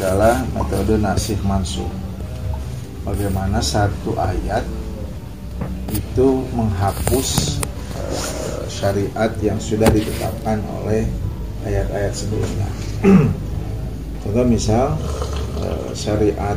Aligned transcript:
adalah 0.00 0.40
metode 0.56 0.96
nasih 0.96 1.36
mansuh. 1.44 1.84
Bagaimana 3.04 3.60
satu 3.60 4.16
ayat 4.16 4.64
itu 5.92 6.40
menghapus 6.56 7.60
uh, 8.00 8.64
syariat 8.64 9.28
yang 9.44 9.60
sudah 9.60 9.92
ditetapkan 9.92 10.64
oleh 10.80 11.04
ayat-ayat 11.68 12.16
sebelumnya. 12.16 12.68
Contoh 14.24 14.46
misal 14.48 14.96
uh, 15.60 15.92
syariat 15.92 16.56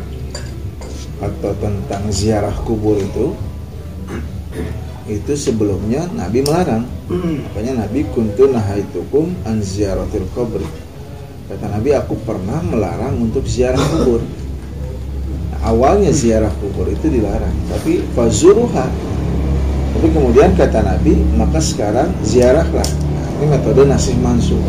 atau 1.20 1.52
tentang 1.60 2.04
ziarah 2.16 2.56
kubur 2.64 2.96
itu 2.96 3.36
itu 5.20 5.36
sebelumnya 5.36 6.08
Nabi 6.16 6.48
melarang. 6.48 6.88
Makanya 7.12 7.84
Nabi 7.84 8.08
kuntu 8.16 8.48
nahaitukum 8.48 9.36
an 9.44 9.60
ziyaratil 9.60 10.32
kubur. 10.32 10.64
Nabi 11.84 12.00
aku 12.00 12.16
pernah 12.24 12.64
melarang 12.64 13.20
untuk 13.20 13.44
ziarah 13.44 13.76
kubur. 13.76 14.24
Awalnya 15.68 16.16
ziarah 16.16 16.48
kubur 16.64 16.88
itu 16.88 17.12
dilarang, 17.12 17.52
tapi 17.68 18.00
fazuruha. 18.16 18.88
Tapi 19.92 20.08
kemudian 20.16 20.56
kata 20.56 20.80
Nabi, 20.80 21.20
maka 21.36 21.60
sekarang 21.60 22.08
ziarahlah. 22.24 22.88
Nah, 22.88 23.28
ini 23.36 23.46
metode 23.52 23.84
nasih 23.84 24.16
mansuh. 24.24 24.64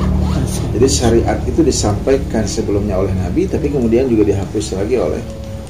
Jadi 0.74 0.90
syariat 0.90 1.38
itu 1.46 1.62
disampaikan 1.62 2.50
sebelumnya 2.50 2.98
oleh 2.98 3.14
Nabi, 3.14 3.46
tapi 3.46 3.70
kemudian 3.70 4.10
juga 4.10 4.34
dihapus 4.34 4.74
lagi 4.74 4.98
oleh 4.98 5.22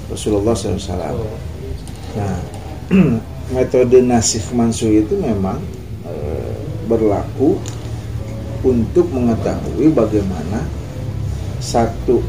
Rasulullah 0.09 0.57
SAW. 0.57 1.29
Nah, 2.17 2.41
metode 3.61 4.01
nasif 4.01 4.49
mansuh 4.57 4.89
itu 4.89 5.13
memang 5.21 5.61
e, 6.09 6.13
berlaku 6.89 7.61
untuk 8.65 9.13
mengetahui 9.13 9.93
bagaimana 9.93 10.64
satu 11.65 12.21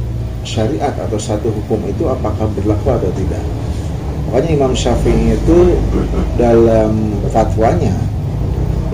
syariat 0.48 0.96
atau 0.96 1.20
satu 1.20 1.52
hukum 1.52 1.84
itu 1.92 2.08
apakah 2.08 2.48
berlaku 2.56 2.96
atau 2.96 3.12
tidak. 3.20 3.44
Makanya 4.32 4.50
Imam 4.56 4.72
Syafi'i 4.72 5.36
itu 5.36 5.76
dalam 6.40 7.12
fatwanya 7.36 7.92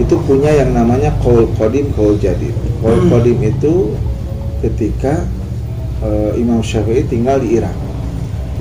itu 0.01 0.17
punya 0.25 0.49
yang 0.49 0.73
namanya 0.73 1.13
qaul 1.21 1.45
qadim 1.61 1.93
qaul 1.93 2.17
jadid. 2.17 2.57
Qaul 2.81 3.05
qadim 3.05 3.37
itu 3.45 3.93
ketika 4.65 5.21
e, 6.01 6.41
Imam 6.41 6.65
Syafi'i 6.65 7.05
tinggal 7.05 7.37
di 7.37 7.61
Irak. 7.61 7.77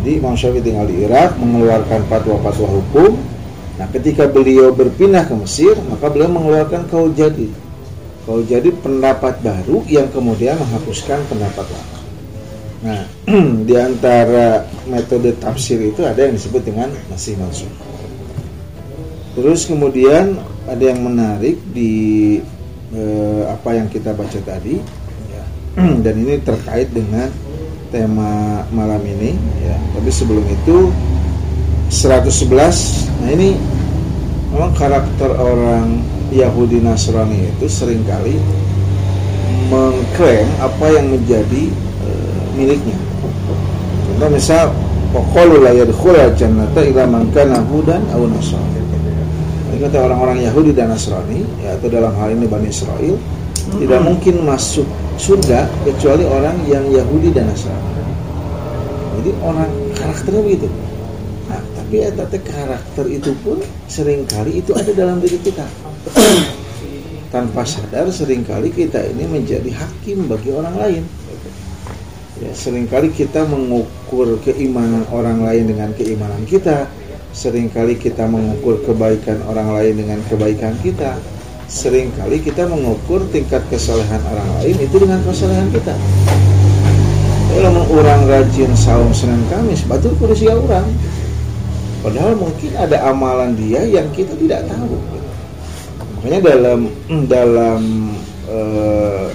Jadi 0.01 0.11
Imam 0.21 0.37
Syafi'i 0.37 0.61
tinggal 0.61 0.85
di 0.85 1.09
Irak 1.09 1.41
mengeluarkan 1.41 2.05
fatwa-fatwa 2.13 2.69
hukum 2.69 3.17
Nah, 3.81 3.89
ketika 3.89 4.29
beliau 4.29 4.77
berpindah 4.77 5.25
ke 5.25 5.33
Mesir, 5.33 5.73
maka 5.89 6.13
beliau 6.13 6.29
mengeluarkan 6.29 6.85
kaul 6.93 7.17
jadi. 7.17 7.49
Kaul 8.31 8.47
jadi 8.47 8.71
pendapat 8.71 9.43
baru 9.43 9.83
yang 9.91 10.07
kemudian 10.15 10.55
menghapuskan 10.55 11.19
pendapat 11.27 11.67
lama. 11.67 11.99
Nah, 12.87 13.03
di 13.67 13.75
antara 13.75 14.71
metode 14.87 15.35
tafsir 15.43 15.83
itu 15.83 16.07
ada 16.07 16.31
yang 16.31 16.39
disebut 16.39 16.63
dengan 16.63 16.95
masih 17.11 17.35
masuk. 17.43 17.67
Terus 19.35 19.67
kemudian 19.67 20.39
ada 20.71 20.79
yang 20.79 21.03
menarik 21.03 21.59
di 21.75 22.39
eh, 22.95 23.43
apa 23.51 23.75
yang 23.75 23.91
kita 23.91 24.15
baca 24.15 24.39
tadi, 24.47 24.79
ya. 25.35 25.45
dan 26.07 26.15
ini 26.15 26.39
terkait 26.39 26.87
dengan 26.95 27.35
tema 27.91 28.63
malam 28.71 29.03
ini. 29.11 29.35
Ya. 29.59 29.75
Tapi 29.99 30.11
sebelum 30.15 30.47
itu 30.47 30.95
111 31.91 33.11
Nah 33.27 33.31
ini 33.35 33.59
memang 34.55 34.71
karakter 34.79 35.35
orang 35.35 36.20
Yahudi 36.31 36.79
Nasrani 36.79 37.51
itu 37.51 37.67
sering 37.67 38.03
kali 38.07 38.39
mengklaim 39.71 40.47
apa 40.63 40.87
yang 40.91 41.07
menjadi 41.11 41.71
e, 42.03 42.09
miliknya. 42.59 42.99
Contoh 44.07 44.31
misal 44.31 44.71
Pokolu 45.11 45.59
la 45.59 45.75
yadkhula 45.75 46.31
jannata 46.39 46.87
ila 46.87 47.03
man 47.03 47.27
kana 47.35 47.59
hudan 47.67 47.99
aw 48.15 48.23
nasrani. 48.31 48.79
Kata 49.81 49.97
orang-orang 49.97 50.45
Yahudi 50.45 50.77
dan 50.77 50.93
Nasrani, 50.93 51.41
ya, 51.65 51.73
atau 51.73 51.89
dalam 51.89 52.13
hal 52.21 52.37
ini 52.37 52.45
Bani 52.45 52.69
Israel, 52.69 53.17
hmm. 53.17 53.81
tidak 53.81 54.01
mungkin 54.05 54.45
masuk 54.45 54.85
surga 55.17 55.65
kecuali 55.89 56.21
orang 56.29 56.53
yang 56.69 56.85
Yahudi 56.93 57.33
dan 57.33 57.49
Nasrani. 57.49 57.91
Jadi 59.19 59.31
orang 59.41 59.73
karakternya 59.97 60.43
begitu 60.45 60.69
tapi 61.91 62.07
eta 62.07 62.23
karakter 62.23 63.03
itu 63.11 63.35
pun 63.43 63.59
sering 63.91 64.23
kali 64.31 64.63
itu 64.63 64.71
ada 64.79 64.95
dalam 64.95 65.19
diri 65.19 65.43
kita 65.43 65.67
tanpa 67.35 67.63
sadar 67.63 68.09
sering 68.09 68.43
kali 68.43 68.73
kita 68.73 69.05
ini 69.13 69.29
menjadi 69.29 69.71
hakim 69.75 70.27
bagi 70.27 70.51
orang 70.51 70.77
lain. 70.77 71.05
Ya 72.41 72.53
sering 72.57 72.89
kali 72.89 73.13
kita 73.13 73.45
mengukur 73.45 74.41
keimanan 74.41 75.05
orang 75.13 75.45
lain 75.45 75.69
dengan 75.69 75.93
keimanan 75.93 76.41
kita. 76.49 76.89
Seringkali 77.31 77.95
kita 77.95 78.27
mengukur 78.27 78.83
kebaikan 78.83 79.39
orang 79.47 79.71
lain 79.71 80.03
dengan 80.03 80.19
kebaikan 80.27 80.75
kita. 80.83 81.15
Seringkali 81.71 82.43
kita 82.43 82.67
mengukur 82.67 83.23
tingkat 83.31 83.63
kesalehan 83.71 84.19
orang 84.27 84.51
lain 84.59 84.75
itu 84.83 84.97
dengan 84.99 85.23
kesalehan 85.23 85.71
kita. 85.71 85.95
Kalau 87.55 87.87
orang 87.93 88.27
rajin 88.27 88.73
saum 88.75 89.15
Senin 89.15 89.43
Kamis 89.47 89.85
betul 89.87 90.17
kursi 90.19 90.49
orang 90.49 90.87
Padahal 92.01 92.33
mungkin 92.33 92.73
ada 92.81 93.13
amalan 93.13 93.53
dia 93.61 93.85
yang 93.85 94.09
kita 94.17 94.33
tidak 94.41 94.65
tahu. 94.65 95.20
Makanya 96.21 96.41
dalam 96.53 96.81
dalam 97.33 97.81
uh, 98.45 99.27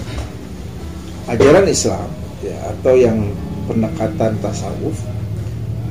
ajaran 1.25 1.65
Islam 1.65 2.05
ya, 2.45 2.53
atau 2.69 2.93
yang 2.93 3.17
pendekatan 3.65 4.37
tasawuf 4.37 4.93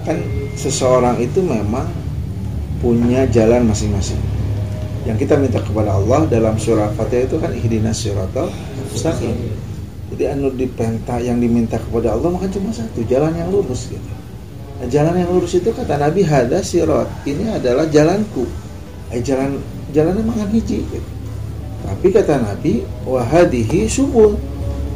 kan 0.07 0.15
seseorang 0.55 1.19
itu 1.19 1.43
memang 1.43 1.91
punya 2.79 3.27
jalan 3.35 3.67
masing-masing. 3.67 4.21
Yang 5.03 5.27
kita 5.27 5.35
minta 5.37 5.59
kepada 5.59 5.99
Allah 5.99 6.31
dalam 6.31 6.55
surah 6.57 6.95
Fatihah 6.95 7.27
itu 7.27 7.37
kan 7.43 7.51
ihdinas 7.51 7.99
siratal 7.99 8.49
mustaqim. 8.95 9.35
Jadi 10.15 10.31
anu 10.31 10.55
dipenta 10.55 11.19
yang 11.19 11.43
diminta 11.43 11.75
kepada 11.75 12.15
Allah 12.15 12.31
maka 12.31 12.47
cuma 12.55 12.71
satu, 12.71 13.03
jalan 13.11 13.35
yang 13.35 13.51
lurus 13.51 13.91
gitu. 13.91 14.13
Nah, 14.79 14.87
jalan 14.87 15.19
yang 15.19 15.31
lurus 15.35 15.59
itu 15.59 15.75
kata 15.75 15.99
Nabi 15.99 16.23
hada 16.23 16.63
sirot. 16.63 17.11
Ini 17.27 17.59
adalah 17.59 17.91
jalanku. 17.91 18.47
Eh, 19.11 19.19
jalan 19.25 19.59
jalan 19.95 20.19
emang 20.19 20.51
hiji. 20.51 20.83
Tapi 21.87 22.07
kata 22.11 22.43
Nabi 22.43 22.83
wahadihi 23.07 23.87
subul. 23.87 24.35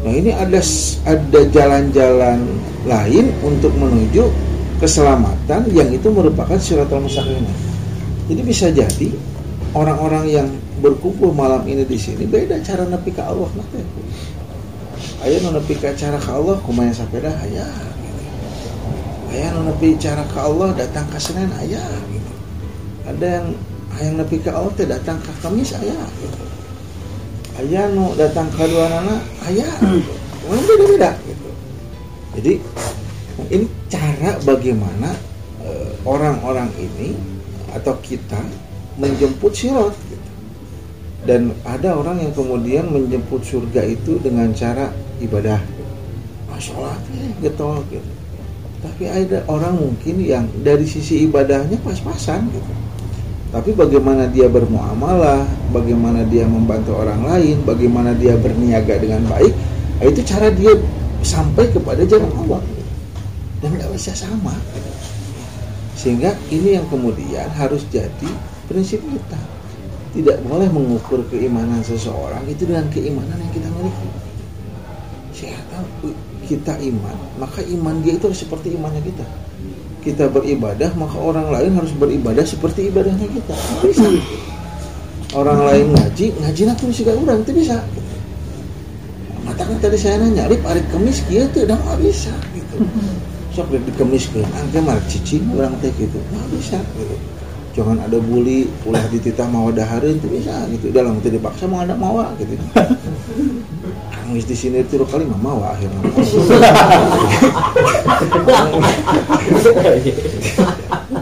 Nah 0.02 0.12
ini 0.12 0.34
ada 0.34 0.60
ada 1.06 1.40
jalan-jalan 1.54 2.38
lain 2.84 3.30
untuk 3.46 3.70
menuju 3.78 4.26
keselamatan 4.82 5.70
yang 5.74 5.90
itu 5.94 6.10
merupakan 6.10 6.58
siratul 6.58 7.06
mustaqim. 7.06 7.46
Jadi 8.28 8.42
bisa 8.42 8.66
jadi 8.74 9.08
orang-orang 9.72 10.24
yang 10.28 10.48
berkumpul 10.78 11.34
malam 11.34 11.66
ini 11.66 11.82
di 11.82 11.98
sini 11.98 12.26
beda 12.26 12.62
cara 12.62 12.86
nepi 12.86 13.10
ke 13.10 13.22
Allah 13.22 13.50
nanti. 13.54 13.82
Ayo 15.26 15.42
nepi 15.50 15.74
ke 15.74 15.90
cara 15.98 16.18
ke 16.18 16.30
Allah 16.30 16.56
kumanya 16.62 16.94
dah 16.94 17.36
ayah 17.46 17.70
ayah 19.34 19.48
nu 19.54 19.70
nepi 19.70 19.98
cara 19.98 20.22
ke 20.24 20.38
Allah 20.38 20.72
datang 20.78 21.06
ke 21.10 21.18
Senin 21.20 21.50
ayah 21.58 21.84
ada 23.04 23.26
yang 23.26 23.46
ayah 23.98 24.12
nepi 24.22 24.38
ke 24.38 24.50
Allah 24.50 24.72
datang 24.78 25.18
ke 25.18 25.32
Kamis 25.42 25.74
ayah 25.74 26.06
gitu. 26.22 26.42
ayah 27.62 27.90
nu 27.90 28.14
datang 28.14 28.46
ke 28.54 28.62
dua 28.70 28.86
nana 28.86 29.18
ayah 29.50 29.72
beda 30.46 30.74
beda 30.86 31.10
gitu 31.26 31.48
jadi 32.38 32.52
ini 33.50 33.66
cara 33.90 34.30
bagaimana 34.46 35.10
eh, 35.66 35.90
orang-orang 36.06 36.70
uh, 36.70 36.84
ini 36.86 37.18
atau 37.74 37.94
kita 38.02 38.38
menjemput 38.98 39.50
sirot 39.54 39.94
gitu. 40.10 40.28
dan 41.26 41.54
ada 41.66 41.98
orang 41.98 42.22
yang 42.22 42.32
kemudian 42.34 42.86
menjemput 42.90 43.42
surga 43.42 43.82
itu 43.82 44.22
dengan 44.22 44.54
cara 44.54 44.94
ibadah 45.18 45.58
gitu. 45.58 45.94
sholat 46.58 46.98
gitu 47.42 47.70
gitu 47.90 48.10
tapi 48.78 49.10
ada 49.10 49.42
orang 49.50 49.74
mungkin 49.74 50.22
yang 50.22 50.46
dari 50.62 50.86
sisi 50.86 51.26
ibadahnya 51.26 51.78
pas-pasan 51.82 52.46
gitu 52.54 52.72
tapi 53.48 53.72
bagaimana 53.72 54.28
dia 54.28 54.44
bermuamalah 54.46 55.48
bagaimana 55.72 56.24
dia 56.28 56.44
membantu 56.44 57.00
orang 57.00 57.24
lain 57.24 57.64
bagaimana 57.64 58.12
dia 58.12 58.36
berniaga 58.36 59.00
dengan 59.00 59.24
baik 59.28 59.56
itu 59.98 60.20
cara 60.22 60.46
dia 60.54 60.78
sampai 61.26 61.66
kepada 61.74 62.06
jalan 62.06 62.30
Allah. 62.46 62.62
Dan 63.58 63.74
tidak 63.74 63.90
bisa 63.98 64.14
sama. 64.14 64.54
Sehingga 65.98 66.30
ini 66.54 66.78
yang 66.78 66.86
kemudian 66.86 67.50
harus 67.58 67.82
jadi 67.90 68.30
prinsip 68.70 69.02
kita. 69.02 69.40
Tidak 70.14 70.46
boleh 70.46 70.70
mengukur 70.70 71.26
keimanan 71.28 71.82
seseorang 71.82 72.46
itu 72.46 72.64
dengan 72.64 72.86
keimanan 72.94 73.34
yang 73.34 73.52
kita 73.52 73.68
miliki. 73.74 74.08
Saya 75.34 75.58
kita 76.48 76.80
iman, 76.80 77.16
maka 77.36 77.60
iman 77.60 78.00
dia 78.00 78.16
itu 78.16 78.30
seperti 78.32 78.72
imannya 78.78 79.02
kita. 79.04 79.26
Kita 80.08 80.24
beribadah, 80.32 80.88
maka 80.96 81.20
orang 81.20 81.52
lain 81.52 81.76
harus 81.76 81.92
beribadah 81.92 82.40
seperti 82.40 82.88
ibadahnya 82.88 83.28
kita. 83.28 83.54
Bisa. 83.84 84.08
Orang 85.36 85.60
lain 85.68 85.92
ngaji, 85.92 86.32
ngaji 86.40 86.62
nak 86.64 86.80
juga 86.80 87.12
orang 87.12 87.44
itu 87.44 87.52
bisa. 87.52 87.76
datang 89.68 89.84
tadi 89.84 89.98
saya 90.00 90.16
nanya 90.22 90.48
rip 90.48 90.64
hari 90.64 90.80
kemis 90.88 91.20
kia 91.28 91.44
tuh 91.52 91.68
udah 91.68 91.76
nggak 91.76 91.98
bisa 92.00 92.32
gitu 92.56 92.76
sok 93.52 93.68
di 93.74 93.92
kemis 94.00 94.24
ke 94.32 94.40
angke 94.40 94.80
mar 94.80 94.96
cicing 95.12 95.44
orang 95.52 95.76
teh 95.84 95.92
gitu 96.00 96.16
nggak 96.16 96.46
bisa 96.56 96.78
gitu 96.96 97.16
jangan 97.76 97.98
ada 98.04 98.18
bully 98.20 98.68
ulah 98.84 99.02
dititah 99.10 99.48
mau 99.48 99.72
daharin 99.72 100.16
itu 100.20 100.28
bisa 100.28 100.54
gitu. 100.72 100.92
Dalam 100.92 101.18
itu 101.20 101.28
dipaksa 101.32 101.66
mau 101.66 101.82
ada 101.84 101.96
mawa 101.96 102.32
gitu. 102.40 102.54
Nangis 104.28 104.44
di 104.44 104.56
sini 104.56 104.84
itu 104.84 105.00
kali 105.08 105.24
mah 105.24 105.40
mawa 105.40 105.74
akhirnya. 105.74 106.00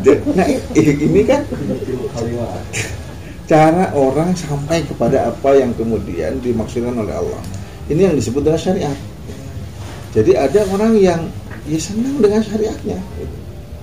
Nah 0.07 0.47
ini 0.75 1.23
kan 1.27 1.43
cara 3.51 3.91
orang 3.95 4.31
sampai 4.39 4.87
kepada 4.87 5.35
apa 5.35 5.51
yang 5.59 5.75
kemudian 5.75 6.39
dimaksudkan 6.39 6.95
oleh 6.95 7.11
Allah. 7.11 7.43
Ini 7.91 8.11
yang 8.11 8.15
disebut 8.15 8.43
dengan 8.47 8.61
syariat. 8.61 8.99
Jadi 10.15 10.33
ada 10.39 10.63
orang 10.71 10.95
yang 10.95 11.27
ya 11.67 11.79
senang 11.83 12.17
dengan 12.23 12.41
syariatnya 12.47 12.99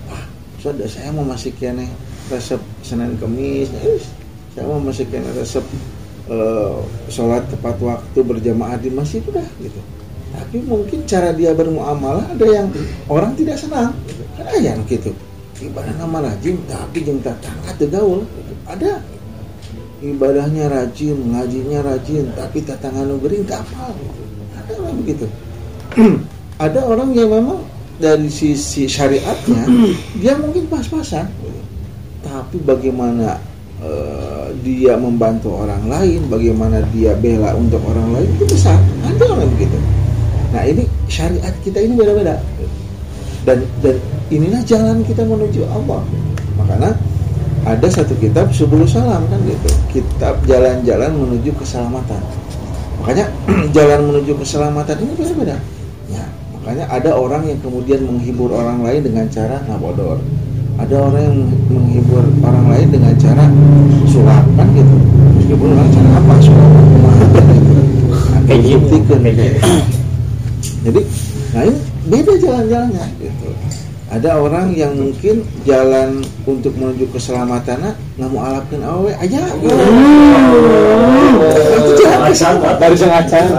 wah 0.07 0.23
sudah 0.63 0.87
saya 0.87 1.11
mau 1.11 1.27
masih 1.27 1.51
kene 1.59 1.91
resep 2.33 2.61
Senin 2.81 3.13
Kemis 3.21 3.69
ya, 3.69 3.81
saya 4.57 4.65
mau 4.65 4.81
masih 4.81 5.05
kene 5.07 5.29
resep 5.37 5.61
uh, 6.27 6.81
sholat 7.07 7.45
tepat 7.53 7.77
waktu 7.77 8.19
berjamaah 8.25 8.81
di 8.81 8.89
masjid 8.89 9.21
udah 9.29 9.45
gitu 9.61 9.79
tapi 10.33 10.65
mungkin 10.65 11.05
cara 11.05 11.29
dia 11.29 11.53
bermuamalah 11.53 12.25
ada 12.33 12.45
yang 12.49 12.67
orang 13.05 13.37
tidak 13.37 13.61
senang 13.61 13.93
gitu. 14.09 14.23
kan 14.33 14.49
yang 14.57 14.81
gitu 14.89 15.13
ibadah 15.61 15.93
nama 16.01 16.33
rajin 16.33 16.57
tapi 16.65 17.05
jeng 17.05 17.21
tetangga 17.21 17.71
gaul 17.85 18.25
gitu. 18.25 18.53
ada 18.65 18.97
ibadahnya 20.03 20.67
rajin, 20.67 21.15
ngajinya 21.31 21.79
rajin, 21.79 22.27
tapi 22.35 22.59
tatangan 22.59 23.07
nugering 23.07 23.47
tak 23.47 23.63
apa. 23.63 23.95
Ada 24.59 24.71
orang 24.83 24.95
begitu. 24.99 25.25
ada 26.65 26.79
orang 26.83 27.09
yang 27.15 27.31
memang 27.31 27.63
dari 28.01 28.27
sisi 28.27 28.89
syariatnya 28.89 29.63
dia 30.19 30.35
mungkin 30.35 30.67
pas-pasan, 30.67 31.29
tapi 32.33 32.57
bagaimana 32.65 33.37
uh, 33.77 34.49
dia 34.65 34.97
membantu 34.97 35.53
orang 35.53 35.85
lain, 35.85 36.25
bagaimana 36.33 36.81
dia 36.89 37.13
bela 37.13 37.53
untuk 37.53 37.77
orang 37.85 38.17
lain 38.17 38.29
itu 38.33 38.49
besar. 38.49 38.81
Ada 39.05 39.37
orang 39.37 39.53
begitu. 39.53 39.77
Nah 40.49 40.65
ini 40.65 40.89
syariat 41.05 41.53
kita 41.61 41.77
ini 41.77 41.93
beda-beda 41.93 42.41
dan 43.45 43.61
dan 43.85 44.01
inilah 44.33 44.65
jalan 44.65 45.05
kita 45.05 45.21
menuju 45.21 45.61
Allah. 45.69 46.01
Makanya 46.57 46.97
ada 47.63 47.87
satu 47.87 48.17
kitab 48.19 48.51
sebelum 48.51 48.83
salam 48.83 49.23
kan 49.31 49.39
gitu 49.47 49.69
kitab 49.93 50.35
jalan-jalan 50.43 51.11
menuju 51.15 51.55
keselamatan 51.55 52.19
makanya 52.99 53.25
jalan 53.75 54.11
menuju 54.11 54.35
keselamatan 54.35 54.99
ini 54.99 55.13
beda-beda 55.15 55.57
ya 56.11 56.27
makanya 56.59 56.85
ada 56.91 57.15
orang 57.15 57.47
yang 57.47 57.59
kemudian 57.63 58.03
menghibur 58.03 58.51
orang 58.51 58.83
lain 58.83 59.07
dengan 59.07 59.25
cara 59.31 59.63
ngabodor 59.63 60.19
ada 60.81 60.95
orang 60.97 61.21
yang 61.21 61.37
menghibur 61.69 62.25
orang 62.41 62.65
lain 62.73 62.89
dengan 62.89 63.13
cara 63.21 63.45
sulap 64.09 64.45
kan 64.57 64.67
gitu. 64.73 64.97
Meskipun 65.37 65.67
orang 65.73 65.89
cara 65.93 66.09
apa 66.17 66.33
sulap 66.41 66.69
gitu. 66.73 66.97
Jadi 70.83 71.01
nah 71.53 71.63
ini 71.69 71.77
beda 72.09 72.33
jalan-jalannya 72.41 73.05
gitu. 73.21 73.49
Ada 74.13 74.37
orang 74.37 74.77
yang 74.77 74.93
mungkin 74.93 75.41
jalan 75.65 76.21
untuk 76.45 76.77
menuju 76.77 77.09
keselamatan 77.17 77.97
nggak 78.13 78.29
mau 78.29 78.45
alapin 78.45 78.85
awe 78.85 79.09
aja 79.17 79.41
baru 82.77 82.93
sengaja 82.93 83.57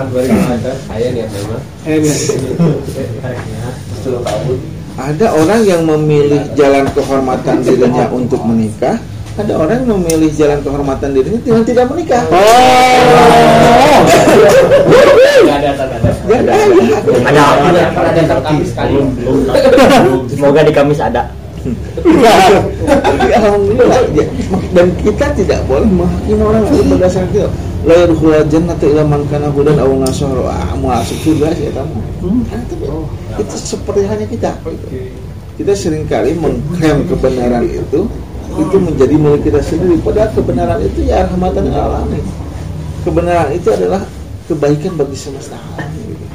ada 4.94 5.26
orang 5.34 5.60
yang 5.66 5.82
memilih 5.82 6.42
jalan 6.54 6.86
kehormatan 6.94 7.66
dirinya 7.66 8.06
untuk 8.14 8.40
menikah 8.46 8.94
ada 9.34 9.50
orang 9.58 9.82
yang 9.82 9.98
memilih 9.98 10.30
jalan 10.38 10.62
kehormatan 10.62 11.10
dirinya 11.10 11.42
dengan 11.42 11.66
tidak 11.66 11.90
menikah. 11.90 12.22
Oh. 12.30 12.38
ada 15.50 15.74
ada. 15.74 15.98
Ada 17.26 17.42
ada. 17.42 17.82
Ada 17.98 18.34
Kamis 18.46 18.70
kali. 18.78 18.94
Semoga 20.30 20.62
di 20.62 20.70
Kamis 20.70 21.02
ada. 21.02 21.34
Alhamdulillah 23.34 24.06
dan 24.70 24.86
kita 25.02 25.26
tidak 25.34 25.66
boleh 25.66 25.88
menghakimi 25.90 26.42
orang 26.44 26.62
berdasarkan 26.70 27.34
itu. 27.34 27.50
La 27.84 27.94
yadkhulul 28.00 28.48
jannata 28.48 28.84
illa 28.88 29.04
man 29.04 29.28
kana 29.28 29.52
hudan 29.52 29.76
aw 29.76 29.92
nasara. 30.00 30.48
Ah, 30.48 30.72
masuk 30.80 31.20
surga 31.20 31.52
sih 31.52 31.68
kamu. 31.68 32.00
Itu 33.36 33.56
seperti 33.60 34.08
hanya 34.08 34.24
kita. 34.24 34.50
Kita 35.54 35.72
sering 35.76 36.08
kali 36.08 36.32
mengklaim 36.34 37.04
kebenaran 37.06 37.68
itu 37.68 38.08
itu 38.54 38.76
menjadi 38.78 39.14
milik 39.20 39.42
kita 39.46 39.60
sendiri. 39.60 40.00
Padahal 40.00 40.30
kebenaran 40.32 40.80
itu 40.80 41.00
ya 41.04 41.28
rahmatan 41.28 41.68
alamin. 41.70 42.24
Kebenaran 43.04 43.52
itu 43.52 43.68
adalah 43.68 44.00
kebaikan 44.48 44.96
bagi 44.96 45.16
semesta 45.18 45.60
alam. 45.76 45.92
Gitu. 45.92 46.26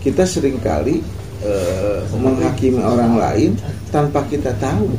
Kita 0.00 0.24
sering 0.24 0.56
kali 0.64 1.04
uh, 1.44 2.00
menghakimi 2.16 2.80
orang 2.80 3.20
lain 3.20 3.52
tanpa 3.92 4.24
kita 4.32 4.56
tahu 4.56 4.96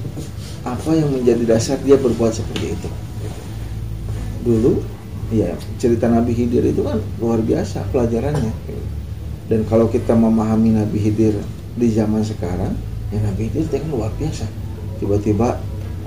apa 0.61 0.93
yang 0.93 1.09
menjadi 1.09 1.57
dasar 1.57 1.77
dia 1.81 1.97
berbuat 1.97 2.37
seperti 2.37 2.77
itu. 2.77 2.89
Dulu, 4.45 4.81
ya 5.31 5.55
cerita 5.79 6.11
Nabi 6.11 6.35
Hidir 6.35 6.67
itu 6.67 6.83
kan 6.83 6.99
luar 7.23 7.39
biasa 7.39 7.87
pelajarannya. 7.89 8.51
Dan 9.47 9.63
kalau 9.67 9.87
kita 9.87 10.15
memahami 10.15 10.75
Nabi 10.75 10.99
Hidir 10.99 11.39
di 11.75 11.87
zaman 11.91 12.23
sekarang, 12.23 12.75
ya 13.09 13.19
Nabi 13.23 13.47
Hidir 13.47 13.63
itu 13.67 13.75
kan 13.79 13.89
luar 13.91 14.11
biasa. 14.19 14.45
Tiba-tiba 14.99 15.57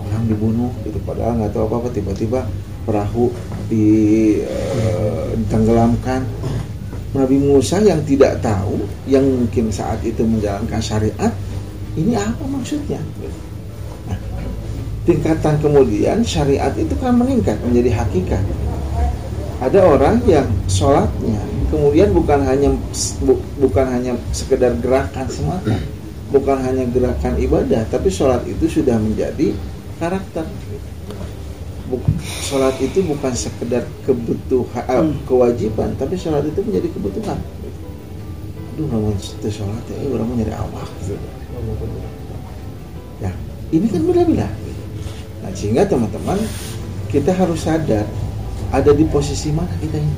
orang 0.05 0.29
dibunuh 0.29 0.69
gitu 0.85 1.01
padahal 1.03 1.35
nggak 1.41 1.57
tahu 1.57 1.65
apa 1.73 1.77
apa 1.81 1.89
tiba-tiba 1.97 2.45
perahu 2.85 3.33
uh, 3.33 3.65
ditenggelamkan 3.73 6.21
Nabi 7.15 7.39
Musa 7.41 7.79
yang 7.81 8.05
tidak 8.05 8.43
tahu 8.45 8.85
yang 9.09 9.25
mungkin 9.25 9.73
saat 9.73 10.05
itu 10.05 10.21
menjalankan 10.27 10.83
syariat 10.83 11.33
ini 11.97 12.17
apa 12.19 12.45
maksudnya 12.45 12.99
nah, 14.11 14.19
tingkatan 15.09 15.57
kemudian 15.63 16.25
syariat 16.27 16.75
itu 16.77 16.95
kan 17.01 17.17
meningkat 17.17 17.57
menjadi 17.65 18.05
hakikat 18.05 18.45
ada 19.63 19.81
orang 19.87 20.19
yang 20.27 20.47
sholatnya 20.67 21.43
kemudian 21.71 22.11
bukan 22.15 22.41
hanya 22.47 22.71
bu, 23.23 23.39
bukan 23.59 23.87
hanya 23.91 24.13
sekedar 24.31 24.75
gerakan 24.79 25.27
semata 25.27 25.75
bukan 26.31 26.59
hanya 26.63 26.85
gerakan 26.91 27.35
ibadah 27.39 27.83
tapi 27.91 28.11
sholat 28.11 28.43
itu 28.47 28.67
sudah 28.67 28.99
menjadi 28.99 29.55
karakter 30.03 30.47
sholat 32.19 32.75
itu 32.81 33.05
bukan 33.07 33.33
sekedar 33.37 33.85
kebutuhan 34.09 34.85
eh, 34.89 35.03
hmm. 35.03 35.23
kewajiban 35.29 35.95
tapi 35.95 36.19
sholat 36.19 36.43
itu 36.43 36.61
menjadi 36.65 36.89
kebutuhan 36.91 37.39
aduh 38.75 38.87
mau 38.91 39.15
sholat 39.47 39.85
ya 39.87 39.97
orang 40.11 40.27
mau 40.27 40.35
nyari 40.35 40.55
Allah 40.55 40.87
gitu. 41.03 41.15
ya 43.23 43.31
ini 43.71 43.87
kan 43.87 44.03
beda-beda 44.03 44.49
nah 45.45 45.51
sehingga 45.55 45.87
teman-teman 45.87 46.41
kita 47.13 47.31
harus 47.31 47.63
sadar 47.63 48.03
ada 48.75 48.91
di 48.91 49.07
posisi 49.07 49.55
mana 49.55 49.71
kita 49.79 50.03
ini? 50.03 50.15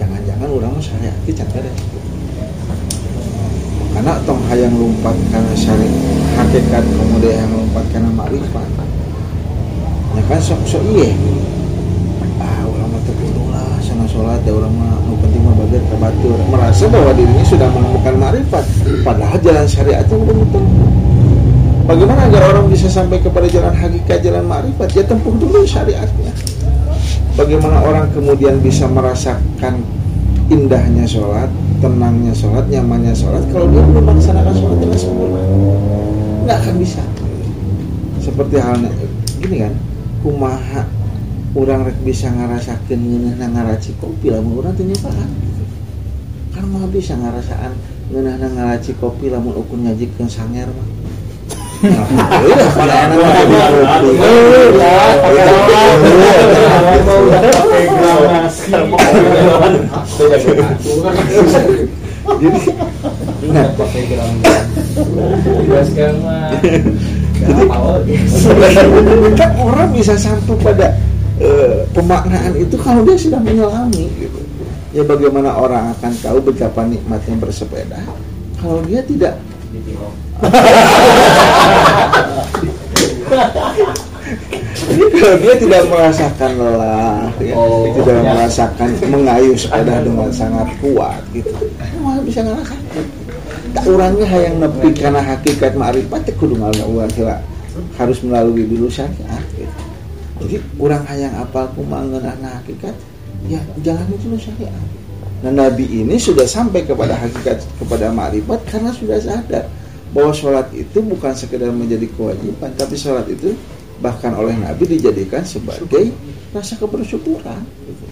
Jangan-jangan 0.00 0.48
orang 0.48 0.72
mau 0.72 0.80
syariat 0.80 1.12
kita 1.28 1.44
deh. 1.44 1.76
Karena 3.92 4.16
tong 4.24 4.40
hayang 4.48 4.72
lompat 4.80 5.12
karena 5.28 5.52
syari 5.52 5.84
hakikat 6.40 6.84
kemudian 6.88 7.44
yang 7.44 7.52
lompat 7.52 7.84
karena 7.92 8.08
makrifat. 8.16 8.64
Ya 10.16 10.22
kan 10.24 10.40
sok 10.40 10.64
sok 10.64 10.80
iya. 10.96 11.12
Ah 12.40 12.64
orang 12.64 12.96
mah 12.96 13.02
terbunuh 13.04 13.52
lah. 13.52 13.76
Sana 13.84 14.08
sholat 14.08 14.40
ya 14.48 14.56
orang 14.56 14.72
mah. 14.72 14.96
Mau 15.04 15.20
penting 15.20 15.44
mah 15.44 15.52
bagian 15.52 15.84
kebatur 15.84 16.38
merasa 16.48 16.88
bahwa 16.88 17.12
dirinya 17.12 17.44
sudah 17.44 17.68
menemukan 17.68 18.14
makrifat. 18.16 18.64
Padahal 19.04 19.36
jalan 19.44 19.66
syariat 19.68 20.00
itu 20.08 20.16
belum 20.16 20.48
tentu 20.48 20.99
bagaimana 21.90 22.30
agar 22.30 22.42
orang 22.54 22.70
bisa 22.70 22.86
sampai 22.86 23.18
kepada 23.18 23.50
jalan 23.50 23.74
hakikat 23.74 24.22
jalan 24.22 24.46
makrifat 24.46 24.88
ya 24.94 25.02
tempuh 25.02 25.34
dulu 25.34 25.66
syariatnya. 25.66 26.30
Bagaimana 27.34 27.82
orang 27.82 28.06
kemudian 28.14 28.62
bisa 28.62 28.86
merasakan 28.86 29.82
indahnya 30.46 31.02
sholat, 31.02 31.50
tenangnya 31.82 32.30
sholat, 32.30 32.62
nyamannya 32.70 33.10
sholat 33.10 33.42
kalau 33.50 33.66
dia 33.74 33.82
belum 33.82 34.06
melaksanakan 34.06 34.54
sholat 34.54 34.78
dengan 34.78 34.98
sempurna 34.98 35.42
nggak 36.46 36.56
akan 36.62 36.74
bisa. 36.78 37.02
Seperti 38.22 38.56
halnya 38.62 38.90
gini 39.42 39.56
kan 39.66 39.74
kumaha 40.22 40.86
orang 41.58 41.90
rek 41.90 41.98
bisa 42.06 42.30
ngarasakan 42.30 42.98
ngeunah 43.02 43.50
ngaraci 43.50 43.98
kopi 43.98 44.30
lamun 44.30 44.62
orang 44.62 44.76
tanya 44.78 44.94
paham 45.02 45.30
kan 46.54 46.64
mah 46.68 46.86
bisa 46.92 47.18
ngarasaan 47.18 47.72
ngeunah 48.12 48.38
ngaraci 48.38 48.94
kopi 49.00 49.32
lamun 49.32 49.58
ukur 49.58 49.80
nyajikeun 49.80 50.28
sanger 50.28 50.68
mah 50.70 50.99
Jadi 51.80 51.88
kan 69.32 69.50
orang 69.56 69.88
bisa 69.96 70.12
sampai 70.20 70.56
pada 70.60 70.92
eh, 71.40 71.88
pemaknaan 71.96 72.52
itu 72.60 72.76
kalau 72.76 73.00
dia 73.08 73.16
sudah 73.16 73.40
menyelami 73.40 74.04
gitu. 74.20 74.40
Ya 74.92 75.00
bagaimana 75.00 75.56
orang 75.56 75.96
akan 75.96 76.12
tahu 76.20 76.52
betapa 76.52 76.84
nikmatnya 76.84 77.40
bersepeda 77.40 78.04
kalau 78.60 78.84
dia 78.84 79.00
tidak 79.08 79.40
dia 85.40 85.54
tidak 85.56 85.82
merasakan 85.88 86.50
lelah, 86.60 87.30
ya, 87.40 87.54
Oh, 87.56 87.88
tidak 87.94 88.20
ya. 88.20 88.26
merasakan 88.34 88.88
mengayuh 89.08 89.56
sepeda 89.56 90.02
dengan 90.04 90.30
sangat 90.32 90.68
kuat, 90.82 91.20
gitu, 91.32 91.50
malah 92.02 92.22
bisa 92.24 92.40
ngerasakan. 92.44 93.04
Tak 93.70 93.84
orangnya 93.86 94.26
yang 94.26 94.58
nepi 94.58 94.90
karena 94.98 95.22
hakikat 95.22 95.78
ma'rifat 95.78 96.26
teh 96.26 96.34
kudu 96.34 96.58
ngaluar 96.58 97.06
kira 97.14 97.38
harus 97.94 98.18
melalui 98.26 98.66
dulu 98.66 98.90
syariat. 98.90 99.44
Gitu. 99.54 99.78
Jadi 100.40 100.56
orang 100.80 101.02
hayang 101.06 101.34
apal 101.38 101.70
kumangeunana 101.78 102.60
hakikat, 102.60 102.96
ya 103.46 103.62
jalan 103.86 104.04
dulu 104.10 104.36
syariat. 104.36 104.74
Nah 105.40 105.52
Nabi 105.52 105.88
ini 105.88 106.20
sudah 106.20 106.44
sampai 106.44 106.84
kepada 106.84 107.16
hakikat 107.16 107.64
kepada 107.80 108.12
ma'rifat 108.12 108.60
karena 108.68 108.92
sudah 108.92 109.16
sadar 109.16 109.64
bahwa 110.10 110.34
sholat 110.34 110.66
itu 110.74 110.98
bukan 111.00 111.32
sekedar 111.32 111.70
menjadi 111.70 112.10
kewajiban, 112.18 112.74
tapi 112.74 112.98
sholat 112.98 113.24
itu 113.30 113.54
bahkan 114.02 114.34
oleh 114.34 114.56
Nabi 114.58 114.98
dijadikan 114.98 115.46
sebagai 115.46 116.10
rasa 116.50 116.74
kebersyukuran. 116.76 117.62
Gitu. 117.86 118.06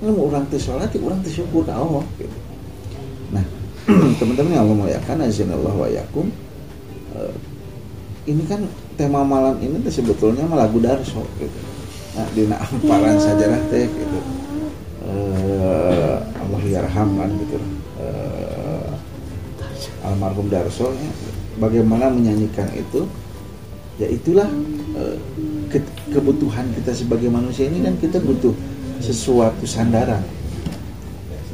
Kalau 0.00 0.28
orang 0.28 0.44
tuh 0.52 0.60
sholat, 0.60 0.88
ya 0.92 1.00
orang 1.00 1.20
tuh 1.24 1.32
ke 1.32 1.72
Allah. 1.72 2.04
Nah, 3.32 3.44
teman-teman 4.20 4.52
yang 4.52 4.64
Allah 4.68 4.76
muliakan, 4.76 5.16
azinallah 5.24 5.74
wa 5.76 5.88
yakum. 5.88 6.28
eh, 7.16 7.34
ini 8.28 8.44
kan 8.44 8.60
tema 9.00 9.24
malam 9.24 9.56
ini 9.64 9.80
sebetulnya 9.88 10.44
mah 10.44 10.68
lagu 10.68 10.76
darso 10.76 11.24
gitu. 11.40 11.60
Nah, 12.16 12.26
dina 12.36 12.56
amparan 12.60 13.16
sajalah 13.16 13.60
teh 13.72 13.88
gitu. 13.88 14.18
Eh, 15.10 16.16
Allah 16.22 16.62
yarham 16.70 17.18
kan 17.18 17.30
gitu. 17.34 17.58
Eh, 17.98 18.88
almarhum 20.06 20.46
Darso 20.46 20.94
ya, 20.94 21.10
bagaimana 21.58 22.08
menyanyikan 22.08 22.70
itu? 22.72 23.10
Ya 23.98 24.06
itulah 24.08 24.48
ke- 25.68 25.94
kebutuhan 26.08 26.66
kita 26.72 26.94
sebagai 26.96 27.28
manusia 27.28 27.68
ini 27.68 27.84
kan 27.84 27.94
kita 28.00 28.16
butuh 28.22 28.54
sesuatu 28.98 29.66
sandaran. 29.68 30.24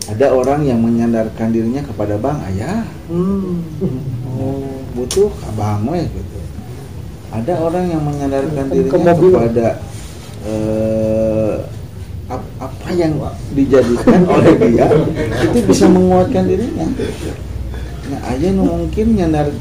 Ada 0.06 0.30
orang 0.30 0.62
yang 0.62 0.78
menyandarkan 0.78 1.50
dirinya 1.50 1.82
kepada 1.82 2.14
bang 2.14 2.38
ayah. 2.54 2.86
Oh, 4.36 4.62
butuh 4.94 5.32
abang 5.50 5.90
we 5.90 6.06
gitu. 6.06 6.38
Ada 7.34 7.58
orang 7.58 7.90
yang 7.90 8.02
menyandarkan 8.06 8.64
dirinya 8.70 8.94
kepada 9.34 9.66
yang 12.97 13.12
dijadikan 13.53 14.25
oleh 14.35 14.57
dia 14.57 14.88
itu 15.45 15.59
bisa 15.69 15.87
menguatkan 15.87 16.49
dirinya. 16.49 16.88
Nah 18.11 18.21
aja 18.33 18.49
nu 18.50 18.65
mungkin 18.65 19.07
nyandar 19.15 19.53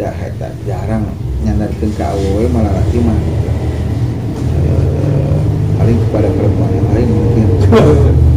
dah 0.00 0.14
eta 0.16 0.48
jarang 0.64 1.04
nyandarkeun 1.44 1.92
ka 1.94 2.16
awewe 2.16 2.48
malah 2.48 2.72
laki 2.72 2.98
mah. 3.04 3.18
Eh, 4.64 5.38
paling 5.76 5.98
kepada 6.08 6.28
perempuan 6.32 6.70
yang 6.72 6.88
lain 6.96 7.08
mungkin. 7.12 7.46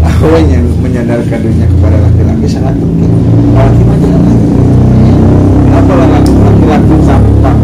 Namun 0.00 0.44
yang 0.52 0.64
menyandarkan 0.84 1.38
dirinya 1.40 1.68
kepada 1.68 1.96
laki-laki 2.00 2.46
sangat 2.48 2.76
penting 2.76 3.12
laki 3.56 3.82
mah 3.88 3.96
jangan 4.00 4.36
kenapa 5.64 5.92
laki- 5.96 6.40
laki-laki 6.44 6.94
sampah 7.08 7.54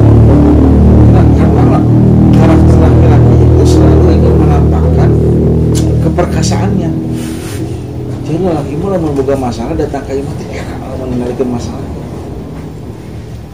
boga 9.26 9.42
masalah 9.50 9.74
datang 9.74 10.06
ka 10.06 10.14
imah 10.14 10.30
teh 10.38 10.46
ngendalikeun 11.02 11.50
masalah 11.50 11.82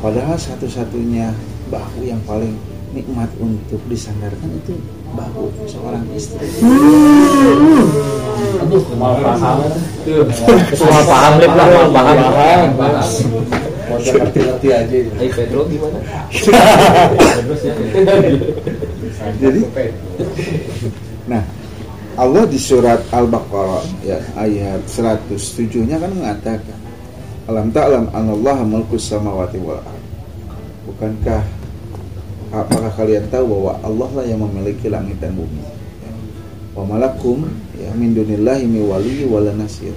padahal 0.05 0.37
satu-satunya 0.37 1.33
bahu 1.73 2.05
yang 2.05 2.21
paling 2.29 2.61
nikmat 2.93 3.33
untuk 3.41 3.81
disandarkan 3.89 4.53
itu 4.53 4.77
bahu 5.17 5.49
seorang 5.65 6.05
istri 6.13 6.45
Aduh, 8.53 8.85
paham. 9.01 9.65
Semua 10.77 11.03
paham, 11.09 11.33
Lip, 11.41 11.53
lah, 11.57 11.89
paham. 11.89 12.69
Mau 12.79 13.97
ngerti-ngerti 13.97 14.69
aja. 14.71 14.97
Eh, 15.19 15.31
Pedro 15.33 15.67
gimana? 15.67 15.99
Jadi, 19.41 19.61
nah 21.27 21.43
Allah 22.23 22.47
di 22.47 22.55
surat 22.55 23.03
Al-Baqarah 23.11 23.83
ya 24.07 24.23
ayat 24.39 24.87
107-nya 24.87 25.99
kan 25.99 26.15
mengatakan 26.15 26.79
Alam 27.51 27.75
ta'lam 27.75 28.07
anallaha 28.15 28.63
mulkus 28.63 29.11
samawati 29.11 29.59
wal 29.59 29.83
ard. 29.83 30.05
Bukankah 30.87 31.43
apakah 32.55 32.95
kalian 32.95 33.27
tahu 33.27 33.51
bahwa 33.51 33.75
Allah 33.83 34.09
lah 34.15 34.25
yang 34.31 34.47
memiliki 34.47 34.87
langit 34.87 35.19
dan 35.19 35.35
bumi? 35.35 35.67
Wa 36.79 36.87
malakum 36.87 37.51
ya 37.75 37.91
min 37.99 38.15
dunillahi 38.15 38.71
mi 38.71 38.87
waliyyi 38.87 39.27
wala 39.27 39.51
nasir. 39.59 39.91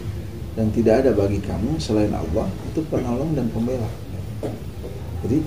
Dan 0.58 0.74
tidak 0.74 1.06
ada 1.06 1.14
bagi 1.14 1.38
kamu 1.38 1.78
selain 1.78 2.10
Allah 2.10 2.50
itu 2.74 2.82
penolong 2.90 3.38
dan 3.38 3.46
pembela. 3.54 3.86
Jadi 5.22 5.38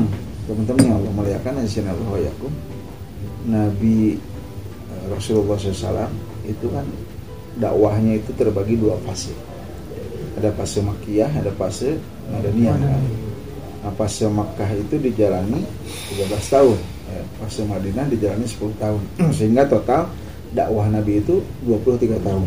teman-teman 0.48 0.80
yang 0.80 0.96
Allah 0.96 1.12
muliakan 1.12 1.52
Allah 1.60 2.24
Nabi 3.44 4.16
eh, 4.88 5.04
Rasulullah 5.12 5.60
SAW 5.60 6.21
itu 6.46 6.66
kan 6.70 6.86
dakwahnya 7.58 8.18
itu 8.18 8.30
terbagi 8.34 8.78
dua 8.80 8.96
fase. 9.04 9.34
Ada 10.40 10.50
fase 10.56 10.80
Makkiyah, 10.80 11.30
ada 11.30 11.52
fase 11.52 12.00
Madaniyah. 12.32 12.76
Kan? 12.76 13.02
Nah, 13.82 13.92
fase 13.98 14.24
Makkah 14.30 14.70
itu 14.72 14.94
dijalani 14.96 15.60
13 16.14 16.54
tahun. 16.54 16.78
Ya, 17.12 17.22
fase 17.42 17.60
Madinah 17.66 18.06
dijalani 18.08 18.46
10 18.46 18.72
tahun. 18.78 19.02
Sehingga 19.36 19.68
total 19.68 20.08
dakwah 20.56 20.88
Nabi 20.88 21.20
itu 21.20 21.44
23 21.66 22.22
tahun. 22.22 22.46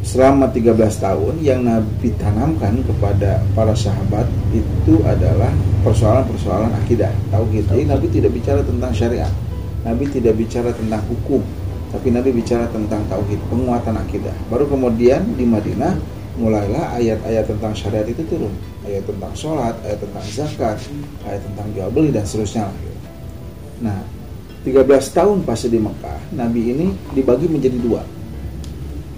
Selama 0.00 0.48
13 0.50 0.74
tahun 0.96 1.34
yang 1.44 1.60
Nabi 1.62 2.10
tanamkan 2.18 2.82
kepada 2.82 3.44
para 3.52 3.76
sahabat 3.76 4.26
itu 4.50 4.96
adalah 5.04 5.52
persoalan-persoalan 5.86 6.72
akidah, 6.82 7.12
tauhid. 7.30 7.68
Jadi 7.68 7.84
Nabi 7.84 8.06
tidak 8.08 8.32
bicara 8.34 8.60
tentang 8.64 8.90
syariat. 8.96 9.30
Nabi 9.84 10.08
tidak 10.08 10.34
bicara 10.40 10.72
tentang 10.72 11.04
hukum, 11.06 11.44
tapi 11.90 12.14
Nabi 12.14 12.30
bicara 12.30 12.70
tentang 12.70 13.02
tauhid, 13.10 13.42
penguatan 13.50 13.98
akidah. 13.98 14.34
Baru 14.46 14.70
kemudian 14.70 15.26
di 15.34 15.42
Madinah 15.42 15.98
mulailah 16.38 16.94
ayat-ayat 16.96 17.50
tentang 17.50 17.74
syariat 17.74 18.06
itu 18.06 18.22
turun. 18.30 18.54
Ayat 18.86 19.04
tentang 19.10 19.34
sholat, 19.34 19.74
ayat 19.82 19.98
tentang 19.98 20.24
zakat, 20.30 20.78
ayat 21.26 21.42
tentang 21.42 21.66
jual 21.74 21.90
beli 21.90 22.14
dan 22.14 22.22
seterusnya. 22.22 22.70
Nah, 23.82 23.98
13 24.62 24.86
tahun 25.10 25.42
pas 25.42 25.58
di 25.58 25.80
Mekah, 25.82 26.20
Nabi 26.36 26.62
ini 26.70 26.86
dibagi 27.10 27.50
menjadi 27.50 27.78
dua. 27.82 28.02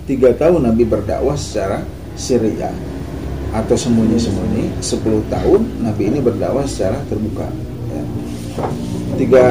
Tiga 0.08 0.32
tahun 0.34 0.66
Nabi 0.66 0.82
berdakwah 0.88 1.36
secara 1.36 1.84
syariah 2.16 2.74
atau 3.52 3.76
sembunyi-sembunyi. 3.76 4.80
10 4.80 5.28
tahun 5.28 5.60
Nabi 5.84 6.02
ini 6.08 6.18
berdakwah 6.24 6.64
secara 6.64 6.98
terbuka. 7.06 7.46
Ya. 7.92 8.02
Tiga 9.20 9.44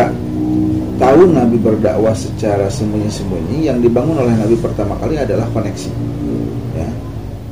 tahun 1.02 1.34
Nabi 1.34 1.58
berdakwah 1.58 2.14
secara 2.14 2.70
sembunyi-sembunyi. 2.70 3.66
Yang 3.66 3.90
dibangun 3.90 4.22
oleh 4.22 4.38
Nabi 4.38 4.54
pertama 4.62 4.94
kali 5.02 5.18
adalah 5.18 5.50
koneksi. 5.50 5.90
Ya. 6.78 6.90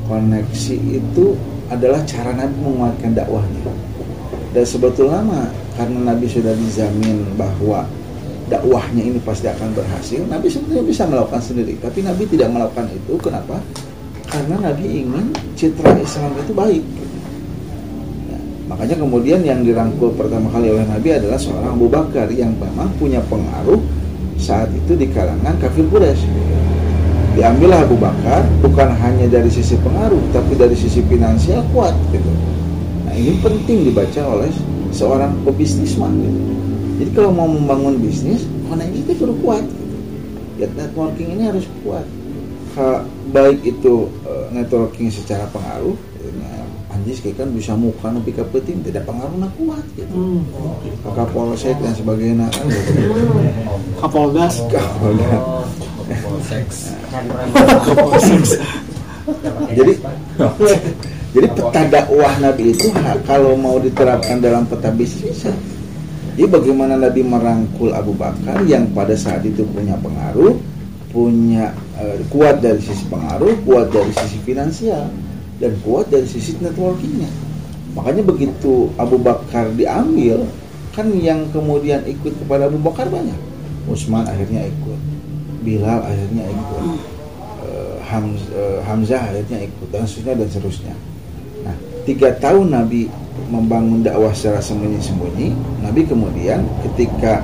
Koneksi 0.05 0.75
itu 0.77 1.33
adalah 1.73 2.05
cara 2.05 2.37
Nabi 2.37 2.53
menguatkan 2.61 3.17
dakwahnya. 3.17 3.73
Dan 4.53 4.65
sebetulnya 4.65 5.25
mah, 5.25 5.49
karena 5.73 6.13
Nabi 6.13 6.29
sudah 6.29 6.53
dijamin 6.53 7.25
bahwa 7.33 7.89
dakwahnya 8.49 9.01
ini 9.01 9.17
pasti 9.21 9.49
akan 9.49 9.73
berhasil, 9.73 10.21
Nabi 10.29 10.45
sebetulnya 10.49 10.85
bisa 10.85 11.09
melakukan 11.09 11.41
sendiri. 11.41 11.73
Tapi 11.81 12.05
Nabi 12.05 12.29
tidak 12.29 12.53
melakukan 12.53 12.85
itu. 12.93 13.17
Kenapa? 13.17 13.57
Karena 14.29 14.69
Nabi 14.69 14.85
ingin 14.85 15.33
citra 15.57 15.97
Islam 15.97 16.37
itu 16.37 16.53
baik. 16.53 16.85
Ya, 18.79 18.87
makanya 18.87 19.03
kemudian 19.03 19.39
yang 19.43 19.59
dirangkul 19.67 20.15
pertama 20.15 20.47
kali 20.55 20.71
oleh 20.71 20.87
Nabi 20.87 21.11
adalah 21.11 21.35
seorang 21.35 21.75
Abu 21.75 21.91
Bakar 21.91 22.31
yang 22.31 22.55
memang 22.55 22.87
punya 22.95 23.19
pengaruh 23.27 23.83
saat 24.39 24.71
itu 24.71 24.95
di 24.95 25.11
kalangan 25.11 25.51
kafir 25.59 25.83
Quraisy. 25.91 26.23
Diambillah 27.35 27.83
Abu 27.83 27.99
Bakar 27.99 28.47
bukan 28.63 28.95
hanya 29.03 29.27
dari 29.27 29.51
sisi 29.51 29.75
pengaruh, 29.83 30.23
tapi 30.31 30.55
dari 30.55 30.79
sisi 30.79 31.03
finansial 31.03 31.59
kuat 31.75 31.91
gitu. 32.15 32.31
Nah 33.03 33.11
ini 33.19 33.35
penting 33.43 33.91
dibaca 33.91 34.23
oleh 34.31 34.47
seorang 34.91 35.35
pebisnis 35.45 35.93
gitu. 35.95 36.41
jadi 36.99 37.09
kalau 37.13 37.31
mau 37.33 37.47
membangun 37.47 38.01
bisnis 38.01 38.45
koneksi 38.67 38.97
itu 39.05 39.11
perlu 39.17 39.35
kuat 39.45 39.63
gitu. 39.63 39.97
ya 40.59 40.67
networking 40.75 41.29
ini 41.37 41.43
harus 41.45 41.65
kuat 41.85 42.05
baik 43.35 43.59
itu 43.65 44.07
eh, 44.23 44.45
networking 44.55 45.11
secara 45.11 45.45
pengaruh 45.51 45.93
Anjis 46.99 47.23
kayak 47.23 47.39
kan 47.39 47.47
bisa 47.55 47.71
muka 47.79 48.11
nepi 48.11 48.35
ka 48.35 48.43
penting 48.51 48.83
tidak 48.83 49.07
pengaruhnya 49.07 49.47
kuat 49.55 49.85
gitu 49.95 50.11
Hmm. 50.11 50.43
kakak 51.07 51.31
polsek 51.31 51.79
dan 51.79 51.95
sebagainya 51.95 52.51
kan 52.51 52.67
gitu. 52.67 52.91
Kapoldas. 54.03 54.59
Kapolda. 54.67 55.63
seks 56.43 56.91
jadi 59.77 59.93
jadi 61.29 61.47
peta 61.53 61.81
dakwah 61.85 62.33
Nabi 62.41 62.73
itu 62.73 62.89
kalau 63.29 63.53
mau 63.53 63.77
diterapkan 63.77 64.41
dalam 64.41 64.65
peta 64.65 64.89
bisnis 64.89 65.37
bisa 65.37 65.53
jadi 66.33 66.49
bagaimana 66.49 66.97
Nabi 66.97 67.21
merangkul 67.21 67.93
Abu 67.93 68.17
Bakar 68.17 68.65
yang 68.65 68.89
pada 68.97 69.13
saat 69.13 69.45
itu 69.45 69.61
punya 69.69 69.93
pengaruh 70.01 70.57
punya 71.13 71.69
eh, 72.01 72.17
kuat 72.33 72.61
dari 72.61 72.81
sisi 72.81 73.05
pengaruh 73.05 73.53
kuat 73.65 73.93
dari 73.93 74.09
sisi 74.17 74.37
finansial 74.41 75.05
dan 75.59 75.75
kuat 75.83 76.07
dari 76.07 76.25
sisi 76.25 76.55
networkingnya 76.59 77.29
makanya 77.93 78.23
begitu 78.23 78.89
Abu 78.95 79.19
Bakar 79.19 79.71
diambil 79.75 80.47
kan 80.95 81.11
yang 81.15 81.47
kemudian 81.53 82.03
ikut 82.07 82.33
kepada 82.43 82.67
Abu 82.67 82.79
Bakar 82.81 83.07
banyak 83.11 83.37
Utsman 83.87 84.25
akhirnya 84.25 84.67
ikut 84.67 84.99
Bilal 85.59 85.99
akhirnya 86.03 86.43
ikut 86.47 86.83
eh, 87.67 87.95
eh, 88.55 88.79
Hamzah 88.87 89.21
akhirnya 89.21 89.67
ikut 89.67 89.87
dan 89.91 90.07
seterusnya 90.07 90.33
dan 90.39 90.47
seterusnya. 90.47 90.95
Nah, 91.67 91.75
tiga 92.07 92.31
tahun 92.39 92.71
Nabi 92.71 93.11
membangun 93.51 93.99
dakwah 94.03 94.31
secara 94.31 94.63
sembunyi-sembunyi. 94.63 95.51
Nabi 95.83 96.01
kemudian 96.07 96.63
ketika 96.87 97.43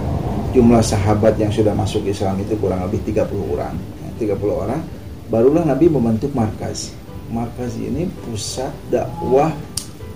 jumlah 0.55 0.79
sahabat 0.79 1.35
yang 1.35 1.51
sudah 1.51 1.75
masuk 1.75 2.07
Islam 2.07 2.39
itu 2.39 2.55
kurang 2.55 2.87
lebih 2.87 3.03
30 3.03 3.27
orang, 3.51 3.75
ya, 4.19 4.31
30 4.35 4.63
orang, 4.63 4.79
barulah 5.27 5.67
Nabi 5.67 5.91
membentuk 5.91 6.31
markas. 6.31 6.95
Markas 7.29 7.73
ini 7.77 8.05
pusat 8.25 8.69
dakwah 8.93 9.49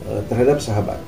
eh, 0.05 0.21
terhadap 0.29 0.61
sahabat. 0.61 1.01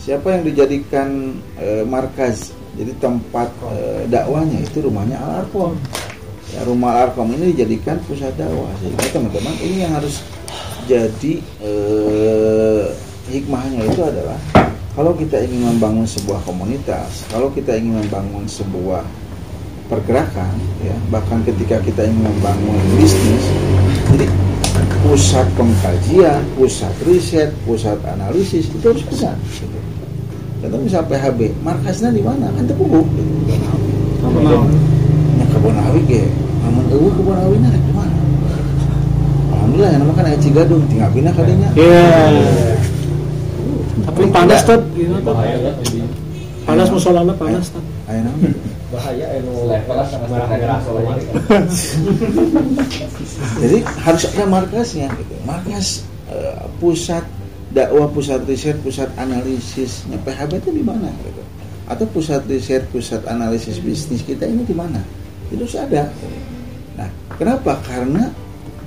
Siapa 0.00 0.38
yang 0.38 0.46
dijadikan 0.46 1.34
eh, 1.58 1.82
markas, 1.82 2.54
jadi 2.78 2.94
tempat 3.02 3.50
eh, 3.74 4.06
dakwahnya 4.06 4.62
itu 4.62 4.86
rumahnya 4.86 5.18
Al 5.18 5.44
Arqam. 5.44 5.74
Ya, 6.54 6.62
rumah 6.62 6.94
Al 6.94 7.10
Arqam 7.10 7.32
ini 7.34 7.52
dijadikan 7.52 7.98
pusat 8.06 8.32
dakwah. 8.38 8.70
Sehingga 8.80 9.06
teman-teman 9.10 9.54
ini 9.60 9.82
yang 9.82 9.92
harus 9.98 10.22
jadi 10.86 11.42
eh, 11.60 12.86
hikmahnya 13.26 13.82
itu 13.90 14.00
adalah 14.06 14.38
kalau 14.94 15.12
kita 15.12 15.42
ingin 15.44 15.76
membangun 15.76 16.08
sebuah 16.08 16.40
komunitas, 16.48 17.26
kalau 17.28 17.52
kita 17.52 17.76
ingin 17.76 18.00
membangun 18.00 18.48
sebuah 18.48 19.04
pergerakan, 19.92 20.56
ya 20.80 20.96
bahkan 21.12 21.44
ketika 21.44 21.82
kita 21.84 22.08
ingin 22.08 22.24
membangun 22.24 22.80
bisnis, 22.96 23.44
jadi 24.14 24.26
pusat 25.04 25.46
pengkajian, 25.54 26.42
pusat 26.58 26.94
riset, 27.06 27.50
pusat 27.64 27.98
analisis 28.06 28.68
itu 28.68 28.84
harus 28.84 29.04
besar. 29.06 29.36
Gitu. 29.54 29.78
Contoh 30.62 30.80
misal 30.82 31.02
PHB, 31.06 31.52
markasnya 31.62 32.10
di 32.10 32.22
mana? 32.24 32.50
Kan? 32.52 32.64
Ya 35.36 35.44
kebun 35.52 35.76
awi 35.76 36.00
ge, 36.08 36.24
namun 36.64 36.84
eueuh 36.90 37.12
rek 37.70 37.82
di 37.86 37.92
mana? 37.94 38.16
Alhamdulillah 39.52 39.90
yang 39.94 40.00
nama 40.04 40.12
kan 40.16 40.26
Cigadung, 40.40 40.82
tinggal 40.90 41.10
pindah 41.12 41.32
kadinya. 41.36 41.68
Iya. 41.76 42.06
Tapi 44.06 44.22
panas 44.32 44.60
tuh. 44.64 44.80
ya 44.96 45.70
jadi 45.82 46.00
Panas 46.66 46.88
musolana 46.90 47.32
panas 47.38 47.70
tuh. 47.70 47.82
Nama. 48.10 48.74
Bahaya 48.86 49.26
level 49.42 49.98
sangat 50.06 50.28
sangat 50.30 50.78
Jadi 53.58 53.78
harus 53.82 54.24
ada 54.30 54.44
markasnya 54.46 55.06
gitu. 55.18 55.34
Markas 55.42 56.06
eh, 56.30 56.62
pusat 56.78 57.24
dakwah, 57.74 58.06
pusat 58.08 58.46
riset, 58.46 58.78
pusat 58.80 59.10
analisisnya 59.18 60.18
PHB 60.22 60.62
itu 60.62 60.70
di 60.70 60.84
mana 60.86 61.10
gitu. 61.26 61.42
Atau 61.90 62.06
pusat 62.10 62.46
riset, 62.46 62.86
pusat 62.94 63.26
analisis 63.26 63.82
bisnis 63.82 64.22
kita 64.22 64.46
ini 64.46 64.62
di 64.62 64.74
mana? 64.74 65.02
Itu 65.50 65.66
harus 65.66 65.78
ada. 65.78 66.02
Nah, 66.94 67.08
kenapa? 67.38 67.78
Karena 67.82 68.30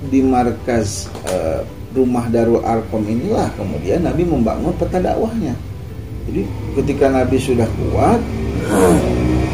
di 0.08 0.24
markas 0.24 1.12
eh, 1.28 1.60
rumah 1.92 2.24
Darul 2.32 2.64
Arkom 2.64 3.04
inilah 3.04 3.52
kemudian 3.58 4.00
Nabi 4.00 4.24
membangun 4.24 4.72
peta 4.80 4.96
dakwahnya. 4.96 5.52
Jadi 6.30 6.42
ketika 6.78 7.10
Nabi 7.10 7.36
sudah 7.36 7.66
kuat, 7.66 8.20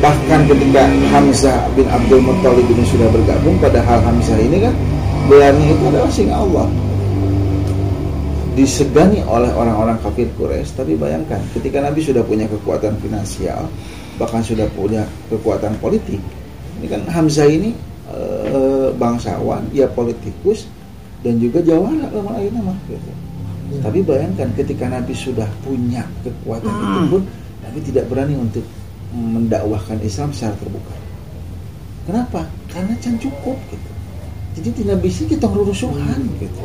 bahkan 0.01 0.45
ketika 0.45 0.83
Hamzah 1.13 1.67
bin 1.73 1.89
Abdul 1.89 2.21
Muttalib 2.21 2.67
ini 2.69 2.85
sudah 2.85 3.09
bergabung, 3.09 3.57
padahal 3.59 3.99
Hamzah 4.05 4.39
ini 4.41 4.69
kan 4.69 4.75
gelarnya 5.27 5.67
itu 5.73 5.85
adalah 5.89 6.11
sing 6.13 6.29
Allah. 6.31 6.69
Disegani 8.57 9.21
oleh 9.29 9.53
orang-orang 9.53 10.01
kafir 10.01 10.29
Quraisy, 10.41 10.81
tapi 10.81 10.97
bayangkan 10.97 11.41
ketika 11.53 11.85
Nabi 11.85 12.01
sudah 12.01 12.25
punya 12.25 12.49
kekuatan 12.49 12.97
finansial, 13.05 13.69
bahkan 14.17 14.41
sudah 14.41 14.65
punya 14.73 15.05
kekuatan 15.29 15.77
politik. 15.77 16.21
Ini 16.81 16.87
kan 16.89 17.05
Hamzah 17.09 17.49
ini 17.49 17.77
eh, 18.09 18.89
bangsawan, 18.97 19.69
dia 19.73 19.85
politikus 19.93 20.65
dan 21.21 21.37
juga 21.37 21.61
jawara 21.61 22.09
lama 22.13 22.37
lagi 22.37 22.49
nama 22.53 22.73
gitu. 22.89 23.13
Tapi 23.83 23.99
bayangkan 24.07 24.49
ketika 24.57 24.87
Nabi 24.89 25.13
sudah 25.13 25.49
punya 25.61 26.07
kekuatan 26.23 26.71
itu 26.71 27.01
pun 27.13 27.23
Nabi 27.67 27.79
tidak 27.83 28.05
berani 28.07 28.39
untuk 28.39 28.63
mendakwahkan 29.17 29.97
Islam 30.05 30.31
secara 30.37 30.55
terbuka. 30.61 30.95
Kenapa? 32.05 32.45
Karena 32.69 32.95
can 33.01 33.17
cukup 33.17 33.57
gitu. 33.73 33.91
Jadi 34.61 34.69
tidak 34.85 34.99
bisa 35.01 35.25
kita 35.25 35.49
rurusuhan 35.49 36.21
gitu. 36.39 36.63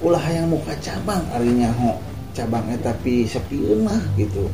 Ulah 0.00 0.22
yang 0.32 0.48
muka 0.48 0.72
cabang 0.80 1.20
arinya 1.34 1.68
ho 1.76 2.00
cabangnya 2.32 2.78
tapi 2.80 3.26
sepieun 3.26 3.84
mah 3.84 4.00
gitu. 4.16 4.48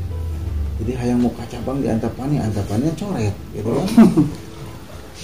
Jadi 0.82 0.92
hayang 0.92 1.24
muka 1.24 1.40
cabang 1.48 1.80
di 1.80 1.88
antapani, 1.88 2.36
antapannya 2.36 2.92
coret 2.96 3.32
gitu 3.56 3.70
kan. 3.72 3.88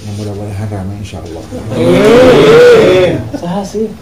Yang 0.08 0.14
mudah-mudahan 0.24 0.68
ramai 0.72 0.96
insya 1.04 1.20
Allah. 1.20 1.44
Saha 3.36 3.60
sih? 3.60 3.92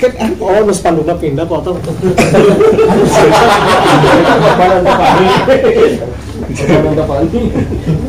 Kan 0.00 0.12
Oh, 0.42 0.58
nus 0.66 0.82
panduna 0.82 1.14
pindah. 1.14 1.46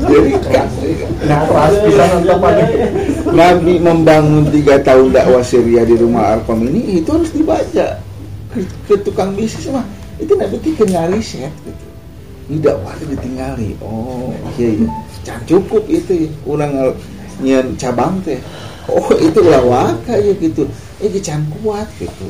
Jadi 0.05 0.29
kan, 0.49 0.67
Nabi 3.35 3.73
membangun 3.81 4.45
tiga 4.49 4.75
tahun 4.81 5.13
dakwah 5.13 5.43
Syria 5.45 5.85
di 5.85 5.95
rumah 5.97 6.37
Arkom 6.37 6.65
ini 6.65 7.01
itu 7.01 7.09
harus 7.09 7.29
dibaca 7.33 8.01
ke, 8.87 8.95
tukang 9.03 9.33
bisnis 9.35 9.67
mah 9.69 9.85
itu 10.21 10.31
Nabi 10.37 10.55
itu 10.61 10.69
kena 10.79 11.11
riset 11.11 11.51
gitu. 11.65 11.85
Ini 12.45 12.57
dakwah 12.61 12.93
ditinggali. 13.01 13.73
Oh 13.81 14.29
iya 14.57 14.69
iya. 14.77 14.89
Cukup 15.49 15.89
itu 15.89 16.29
ya. 16.29 16.29
Ulang 16.45 16.93
nyen 17.41 17.73
cabang 17.75 18.21
teh. 18.21 18.37
Oh 18.89 19.09
itu 19.17 19.39
lawaka 19.41 20.15
ya 20.17 20.33
gitu. 20.37 20.69
Eh 21.01 21.09
can 21.21 21.45
kuat 21.61 21.89
gitu. 21.97 22.29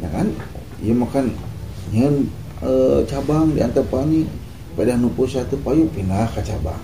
Ya 0.00 0.08
kan? 0.10 0.32
Iya 0.80 0.94
makan 0.96 1.32
nyen 1.92 2.28
eh, 2.64 3.00
cabang 3.08 3.54
di 3.54 3.60
Antapani 3.60 4.26
pada 4.74 4.98
nu 4.98 5.08
pusat 5.12 5.46
teu 5.46 5.60
payu 5.62 5.86
pindah 5.92 6.26
ke 6.34 6.42
cabang. 6.42 6.80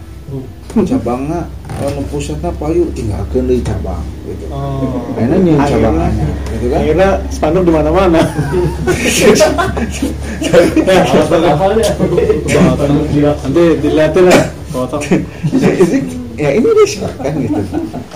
cabangna 0.87 1.51
nu 1.97 2.03
pusatna 2.07 2.55
payu 2.55 2.87
tinggalkeun 2.95 3.51
deui 3.51 3.63
cabang 3.67 4.05
gitu. 4.29 4.47
Oh. 4.53 5.11
Akhirnya 5.17 5.39
nyeun 5.43 5.59
cabang 5.59 5.97
anyar 5.99 6.31
gitu 6.55 6.67
kan. 6.71 6.79
Akhirnya 6.79 7.09
spanduk 7.35 7.67
di 7.67 7.73
mana-mana. 7.75 8.23
Nanti 13.43 13.65
dilihatin 13.83 14.25
lah. 14.31 14.45
Ya 16.41 16.57
ini 16.57 16.69
riset 16.73 17.13
kan 17.21 17.37
gitu. 17.37 17.61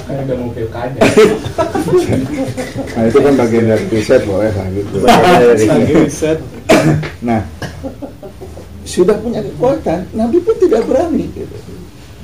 kan 0.09 0.17
udah 0.25 0.37
mau 0.41 0.49
pilkada 0.57 0.97
Nah 2.97 3.03
itu 3.05 3.19
kan 3.21 3.35
bagian 3.37 3.65
dari 3.69 3.85
riset 3.93 4.25
boleh 4.25 4.49
lah 4.49 4.67
gitu. 4.73 5.05
Riset. 5.93 6.41
Nah, 7.21 7.45
sudah 8.89 9.17
punya 9.21 9.45
kekuatan, 9.45 10.09
Nabi 10.17 10.41
pun 10.41 10.57
tidak 10.57 10.89
berani. 10.89 11.29
Gitu. 11.37 11.57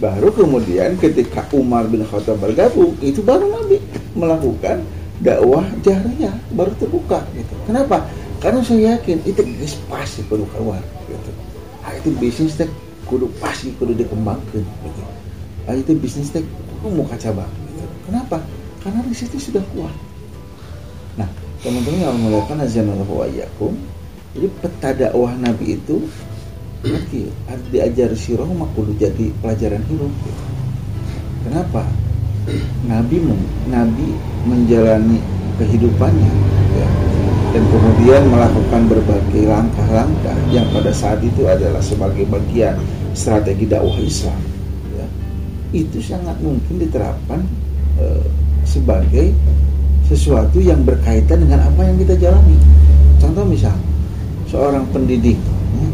Baru 0.01 0.33
kemudian 0.33 0.97
ketika 0.97 1.45
Umar 1.53 1.85
bin 1.85 2.01
Khattab 2.09 2.41
bergabung, 2.41 2.97
itu 3.05 3.21
baru 3.21 3.53
Nabi 3.53 3.77
melakukan 4.17 4.81
dakwah 5.21 5.69
jahriyah, 5.85 6.33
baru 6.57 6.73
terbuka. 6.81 7.21
Gitu. 7.37 7.53
Kenapa? 7.69 8.09
Karena 8.41 8.65
saya 8.65 8.97
yakin 8.97 9.21
itu 9.29 9.45
guys 9.45 9.77
pasti 9.93 10.25
kudu 10.25 10.49
keluar. 10.57 10.81
Gitu. 11.05 11.31
Ah, 11.85 11.93
itu 11.93 12.09
bisnis 12.17 12.57
kudu 13.05 13.29
pasti 13.37 13.69
kudu 13.77 13.93
dikembangkan. 13.93 14.65
Gitu. 14.65 15.20
Itu 15.77 15.95
bisnis 15.99 16.33
teh 16.35 16.43
muka 16.83 17.15
cabang. 17.21 17.51
Gitu. 17.71 17.87
Kenapa? 18.09 18.39
Karena 18.81 19.01
di 19.05 19.13
situ 19.13 19.37
sudah 19.37 19.61
kuat. 19.77 19.93
Nah, 21.21 21.29
teman-teman 21.61 22.01
yang 22.01 22.17
melakukan 22.17 22.65
azanullah 22.65 23.05
wa 23.05 23.27
iyyakum, 23.29 23.77
jadi 24.33 24.47
peta 24.65 24.91
dakwah 24.97 25.37
Nabi 25.37 25.77
itu 25.77 26.09
harus 27.45 27.67
diajar 27.69 28.09
sirah 28.17 28.49
makulu 28.49 28.97
jadi 28.97 29.29
pelajaran 29.45 29.85
hidup. 29.85 30.09
Kenapa? 31.45 31.85
Nabi 32.89 33.21
Nabi 33.69 34.17
menjalani 34.49 35.21
kehidupannya 35.61 36.33
ya, 36.73 36.89
dan 37.53 37.63
kemudian 37.69 38.23
melakukan 38.33 38.89
berbagai 38.89 39.45
langkah-langkah 39.45 40.39
yang 40.49 40.65
pada 40.73 40.89
saat 40.89 41.21
itu 41.21 41.45
adalah 41.45 41.85
sebagai 41.85 42.25
bagian 42.33 42.81
strategi 43.13 43.69
dakwah 43.69 44.01
Islam. 44.01 44.41
Itu 45.71 46.03
sangat 46.03 46.35
mungkin 46.43 46.83
diterapkan 46.83 47.47
eh, 48.03 48.27
sebagai 48.67 49.31
sesuatu 50.11 50.59
yang 50.59 50.83
berkaitan 50.83 51.47
dengan 51.47 51.63
apa 51.63 51.87
yang 51.87 51.95
kita 52.03 52.19
jalani. 52.19 52.59
Contoh 53.23 53.47
misal 53.47 53.77
seorang 54.51 54.83
pendidik, 54.91 55.39
ya, 55.79 55.89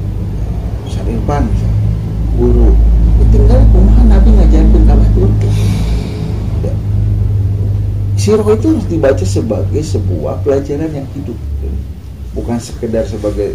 misal, 0.88 1.44
guru, 2.40 2.72
tinggal 3.28 3.60
kumaha 3.68 4.02
Nabi 4.08 4.32
ngajarin 4.32 4.84
kamu 4.88 5.04
itu. 5.12 5.24
Ya. 6.64 6.72
Sirah 8.16 8.48
itu 8.56 8.66
harus 8.72 8.86
dibaca 8.88 9.24
sebagai 9.28 9.82
sebuah 9.84 10.40
pelajaran 10.40 10.88
yang 10.88 11.04
hidup, 11.12 11.36
bukan 12.32 12.56
sekedar 12.56 13.04
sebagai 13.04 13.52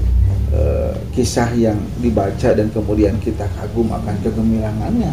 eh, 0.53 0.93
kisah 1.17 1.49
yang 1.57 1.81
dibaca 1.97 2.53
dan 2.53 2.69
kemudian 2.69 3.17
kita 3.25 3.49
kagum 3.57 3.89
akan 3.89 4.15
kegemilangannya. 4.21 5.09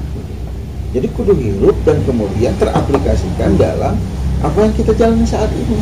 Jadi 0.96 1.07
kudu 1.12 1.37
hidup 1.37 1.77
dan 1.85 2.01
kemudian 2.09 2.57
teraplikasikan 2.57 3.61
dalam 3.61 3.92
apa 4.40 4.59
yang 4.64 4.72
kita 4.72 4.96
jalani 4.96 5.27
saat 5.29 5.51
ini. 5.53 5.77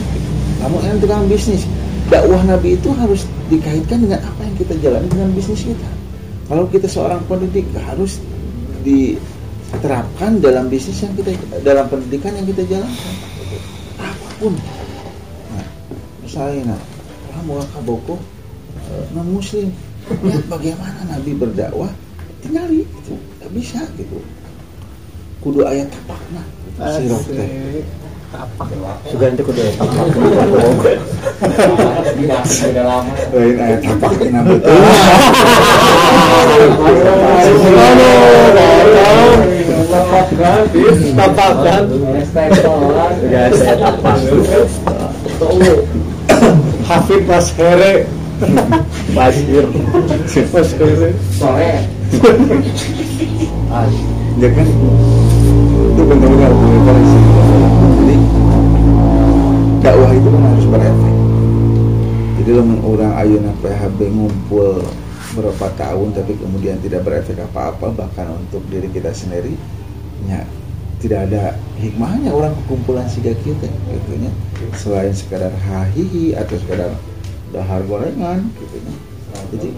Namun 0.58 0.80
yang 0.82 0.98
tukang 0.98 1.28
bisnis, 1.30 1.62
dakwah 2.10 2.42
Nabi 2.42 2.74
itu 2.74 2.90
harus 2.96 3.28
dikaitkan 3.46 4.02
dengan 4.02 4.20
apa 4.24 4.40
yang 4.42 4.56
kita 4.58 4.74
jalani 4.82 5.06
dengan 5.06 5.30
bisnis 5.30 5.62
kita. 5.62 5.90
Kalau 6.46 6.64
kita 6.70 6.86
seorang 6.90 7.22
pendidik 7.30 7.66
harus 7.86 8.18
diterapkan 8.82 10.38
dalam 10.42 10.66
bisnis 10.66 11.02
yang 11.02 11.14
kita 11.14 11.34
dalam 11.62 11.86
pendidikan 11.86 12.34
yang 12.34 12.46
kita 12.46 12.62
jalankan 12.66 13.14
apa 13.98 14.28
pun. 14.42 14.54
Nah, 15.54 15.68
misalnya, 16.22 16.74
nah, 16.74 16.80
kamu 17.34 17.62
kaboko 17.74 18.16
non 19.14 19.28
muslim, 19.34 19.68
lihat 20.22 20.46
bagaimana 20.46 21.02
Nabi 21.10 21.34
berdakwah, 21.34 21.90
tinggali 22.42 22.86
itu, 22.86 23.14
nggak 23.42 23.50
bisa 23.54 23.82
gitu. 23.98 24.18
Kudu 25.46 25.62
ayat 25.62 25.86
tapakna, 25.94 26.42
teh. 27.22 27.46
Sudah 29.14 29.30
nanti 29.30 29.46
kudu 29.46 29.62
Sudah 32.50 32.82
lama. 32.82 33.14
Lain 33.30 33.54
ayat 33.54 33.78
tapak 33.78 34.10
betul. 34.18 34.74
Kan? 40.34 40.66
Hafid 46.90 47.22
Mas 47.30 47.54
Here. 47.54 48.10
Basir. 49.14 49.64
Mas 50.50 50.70
Here. 50.74 51.14
Sore. 51.38 51.86
Kan 54.36 54.68
itu 55.96 56.04
bentuknya 56.04 56.52
hubungan 56.52 56.96
sih. 57.08 57.22
Jadi 57.96 58.16
dakwah 59.80 60.10
itu 60.12 60.28
kan 60.28 60.42
harus 60.44 60.66
berefek. 60.68 61.14
Jadi 62.36 62.50
lamun 62.52 62.78
orang 62.84 63.12
ayeuna 63.16 63.52
PHB 63.64 64.00
ngumpul 64.12 64.84
berapa 65.32 65.66
tahun 65.80 66.12
tapi 66.12 66.36
kemudian 66.36 66.76
tidak 66.84 67.00
berefek 67.08 67.40
apa-apa 67.48 67.96
bahkan 67.96 68.28
untuk 68.36 68.60
diri 68.68 68.92
kita 68.92 69.08
sendiri 69.12 69.56
ya 70.28 70.44
tidak 71.00 71.28
ada 71.28 71.56
hikmahnya 71.76 72.32
orang 72.32 72.56
kumpulan 72.64 73.04
siga 73.04 73.36
kita 73.44 73.68
gitu 73.68 74.12
nya 74.16 74.32
selain 74.80 75.12
sekadar 75.12 75.52
hahihi 75.52 76.32
atau 76.40 76.56
sekadar 76.56 76.88
dahar 77.52 77.84
gorengan 77.84 78.48
gitu 78.56 78.80
nya 78.80 78.96
jadi 79.52 79.68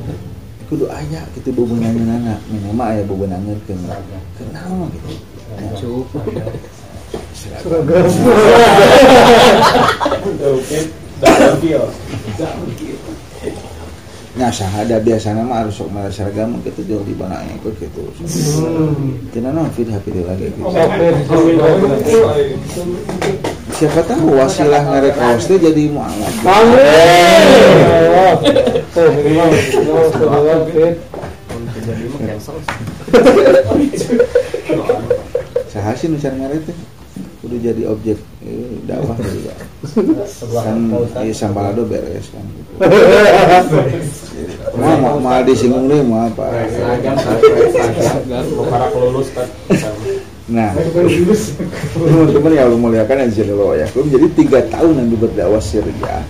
kudu 0.71 0.87
aya 0.95 1.27
gitu 1.35 1.51
bebenangan 1.51 2.07
anak 2.23 2.39
minimal 2.55 2.87
aya 2.87 3.03
bebenangan 3.03 3.59
ke 3.67 3.75
kenal 4.39 4.87
gitu 4.95 5.11
Ya. 5.57 5.73
Seragam. 7.33 8.05
Nah, 14.39 14.55
sahada 14.55 15.03
biasanya 15.03 15.43
mah 15.43 15.67
harus 15.67 15.83
sok 15.83 15.91
malah 15.91 16.15
seragam 16.15 16.63
gitu 16.63 16.87
jauh 16.87 17.03
di 17.03 17.11
mana 17.19 17.43
ikut 17.59 17.75
gitu. 17.83 18.07
Tidak 19.35 19.51
non 19.51 19.67
fit 19.75 19.91
happy 19.91 20.23
lagi 20.23 20.55
gitu. 20.55 20.63
Siapa 23.79 24.07
tahu 24.07 24.39
wasilah 24.39 24.83
ngarek 24.87 25.19
kaos 25.19 25.51
teh 25.51 25.59
jadi 25.59 25.91
mualaf. 25.91 26.35
Saha 34.79 35.18
nu 36.09 36.17
ngarek 36.19 36.61
teh 36.67 36.79
kudu 37.39 37.57
jadi 37.63 37.83
objek 37.87 38.19
eh, 38.43 38.77
dakwah 38.87 39.17
juga. 39.27 39.55
Kan 40.63 40.91
ieu 41.23 41.35
sambalado 41.35 41.87
beres 41.87 42.31
kan. 42.35 42.45
Mau 44.79 44.95
mau 45.03 45.19
mau 45.19 45.43
disinggung 45.43 45.91
deh 45.91 45.99
mau 46.07 46.31
apa? 46.31 46.47
Para 48.71 48.87
kan. 49.35 49.49
Nah, 50.49 50.71
teman-teman 51.99 52.53
yang 52.55 52.71
Allah 52.71 52.79
muliakan 52.79 53.27
yang 53.27 53.33
Allah 53.59 53.83
ya. 53.83 53.87
Jadi 53.91 54.27
tiga 54.39 54.63
tahun 54.71 55.03
Nabi 55.03 55.17
berdakwah 55.19 55.59
Syria. 55.59 56.23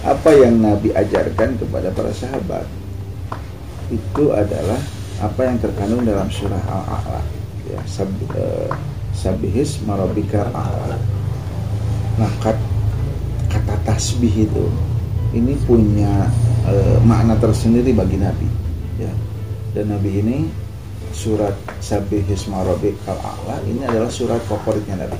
Apa 0.00 0.32
yang 0.32 0.64
Nabi 0.64 0.96
ajarkan 0.96 1.60
kepada 1.60 1.92
para 1.92 2.08
sahabat 2.16 2.64
itu 3.92 4.24
adalah 4.32 4.80
apa 5.20 5.40
yang 5.44 5.60
terkandung 5.60 6.02
dalam 6.08 6.24
surah 6.32 6.62
Al-A'la. 6.64 7.20
Ya, 7.68 7.80
sab, 7.84 8.08
eh, 8.32 8.72
sabihis 9.20 9.84
marabika 9.84 10.48
a'la. 10.56 10.96
Nah, 12.16 12.32
kat- 12.40 12.64
kata 13.52 13.76
tasbih 13.84 14.48
itu 14.48 14.64
ini 15.36 15.54
punya 15.68 16.26
eh, 16.64 16.96
makna 17.04 17.36
tersendiri 17.36 17.92
bagi 17.92 18.16
Nabi. 18.16 18.48
Ya. 18.96 19.12
Dan 19.76 19.92
Nabi 19.92 20.24
ini 20.24 20.38
surat 21.14 21.54
Sabihis 21.82 22.46
Marabikal 22.46 23.18
A'la 23.18 23.58
ini 23.66 23.82
adalah 23.82 24.10
surat 24.10 24.38
favoritnya 24.46 25.06
Nabi. 25.06 25.18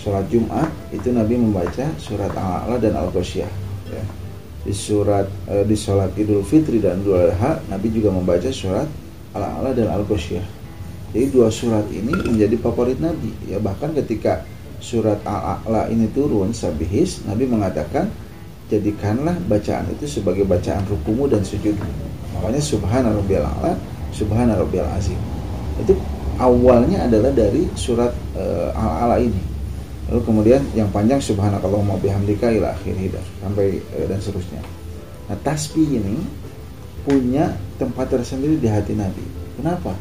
Sholat 0.00 0.24
Jumat 0.32 0.68
itu 0.92 1.12
Nabi 1.12 1.36
membaca 1.36 1.84
surat 2.00 2.32
Al-A'la 2.32 2.80
dan 2.80 2.96
Al-Ghasyiyah. 2.96 3.52
Ya. 3.92 4.04
Di 4.60 4.72
surat 4.76 5.28
eh, 5.48 5.64
di 5.64 5.76
sholat 5.76 6.12
Idul 6.16 6.44
Fitri 6.44 6.80
dan 6.80 7.00
Idul 7.00 7.32
Adha 7.32 7.60
Nabi 7.68 7.88
juga 7.92 8.12
membaca 8.12 8.48
surat 8.52 8.88
Al-A'la 9.32 9.72
dan 9.72 9.88
Al-Ghasyiyah. 9.88 10.59
Jadi 11.10 11.26
dua 11.34 11.50
surat 11.50 11.86
ini 11.90 12.14
menjadi 12.14 12.54
favorit 12.62 12.98
Nabi. 13.02 13.34
Ya 13.50 13.58
bahkan 13.58 13.90
ketika 13.94 14.46
surat 14.78 15.18
Al-A'la 15.26 15.90
ini 15.90 16.06
turun 16.14 16.54
Sabihis, 16.54 17.26
Nabi 17.26 17.50
mengatakan 17.50 18.08
jadikanlah 18.70 19.34
bacaan 19.50 19.90
itu 19.90 20.06
sebagai 20.06 20.46
bacaan 20.46 20.86
rukumu 20.86 21.26
dan 21.26 21.42
sujud. 21.42 21.74
Makanya 22.38 22.62
Subhana 22.62 23.10
Rabbiyal 23.10 23.42
A'la, 23.42 23.74
Subhana 24.14 24.54
Rabbiyal 24.54 24.86
Azim. 24.94 25.18
Itu 25.82 25.98
awalnya 26.38 27.10
adalah 27.10 27.34
dari 27.34 27.66
surat 27.74 28.14
eh, 28.38 28.70
Al-A'la 28.70 29.18
ini. 29.18 29.42
Lalu 30.10 30.22
kemudian 30.26 30.62
yang 30.78 30.90
panjang 30.94 31.18
Subhanakallahumma 31.22 31.98
bihamdika 31.98 32.50
ila 32.54 32.74
akhirih 32.74 33.10
dan 33.10 33.24
sampai 33.42 33.78
eh, 33.78 34.06
dan 34.06 34.18
seterusnya. 34.22 34.62
Nah, 35.26 35.38
tasbih 35.42 35.86
ini 35.86 36.18
punya 37.06 37.54
tempat 37.78 38.10
tersendiri 38.14 38.58
di 38.58 38.66
hati 38.70 38.94
Nabi. 38.94 39.22
Kenapa? 39.58 39.94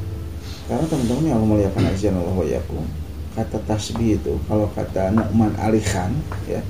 Karena 0.70 0.86
teman-teman 0.86 1.26
yang 1.26 1.42
Allah 1.42 1.50
muliakan 1.50 1.84
azan 1.90 2.14
Allah 2.14 2.62
yakum, 2.62 2.86
kata 3.34 3.58
tasbih 3.66 4.22
itu 4.22 4.38
kalau 4.46 4.70
kata 4.78 5.10
Nu'man 5.10 5.50
Ali 5.58 5.82
Khan 5.82 6.14
ya 6.46 6.62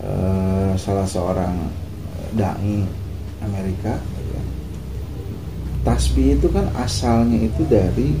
eh, 0.00 0.72
salah 0.80 1.04
seorang 1.04 1.68
dai 2.32 2.88
Amerika 3.44 4.00
ya, 4.32 4.40
tasbih 5.84 6.40
itu 6.40 6.48
kan 6.48 6.72
asalnya 6.80 7.36
itu 7.44 7.68
dari 7.68 8.16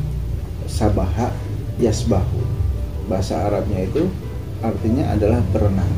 sabaha 0.68 1.32
yasbahu. 1.80 2.44
Bahasa 3.08 3.48
Arabnya 3.48 3.88
itu 3.88 4.04
artinya 4.60 5.16
adalah 5.16 5.40
berenang. 5.56 5.94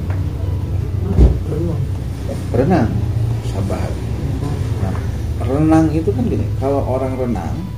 Berenang 2.55 2.95
sabaha. 3.51 3.91
Nah 4.87 4.95
renang 5.43 5.91
itu 5.91 6.15
kan 6.15 6.23
gini 6.31 6.47
kalau 6.63 6.87
orang 6.87 7.19
renang 7.19 7.70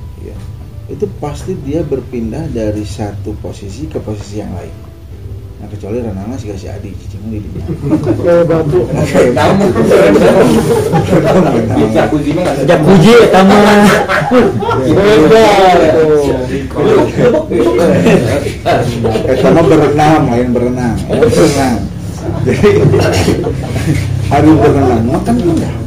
itu 0.93 1.09
pasti 1.17 1.57
dia 1.65 1.81
berpindah 1.81 2.53
dari 2.53 2.85
satu 2.85 3.33
posisi 3.41 3.89
ke 3.89 3.97
posisi 3.97 4.37
yang 4.37 4.53
lain. 4.53 4.75
Nah 5.57 5.67
kecuali 5.71 6.03
renangnya 6.05 6.37
sih 6.37 6.53
kasih 6.53 6.69
adi 6.69 6.93
cicing 6.93 7.23
di 7.33 7.39
dunia 7.39 7.65
Kayak 8.21 8.45
batu. 8.51 8.83
Kamu 9.33 9.65
bisa 11.73 12.01
puji 12.13 12.29
mah 12.37 12.41
nggak 12.45 12.55
Sejak 12.61 12.79
puji 12.85 13.11
ya 13.15 13.27
tamu. 13.33 13.57
eh 19.23 19.37
sama 19.41 19.61
berenang 19.65 20.23
lain 20.29 20.47
berenang 20.53 20.95
berenang. 21.09 21.77
Jadi 22.43 22.69
hari 24.31 24.51
berenang 24.51 25.01
makan 25.09 25.35
pindah 25.41 25.82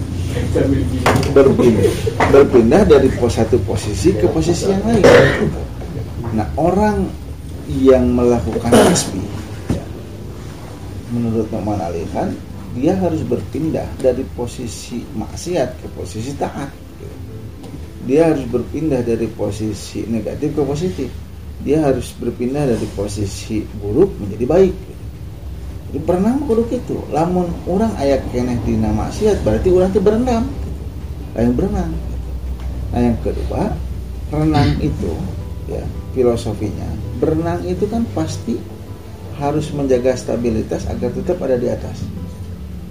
berpindah 1.33 1.93
berpindah 2.33 2.83
dari 2.89 3.09
pos 3.17 3.37
satu 3.37 3.61
posisi 3.63 4.17
ke 4.17 4.27
posisi 4.31 4.69
yang 4.69 4.83
lain. 4.85 5.05
Nah 6.33 6.47
orang 6.57 7.07
yang 7.67 8.15
melakukan 8.15 8.71
tasbih 8.71 9.27
menurut 11.13 11.47
Muhammad 11.55 11.93
Alihan 11.93 12.35
dia 12.77 12.93
harus 12.93 13.25
berpindah 13.25 13.89
dari 13.97 14.25
posisi 14.37 15.01
maksiat 15.17 15.81
ke 15.81 15.87
posisi 15.97 16.37
taat. 16.37 16.69
Dia 18.07 18.31
harus 18.31 18.45
berpindah 18.47 19.03
dari 19.03 19.27
posisi 19.33 20.05
negatif 20.07 20.55
ke 20.55 20.63
positif. 20.63 21.09
Dia 21.65 21.83
harus 21.89 22.13
berpindah 22.21 22.69
dari 22.69 22.87
posisi 22.93 23.65
buruk 23.81 24.13
menjadi 24.21 24.45
baik 24.45 24.75
berenang 26.03 26.43
kudu 26.45 26.67
gitu 26.69 27.01
lamun 27.15 27.49
orang 27.71 27.93
ayat 27.97 28.21
keneh 28.35 28.59
dina 28.67 28.91
maksiat 28.93 29.41
berarti 29.47 29.69
orang 29.71 29.91
itu 29.95 30.01
berenang 30.03 30.45
lain 31.37 31.53
berenang 31.55 31.93
nah 32.91 33.01
yang 33.01 33.19
kedua 33.23 33.73
renang 34.33 34.71
itu 34.83 35.13
ya 35.71 35.83
filosofinya 36.17 36.89
berenang 37.23 37.63
itu 37.65 37.87
kan 37.87 38.03
pasti 38.13 38.59
harus 39.37 39.69
menjaga 39.77 40.17
stabilitas 40.17 40.89
agar 40.89 41.13
tetap 41.13 41.39
ada 41.45 41.61
di 41.61 41.69
atas 41.69 42.03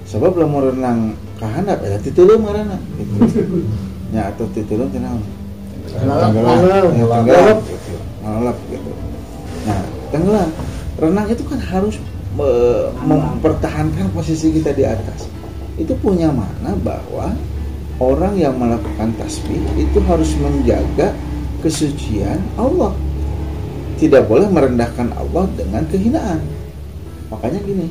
sebab 0.05 0.37
lamun 0.37 0.71
renang 0.71 0.99
kahandap 1.41 1.81
ya 1.81 1.97
titulung 1.99 2.45
marana 2.45 2.77
gitu. 3.01 3.59
ya 4.15 4.29
atau 4.31 4.45
titulung 4.53 4.93
kenal 4.93 5.17
Tenggelam. 5.95 6.31
ya, 6.33 6.41
tenggelam 6.43 6.85
gitu. 6.91 8.73
Gitu. 8.73 8.91
Nah, 9.65 9.81
tenggelam. 10.11 10.49
Renang 10.95 11.27
itu 11.31 11.43
kan 11.47 11.59
harus 11.59 11.95
mempertahankan 12.35 14.11
posisi 14.11 14.51
kita 14.51 14.75
di 14.75 14.83
atas. 14.83 15.27
Itu 15.79 15.95
punya 15.99 16.31
makna 16.31 16.75
bahwa 16.83 17.35
orang 17.99 18.35
yang 18.35 18.55
melakukan 18.59 19.15
tasbih 19.15 19.59
itu 19.79 19.99
harus 20.03 20.31
menjaga 20.39 21.15
kesucian 21.63 22.39
Allah. 22.59 22.91
Tidak 23.95 24.27
boleh 24.27 24.51
merendahkan 24.51 25.15
Allah 25.15 25.47
dengan 25.55 25.83
kehinaan. 25.87 26.43
Makanya 27.31 27.59
gini, 27.63 27.87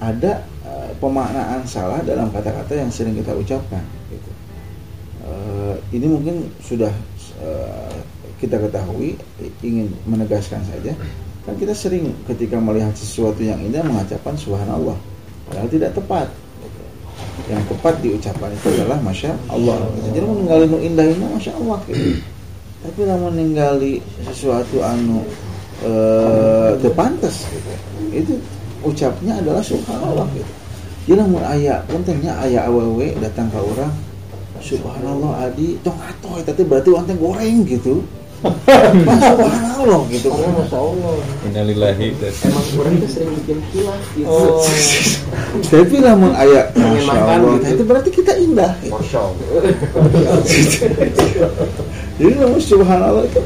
ada 0.00 0.40
eh, 0.64 0.90
pemaknaan 0.96 1.60
salah 1.68 2.00
dalam 2.00 2.32
kata-kata 2.32 2.72
yang 2.72 2.88
sering 2.88 3.12
kita 3.20 3.36
ucapkan. 3.36 3.84
Gitu. 4.08 4.30
Eh, 5.28 5.74
ini 5.92 6.06
mungkin 6.08 6.48
sudah 6.64 6.92
eh, 7.44 7.96
kita 8.40 8.58
ketahui 8.58 9.14
ingin 9.62 9.92
menegaskan 10.08 10.64
saja 10.66 10.96
kan 11.42 11.54
kita 11.58 11.74
sering 11.74 12.14
ketika 12.30 12.56
melihat 12.62 12.94
sesuatu 12.94 13.42
yang 13.42 13.58
indah 13.62 13.82
mengucapkan 13.82 14.34
subhanallah. 14.38 14.94
Padahal 15.50 15.68
tidak 15.68 15.90
tepat. 15.94 16.28
Yang 17.50 17.64
tepat 17.74 17.94
diucapkan 18.04 18.50
itu 18.54 18.66
adalah 18.78 18.98
masya 19.02 19.34
Allah. 19.50 19.76
Jadi 20.14 20.22
meninggali 20.22 20.64
nu 20.70 20.78
indah 20.78 21.06
ini 21.06 21.26
masya 21.32 21.52
Allah. 21.58 21.78
Gitu. 21.88 22.22
tapi 22.82 23.06
lamun 23.06 23.30
meninggali 23.30 24.02
sesuatu 24.26 24.82
anu 24.82 25.22
eh 25.86 26.74
tepantes 26.82 27.46
gitu 27.46 27.70
itu 28.10 28.34
ucapnya 28.82 29.38
adalah 29.38 29.62
subhanallah. 29.62 30.26
Gitu 30.34 30.52
jadi 31.02 31.18
lamun 31.18 31.42
aya 31.42 31.82
pentingnya 31.90 32.30
aya 32.38 32.70
awewe 32.70 33.10
datang 33.18 33.50
ke 33.50 33.58
orang 33.58 33.90
subhanallah 34.62 35.50
adi. 35.50 35.74
Tong 35.82 35.98
atoy 35.98 36.46
tapi 36.46 36.62
berarti 36.62 36.94
orang 36.94 37.18
goreng 37.18 37.66
gitu 37.66 38.06
subhanallah 38.42 40.00
gitu 40.10 40.28
Masya 40.34 40.78
Allah. 40.78 41.14
Innalillahi. 41.46 42.06
Emang 42.42 42.66
orang 42.78 42.94
itu 42.98 43.08
sering 43.10 43.30
bikin 43.42 43.58
kilas 43.70 44.02
gitu. 44.18 44.26
Oh. 44.26 44.66
tapi 45.68 45.96
lamun 46.00 46.32
aya 46.34 46.66
masya 46.74 46.82
Menyenangkan 46.82 47.38
Allah 47.38 47.54
gitu. 47.60 47.74
itu 47.76 47.82
berarti 47.86 48.10
kita 48.10 48.32
indah 48.40 48.72
gitu. 48.82 48.92
Masya 48.94 49.18
Allah. 49.20 49.46
jadi 52.18 52.34
lamun 52.38 52.60
subhanallah 52.60 53.22
itu 53.26 53.40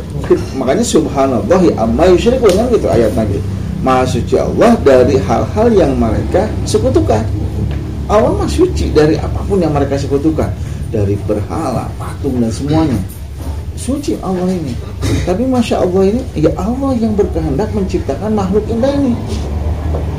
makanya 0.58 0.84
subhanallah 0.84 1.60
ya 1.62 1.74
amma 1.80 2.04
yusyrikun 2.12 2.52
kan 2.52 2.66
gitu 2.72 2.88
ayat 2.90 3.12
lagi 3.14 3.38
maha 3.80 4.04
suci 4.08 4.34
Allah 4.36 4.72
dari 4.82 5.16
hal-hal 5.20 5.68
yang 5.72 5.92
mereka 5.96 6.48
sekutukan 6.66 7.22
Allah 8.06 8.30
mah 8.38 8.50
suci 8.50 8.90
dari 8.94 9.18
apa 9.18 9.40
pun 9.46 9.58
yang 9.58 9.74
mereka 9.74 9.98
sekutukan 9.98 10.50
dari 10.94 11.18
berhala 11.26 11.90
patung 11.98 12.38
dan 12.38 12.50
semuanya 12.54 12.98
suci 13.76 14.16
Allah 14.24 14.50
ini. 14.50 14.72
Tapi 15.22 15.46
masya 15.46 15.84
Allah 15.84 16.02
ini 16.10 16.20
ya 16.34 16.50
Allah 16.58 16.96
yang 16.98 17.14
berkehendak 17.14 17.70
menciptakan 17.76 18.32
makhluk 18.32 18.64
indah 18.66 18.90
ini. 18.96 19.14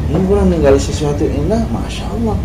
Ini 0.07 0.23
kurang 0.29 0.47
ninggali 0.53 0.79
sesuatu 0.79 1.25
indah 1.27 1.59
masya 1.73 2.07
Allah. 2.07 2.37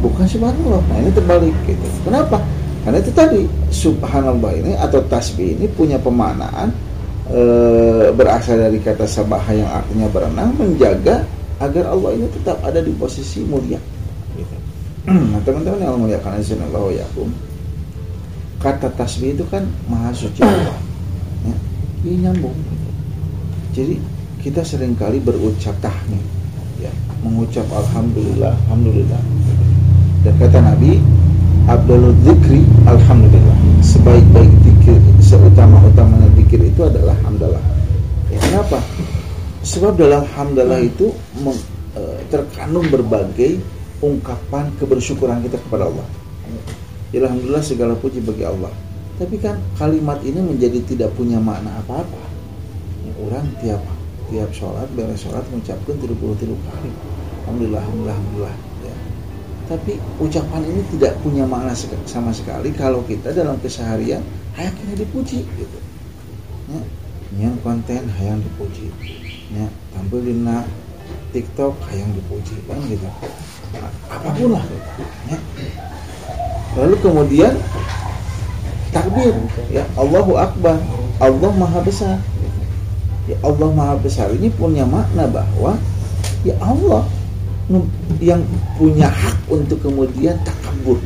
Bukan 0.00 0.24
subhanallah 0.24 0.80
nah 0.88 0.96
ini 0.96 1.10
terbalik 1.12 1.52
gitu. 1.68 1.86
Kenapa? 2.08 2.40
Karena 2.80 2.96
itu 2.96 3.12
tadi 3.12 3.42
subhanallah 3.68 4.52
ini 4.56 4.72
atau 4.80 5.04
tasbih 5.04 5.52
ini 5.60 5.68
punya 5.68 6.00
pemaknaan 6.00 6.72
e, 7.28 7.40
berasal 8.16 8.56
dari 8.56 8.80
kata 8.80 9.04
sabaha 9.04 9.52
yang 9.52 9.68
artinya 9.68 10.08
berenang 10.08 10.56
menjaga 10.56 11.28
agar 11.60 11.92
Allah 11.92 12.16
ini 12.16 12.26
tetap 12.32 12.56
ada 12.64 12.80
di 12.80 12.96
posisi 12.96 13.44
mulia. 13.44 13.76
Gitu. 14.32 14.56
nah 15.36 15.40
teman-teman 15.44 15.84
yang 15.84 16.00
muliakan 16.00 16.40
azanallah 16.40 16.88
wa 16.88 16.94
yakum 16.96 17.28
kata 18.60 18.92
tasbih 18.92 19.32
itu 19.32 19.44
kan 19.48 19.64
maha 19.88 20.12
suci 20.12 20.44
Allah. 20.44 20.76
Ya, 21.48 21.56
ini 22.04 22.28
nyambung. 22.28 22.54
Jadi 23.72 23.96
kita 24.44 24.60
sering 24.60 24.92
kali 25.00 25.16
berucap 25.16 25.72
tahmid. 25.80 26.20
Ya 26.76 26.92
mengucap 27.24 27.64
alhamdulillah 27.72 28.52
alhamdulillah. 28.68 29.20
Dan 30.20 30.36
kata 30.36 30.60
Nabi 30.60 31.00
Abdul 31.72 32.12
Dzikri 32.20 32.60
alhamdulillah. 32.84 33.56
Sebaik-baik 33.80 34.52
zikir 34.60 34.96
seutama-utamanya 35.24 36.28
zikir 36.36 36.60
itu 36.60 36.84
adalah 36.84 37.16
hamdalah. 37.24 37.64
Ya, 38.28 38.38
kenapa? 38.44 38.76
Sebab 39.64 39.96
dalam 39.96 40.24
hamdalah 40.36 40.80
itu 40.84 41.08
eh, 41.96 42.18
terkandung 42.28 42.88
berbagai 42.92 43.56
ungkapan 44.04 44.68
kebersyukuran 44.80 45.44
kita 45.44 45.56
kepada 45.60 45.88
Allah 45.88 46.08
Alhamdulillah 47.10 47.64
segala 47.66 47.98
puji 47.98 48.22
bagi 48.22 48.46
Allah. 48.46 48.70
Tapi 49.18 49.34
kan 49.42 49.58
kalimat 49.74 50.22
ini 50.22 50.38
menjadi 50.38 50.78
tidak 50.86 51.10
punya 51.18 51.42
makna 51.42 51.74
apa-apa. 51.82 52.22
Ya, 53.02 53.12
orang 53.26 53.46
tiap 53.58 53.82
tiap 54.30 54.50
sholat 54.54 54.86
beres 54.94 55.26
sholat 55.26 55.42
mengucapkan 55.50 55.98
33 55.98 56.54
kali. 56.54 56.90
Alhamdulillah, 57.44 57.82
alhamdulillah, 57.82 58.14
alhamdulillah. 58.14 58.56
Ya. 58.86 58.96
Tapi 59.66 59.92
ucapan 60.22 60.62
ini 60.70 60.82
tidak 60.94 61.18
punya 61.26 61.44
makna 61.50 61.74
sama 62.06 62.30
sekali 62.30 62.70
kalau 62.70 63.02
kita 63.02 63.34
dalam 63.34 63.58
keseharian 63.58 64.22
hayaknya 64.54 65.02
dipuji 65.02 65.42
gitu. 65.42 65.78
Ya. 66.70 66.82
Yang 67.42 67.54
konten 67.66 68.06
hayang 68.22 68.38
dipuji. 68.38 68.86
Ya, 69.50 69.66
tampil 69.98 70.30
di 70.30 70.34
TikTok 71.34 71.74
hayang 71.90 72.14
dipuji 72.14 72.54
kan 72.70 72.78
gitu. 72.86 73.06
Apa 74.06 74.30
pun 74.30 74.54
lah. 74.54 74.62
Ya 75.26 75.38
lalu 76.78 76.94
kemudian 77.02 77.54
takbir. 78.90 79.34
Ya 79.70 79.86
Allahu 79.94 80.38
Akbar. 80.38 80.78
Allah 81.20 81.52
Maha 81.52 81.80
Besar. 81.84 82.16
Ya 83.28 83.36
Allah 83.44 83.68
Maha 83.70 83.94
Besar 84.00 84.32
ini 84.34 84.50
punya 84.50 84.82
makna 84.86 85.28
bahwa 85.30 85.78
ya 86.42 86.56
Allah 86.58 87.06
yang 88.18 88.42
punya 88.74 89.06
hak 89.06 89.38
untuk 89.46 89.78
kemudian 89.78 90.34
takabur 90.42 90.98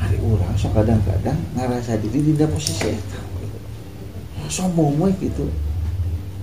hari 0.00 0.16
orang 0.24 0.56
so 0.56 0.72
kadang-kadang 0.72 1.36
ngerasa 1.52 2.00
diri 2.00 2.32
di 2.32 2.46
posisi 2.48 2.96
eta 2.96 3.20
sombong 4.48 4.96
we 4.96 5.12
gitu. 5.20 5.44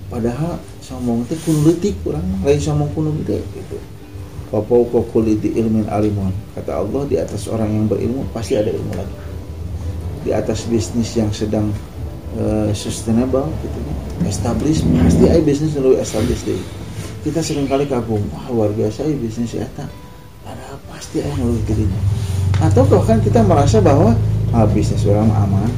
Padahal 0.06 0.62
sombong 0.78 1.26
itu 1.26 1.34
kuno 1.42 1.66
leutik 1.66 1.98
urang 2.06 2.22
mah 2.22 2.46
lain 2.46 2.62
sombong 2.62 2.86
kuno 2.94 3.10
gitu 3.26 3.76
Wapau 4.54 4.86
kuliti 5.10 5.58
ilmin 5.58 5.90
alimun. 5.90 6.30
Kata 6.54 6.78
Allah 6.78 7.02
di 7.10 7.16
atas 7.18 7.50
orang 7.50 7.66
yang 7.66 7.84
berilmu 7.90 8.30
Pasti 8.30 8.54
ada 8.54 8.70
ilmu 8.70 8.92
lagi. 8.94 9.16
Di 10.22 10.30
atas 10.30 10.70
bisnis 10.70 11.10
yang 11.18 11.34
sedang 11.34 11.74
eh, 12.38 12.70
Sustainable 12.70 13.50
gitu 13.62 13.78
ya 13.82 13.94
Establish 14.30 14.82
Pasti 14.82 15.24
ada 15.26 15.42
bisnis 15.42 15.74
yang 15.74 15.84
lebih 15.86 16.02
establish 16.02 16.42
deh 16.42 16.58
Kita 17.26 17.42
sering 17.42 17.70
kali 17.70 17.86
kagum 17.86 18.22
Wah 18.34 18.46
luar 18.50 18.70
biasa 18.74 19.06
ya 19.06 19.14
bisnis 19.14 19.54
ya 19.54 19.66
Padahal 20.42 20.78
pasti 20.90 21.22
yang 21.22 21.42
lebih 21.42 21.62
dirinya 21.66 22.00
Atau 22.62 22.82
bahkan 22.90 23.22
kita 23.22 23.42
merasa 23.46 23.78
bahwa 23.78 24.14
ah, 24.54 24.66
Bisnis 24.66 25.04
orang 25.06 25.30
aman. 25.30 25.70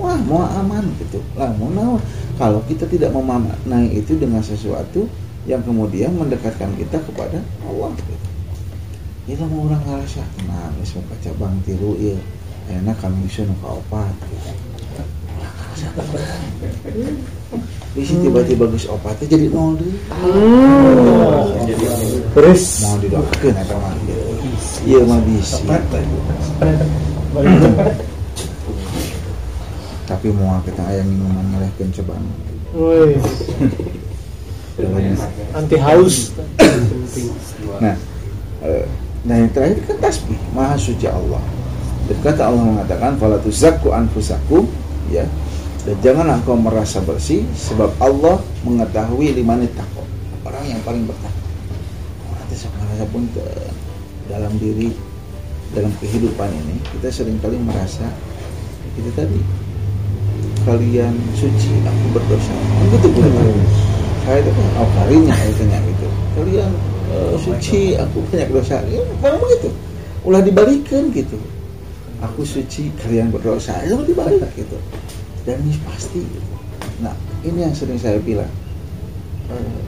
Wah 0.00 0.16
ah 0.16 0.20
mau 0.24 0.42
aman 0.42 0.84
gitu. 0.96 1.20
Lah 1.36 1.52
mau. 1.60 2.00
Kalau 2.40 2.64
kita 2.64 2.88
tidak 2.88 3.12
memaknai 3.12 3.92
itu 3.92 4.16
dengan 4.16 4.40
sesuatu 4.40 5.04
yang 5.48 5.64
kemudian 5.64 6.12
mendekatkan 6.16 6.72
kita 6.76 7.00
kepada 7.00 7.40
Allah. 7.64 7.92
Itu 9.24 9.46
mau 9.46 9.70
orang 9.70 9.80
ngerasa 9.86 10.20
tenang, 10.36 10.74
wis 10.82 10.92
mau 10.96 11.16
cabang 11.22 11.54
tiru 11.62 11.94
ya 12.00 12.16
enak 12.70 12.96
kami 13.02 13.26
bisa 13.26 13.42
nuka 13.46 13.78
opat. 13.78 14.14
Bisa 17.96 18.14
tiba-tiba 18.22 18.70
geus 18.70 18.86
opatnya 18.86 19.26
jadi 19.26 19.46
nol 19.50 19.74
deh. 19.80 19.94
Terus 22.36 22.62
Mau 22.86 22.96
didoakeun 23.02 23.54
eta 23.58 23.74
mah. 23.74 23.94
Iya 24.86 25.00
mah 25.08 25.20
bisa. 25.26 25.58
Tapi 30.06 30.26
mau 30.34 30.58
kita 30.62 30.82
aya 30.84 31.02
minuman 31.06 31.46
ngelehkeun 31.54 31.90
cobaan. 31.96 32.24
Woi, 32.70 33.18
anti 35.56 35.76
haus. 35.76 36.32
Nah, 37.80 37.96
eh, 38.64 38.84
nah 39.24 39.34
yang 39.40 39.50
terakhir 39.52 39.84
kan 39.88 39.96
tasbih, 40.00 40.38
maha 40.52 40.76
suci 40.76 41.08
Allah. 41.08 41.40
Dan 42.08 42.18
kata 42.20 42.42
Allah 42.50 42.64
mengatakan, 42.64 43.16
"Fala 43.16 43.40
tuzakku 43.40 43.92
anfusakum," 43.92 44.68
ya. 45.08 45.24
Dan 45.88 45.96
janganlah 46.04 46.40
engkau 46.40 46.60
merasa 46.60 47.00
bersih 47.00 47.44
sebab 47.56 47.88
Allah 48.00 48.40
mengetahui 48.68 49.32
limane 49.32 49.68
takwa. 49.72 50.04
Orang 50.44 50.64
yang 50.68 50.80
paling 50.84 51.08
bertakwa. 51.08 51.40
Sok 52.50 52.76
merasa 52.76 53.08
pun 53.08 53.24
ke 53.32 53.40
dalam 54.28 54.52
diri 54.60 54.92
dalam 55.72 55.88
kehidupan 55.96 56.50
ini 56.52 56.76
kita 56.92 57.08
sering 57.08 57.40
kali 57.40 57.56
merasa 57.56 58.04
itu 59.00 59.08
tadi 59.16 59.40
kalian 60.68 61.14
suci 61.32 61.72
aku 61.88 62.06
berdosa 62.12 62.52
kan 62.52 62.86
gitu 62.92 63.08
boleh 63.16 63.32
saya 64.24 64.38
itu 64.44 64.50
kan 64.52 64.66
oh 64.78 64.88
karinya 64.94 65.36
itu 65.48 65.64
gitu. 65.66 66.06
Kalian 66.36 66.70
eh, 67.10 67.34
suci 67.40 67.80
aku 67.98 68.18
banyak 68.30 68.48
dosa 68.52 68.76
ya 68.86 69.00
memang 69.24 69.40
begitu 69.42 69.70
ulah 70.24 70.42
dibalikan 70.44 71.08
gitu. 71.10 71.38
Aku 72.20 72.44
suci 72.44 72.92
kalian 73.00 73.32
berdosa 73.32 73.80
itu 73.80 73.96
dibalik 74.04 74.44
gitu. 74.52 74.76
Dan 75.48 75.64
ini 75.64 75.76
pasti 75.88 76.20
gitu. 76.20 76.50
nah 77.00 77.16
ini 77.40 77.64
yang 77.64 77.72
sering 77.72 77.96
saya 77.96 78.20
bilang. 78.20 78.50
Eh, 79.50 79.82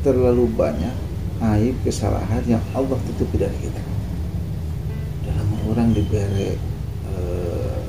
terlalu 0.00 0.46
banyak 0.54 0.94
aib 1.42 1.74
kesalahan 1.82 2.42
yang 2.46 2.62
Allah 2.72 2.94
tutupi 3.10 3.42
dari 3.42 3.58
kita. 3.58 3.82
Dalam 5.26 5.48
orang 5.68 5.92
diberi 5.92 6.56
eh, 7.12 7.80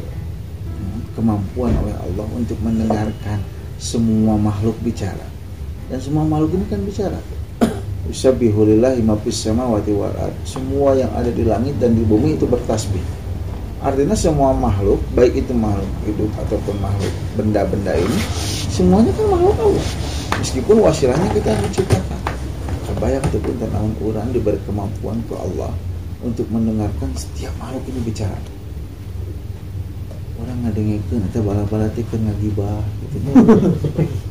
kemampuan 1.16 1.72
oleh 1.80 1.96
Allah 1.96 2.28
untuk 2.36 2.60
mendengarkan 2.60 3.40
semua 3.78 4.36
makhluk 4.36 4.76
bicara 4.82 5.37
dan 5.88 6.00
semua 6.04 6.24
makhluk 6.28 6.60
ini 6.60 6.66
kan 6.68 6.80
bicara 6.84 7.20
Usabbihulillahi 8.08 9.04
ma 9.04 9.20
fis 9.20 9.36
samawati 9.44 9.92
wal 9.92 10.16
ard. 10.16 10.32
Semua 10.48 10.96
yang 10.96 11.12
ada 11.12 11.28
di 11.28 11.44
langit 11.44 11.76
dan 11.76 11.92
di 11.92 12.08
bumi 12.08 12.40
itu 12.40 12.48
bertasbih. 12.48 13.04
Artinya 13.84 14.16
semua 14.16 14.56
makhluk, 14.56 15.04
baik 15.12 15.44
itu 15.44 15.52
makhluk 15.52 15.92
hidup 16.08 16.32
ataupun 16.48 16.76
makhluk 16.80 17.14
benda-benda 17.36 17.94
ini, 18.00 18.20
semuanya 18.72 19.12
kan 19.12 19.28
makhluk 19.28 19.60
Allah. 19.60 19.88
Meskipun 20.40 20.76
wasilahnya 20.88 21.30
kita 21.36 21.52
yang 21.52 21.62
menciptakan. 21.68 22.20
Kebayang 22.88 23.24
itu 23.28 23.40
pun 23.44 23.56
tahun 23.60 23.94
orang 24.00 24.28
diberi 24.32 24.60
kemampuan 24.64 25.20
ke 25.28 25.36
Allah 25.36 25.72
untuk 26.24 26.48
mendengarkan 26.48 27.12
setiap 27.14 27.52
makhluk 27.60 27.84
ini 27.92 28.02
bicara. 28.08 28.57
Orang 30.48 30.64
ngadengikeun 30.64 31.28
eta 31.28 31.44
bala-bala 31.44 31.92
teh 31.92 32.08
keur 32.08 32.24
ngagibah 32.24 32.80
gitu. 33.04 33.36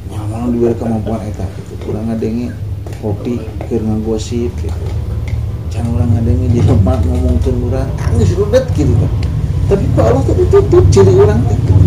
Nyaman 0.09 0.49
diberi 0.57 0.73
kemampuan 0.81 1.21
eta 1.29 1.45
gitu. 1.61 1.93
Urang 1.93 2.09
ngadenge 2.09 2.57
kopi 3.05 3.37
keur 3.69 3.85
ngagosip 3.85 4.49
gitu. 4.57 4.81
Can 5.69 5.85
orang 5.93 6.17
ngadenge 6.17 6.57
di 6.57 6.65
tempat 6.65 7.05
ngomongkeun 7.05 7.69
urang 7.69 7.93
geus 8.17 8.33
rudet 8.33 8.65
gitu 8.73 8.97
kan. 8.97 9.13
Tapi 9.69 9.85
kok 9.93 10.05
Allah 10.09 10.23
tuh 10.25 10.35
ditutup 10.41 10.85
ciri 10.89 11.13
orang 11.21 11.37
teh 11.53 11.59
gitu. 11.69 11.85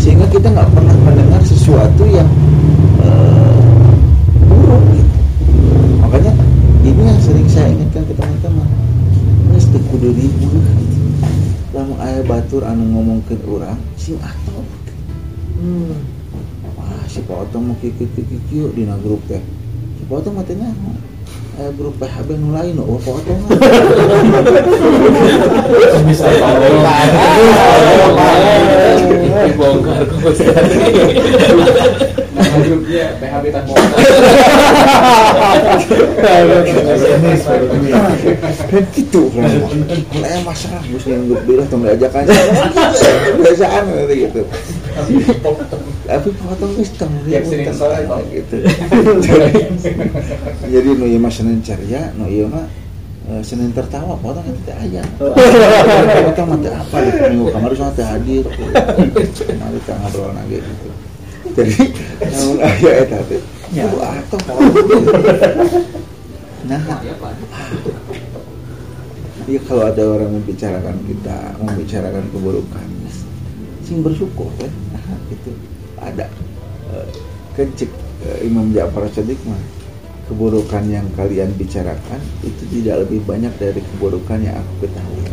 Sehingga 0.00 0.24
kita 0.32 0.48
nggak 0.48 0.68
pernah 0.72 0.96
mendengar 1.04 1.44
sesuatu 1.44 2.08
yang 2.08 2.30
eh, 3.04 3.60
buruk 4.40 4.82
gitu. 4.88 5.20
Makanya 6.00 6.32
ini 6.80 7.02
yang 7.12 7.20
sering 7.20 7.48
saya 7.52 7.76
ingatkan 7.76 8.08
ke 8.08 8.16
teman-teman. 8.16 8.68
Teu 9.52 9.84
kudu 9.92 10.16
ribut 10.16 10.48
gitu. 10.48 11.03
Lamun 11.94 12.10
aya 12.10 12.26
batur 12.26 12.66
anu 12.66 12.82
ngomongkeun 12.90 13.38
urang 13.46 13.78
sing 13.94 14.18
atuh. 14.18 14.66
Hmm. 15.62 15.94
Wah, 16.74 17.06
si 17.06 17.22
Pak 17.22 17.46
Otong 17.46 17.70
mau 17.70 17.78
kiki 17.78 18.10
kieu 18.50 18.74
dina 18.74 18.98
grup 18.98 19.22
teh. 19.30 19.38
Si 19.94 20.02
Pak 20.10 20.18
Otong 20.18 20.34
mah 20.34 20.42
teh. 20.42 20.58
Aya 20.58 21.70
grup 21.78 21.94
PHB 22.02 22.34
nu 22.34 22.50
lain, 22.50 22.82
oh 22.82 22.98
Pak 22.98 23.14
Otong. 23.14 23.38
mah. 23.46 23.50
Bisa 26.02 26.26
dibongkar 29.46 30.02
kok 30.10 30.34
PHB 33.18 33.44
tak 33.50 33.62
bongkar. 33.66 33.98
Dan 38.70 38.84
gitu 38.94 39.22
kan. 39.34 39.48
Yang 40.14 40.42
masalah 40.46 40.82
bos 40.86 41.04
yang 41.06 41.22
grup 41.26 41.42
bilang. 41.46 41.68
Biasaan 43.42 43.82
gitu. 44.12 44.42
Tapi 46.04 46.28
Pak 46.36 46.52
Otong 46.52 46.72
geus 46.76 46.90
tong 47.00 47.10
Tiap 47.24 47.42
Senin 47.48 47.72
sore, 47.72 48.04
Pak. 48.04 48.20
gitu. 48.28 48.56
Jadi 50.68 50.88
nu 51.00 51.04
ieu 51.08 51.18
mah 51.18 51.32
Senin 51.32 51.64
ceria, 51.64 52.12
nu 52.14 52.28
ieu 52.28 52.44
mah 52.44 52.68
eh, 53.32 53.40
Senin 53.40 53.72
tertawa, 53.72 54.12
Pak 54.20 54.28
Otong 54.36 54.52
teh 54.68 54.76
aya. 54.76 55.00
Pak 55.16 56.28
Otong 56.36 56.46
mah 56.52 56.58
teh 56.60 56.72
apa 56.72 56.96
di 57.00 57.10
minggu 57.32 57.46
kemarin 57.56 57.76
sama 57.80 57.92
teh 57.96 58.04
hadir. 58.04 58.44
Mari 58.44 59.78
kita 59.80 59.92
ngobrol 59.96 60.30
lagi 60.36 60.60
gitu. 60.60 60.88
Jadi 61.52 61.76
namun 62.32 62.56
aya 62.64 62.90
eta 63.04 63.18
teh. 63.28 63.42
Atuh 63.74 64.38
Pak 64.40 64.56
Otong. 64.56 65.04
Nah, 66.64 66.80
Iya 69.44 69.60
kalau 69.68 69.84
ada 69.84 70.00
orang 70.08 70.40
membicarakan 70.40 70.96
kita, 71.04 71.52
membicarakan 71.60 72.24
keburukan, 72.32 72.88
sing 73.84 74.00
bersyukur 74.00 74.48
kan, 74.56 74.72
nah, 74.96 75.20
itu 75.28 75.52
ada 76.00 76.24
Eh, 76.94 77.70
cek 77.74 77.90
eh, 78.26 78.46
Imam 78.46 78.70
Ja'far 78.74 79.06
Sadiq 79.10 79.38
mah 79.46 79.58
keburukan 80.30 80.84
yang 80.88 81.04
kalian 81.14 81.52
bicarakan 81.58 82.20
itu 82.40 82.64
tidak 82.72 83.04
lebih 83.06 83.20
banyak 83.28 83.52
dari 83.60 83.80
keburukan 83.92 84.40
yang 84.40 84.56
aku 84.56 84.88
ketahui. 84.88 85.26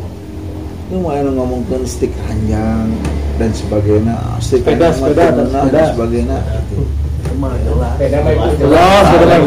Ini 0.91 0.99
mau 0.99 1.15
ngomongkan 1.15 1.87
stick 1.87 2.11
ranjang 2.27 2.91
dan 3.41 3.49
sebagainya, 3.57 4.13
Sepeda, 4.37 4.93
mah 4.93 5.09
sepeda, 5.09 5.25
sepeda. 5.33 5.65
dan 5.73 5.83
sebagainya. 5.97 6.37
Gitu. 6.69 6.85
Beda 7.97 8.21
baik 8.21 8.37
Jelas, 8.61 9.05
beda 9.17 9.25
baik 9.25 9.41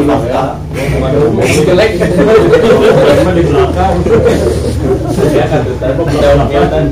di 3.39 3.43
belakang. 3.47 3.95
Ya 6.51 6.63
kan. 6.67 6.85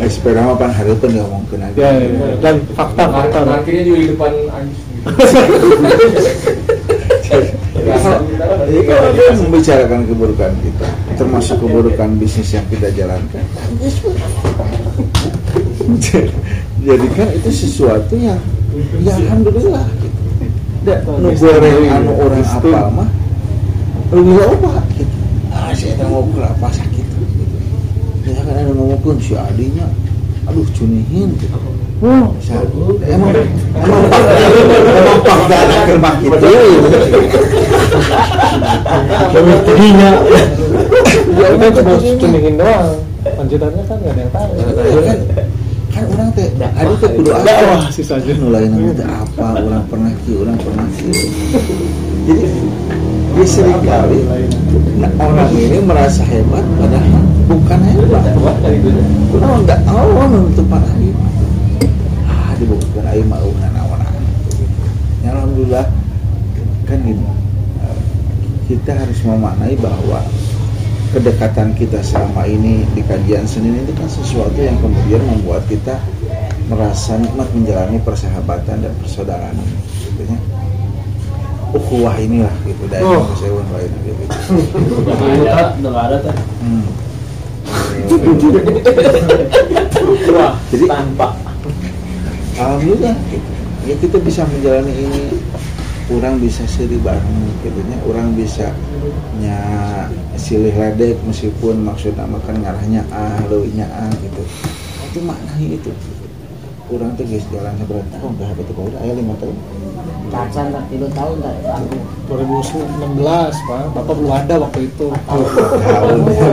Eh, 0.00 0.08
sepeda 0.08 0.40
mah 0.40 0.56
pan 0.56 0.72
hareupeun 0.72 1.12
diomongkeun 1.12 1.60
aja. 1.60 1.76
Ya, 1.76 1.90
ya. 2.00 2.08
dan 2.40 2.64
fakta-fakta. 2.72 3.44
Parkirnya 3.44 3.84
juga 3.84 3.98
di 4.00 4.08
depan 4.16 4.32
anjing. 4.56 4.88
Jadi 8.66 8.82
kalau 8.88 9.08
dia 9.14 9.30
membicarakan 9.36 10.00
keburukan 10.08 10.52
kita, 10.64 10.88
termasuk 11.14 11.56
keburukan 11.62 12.08
bisnis 12.18 12.50
yang 12.56 12.66
kita 12.66 12.90
jalankan, 12.90 13.44
jadikan 16.82 17.28
itu 17.34 17.50
sesuatu 17.50 18.14
yang, 18.14 18.40
ya 19.02 19.14
alhamdulillah. 19.16 19.86
Gitu. 20.02 20.20
Da, 20.86 21.02
nu 21.02 21.34
goreng 21.34 21.90
anu 21.90 22.12
orang 22.14 22.46
apa 22.46 22.80
mah, 22.94 23.08
lebih 24.14 24.34
loba 24.38 24.74
gitu. 24.94 25.16
Ah, 25.50 25.74
saya 25.74 26.06
mau 26.06 26.22
kelapa 26.30 26.68
sakit. 26.70 27.06
Gitu. 27.06 27.56
Ya 28.26 28.42
kan 28.42 28.54
ada 28.54 28.70
ngomongin 28.70 29.18
si 29.18 29.34
adinya, 29.34 29.86
aduh 30.46 30.66
cunihin 30.74 31.34
gitu. 31.38 31.58
Oh. 32.04 32.28
Emang 33.08 33.32
emang 33.72 34.04
emang 34.04 35.18
pak 35.24 35.40
dana 35.48 35.76
kermak 35.88 36.14
gitu. 36.20 36.36
demi 39.32 39.54
tidinya. 39.64 40.10
Ya, 41.36 41.46
Kita 41.56 41.66
cuma 41.72 41.96
betul. 41.96 42.16
cunihin 42.20 42.54
doang. 42.60 43.00
Lanjutannya 43.26 43.82
kan 43.88 43.96
gak 44.00 44.12
ada 44.12 44.20
yang 44.22 44.32
tahu. 44.32 44.50
Kan 45.96 46.04
orang 46.12 46.28
teh 46.36 46.52
ada 46.60 46.92
teh 47.00 47.08
kudu 47.16 47.32
apa 47.32 47.48
Dakwah 47.48 47.88
sisanya. 47.88 48.36
nu 48.36 48.52
lain 48.52 48.68
nama 48.68 48.92
teh 48.92 49.08
apa 49.08 49.46
orang 49.56 49.84
pernah 49.88 50.12
kieu 50.28 50.44
orang 50.44 50.60
pernah 50.60 50.84
kieu 50.92 51.24
jadi 52.28 52.46
dia 53.36 53.76
kali 53.80 54.18
nah, 55.00 55.08
orang 55.24 55.48
ini 55.56 55.78
merasa 55.80 56.20
hebat 56.28 56.64
padahal 56.76 57.22
bukan 57.48 57.80
hebat. 57.84 58.24
Orang 59.40 59.64
nggak 59.64 59.80
tahu 59.88 60.08
menutup 60.20 60.68
aib 60.68 61.16
bukan 62.66 63.04
air 63.12 63.24
mau 63.28 63.48
nanawana 63.60 64.08
ya, 65.24 65.32
alhamdulillah 65.32 65.86
kan 66.84 66.98
gini. 67.04 67.24
Kita 68.66 68.92
harus 68.98 69.18
memaknai 69.22 69.78
bahwa 69.78 70.20
kedekatan 71.16 71.72
kita 71.72 72.04
selama 72.04 72.44
ini 72.44 72.84
di 72.92 73.00
kajian 73.00 73.48
Senin 73.48 73.80
itu 73.80 73.96
kan 73.96 74.04
sesuatu 74.04 74.60
yang 74.60 74.76
kemudian 74.76 75.24
membuat 75.24 75.64
kita 75.64 75.96
merasa 76.68 77.16
nikmat 77.16 77.48
menjalani 77.56 77.96
persahabatan 77.98 78.84
dan 78.84 78.92
persaudaraan 79.00 79.56
gitu 79.56 80.28
ya. 80.28 80.36
Ukhuwah 81.72 82.20
inilah 82.20 82.52
gitu 82.68 82.84
dari 82.86 83.00
Oh. 83.00 83.24
oh. 83.24 83.64
lain 83.72 83.90
gitu. 84.04 84.22
Udah 85.00 85.14
nggak 85.16 85.40
ada, 85.48 85.64
udah 85.74 85.90
nggak 85.90 86.06
ada 86.06 86.16
teh. 86.20 86.36
Hmm. 86.60 86.84
Wah, 90.30 90.52
Jadi- 90.68 90.84
tanpa. 90.86 91.28
Alhamdulillah 92.56 93.16
gitu. 93.28 93.48
ya 93.84 93.94
kita 93.96 94.16
bisa 94.20 94.42
menjalani 94.44 94.92
ini 94.92 95.20
orang 96.06 96.38
bisa 96.38 96.62
seri 96.70 96.94
bareng 97.02 97.50
gitu 97.66 97.82
nya 97.90 97.98
orang 98.06 98.30
bisa 98.38 98.70
nya 99.42 99.58
silih 100.38 100.70
ledek 100.70 101.18
meskipun 101.26 101.82
maksudnya 101.82 102.22
makan 102.30 102.62
ngarahnya 102.62 103.02
ah 103.10 103.42
leuwihnya 103.50 103.90
ah 103.90 104.06
gitu. 104.22 104.42
Itu 105.10 105.18
maknanya 105.26 105.82
itu. 105.82 105.90
Orang 106.86 107.18
tuh 107.18 107.26
guys 107.26 107.42
jalan 107.50 107.74
seberapa 107.82 108.06
tahun? 108.14 108.38
Dah 108.38 108.50
betul 108.54 108.72
kau 108.78 108.86
udah 108.86 109.02
ayah 109.02 109.18
lima 109.18 109.34
tahun. 109.42 109.58
Cacan 110.26 110.70
tak 110.70 110.84
tiga 110.86 111.10
tahun 111.10 111.42
tak 111.42 111.54
aku 111.74 111.98
2016 112.30 113.66
pak. 113.66 113.82
Bapak 113.90 114.14
belum 114.14 114.30
ada 114.30 114.54
waktu 114.62 114.86
itu. 114.86 115.06
Tahun. 115.10 115.50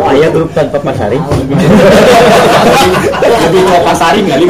Ayah 0.09 0.29
grup 0.33 0.49
tanpa 0.57 0.81
pasaring. 0.81 1.21
Lebih 3.21 3.61
tua 3.61 3.79
pasaring 3.85 4.25
kali 4.25 4.45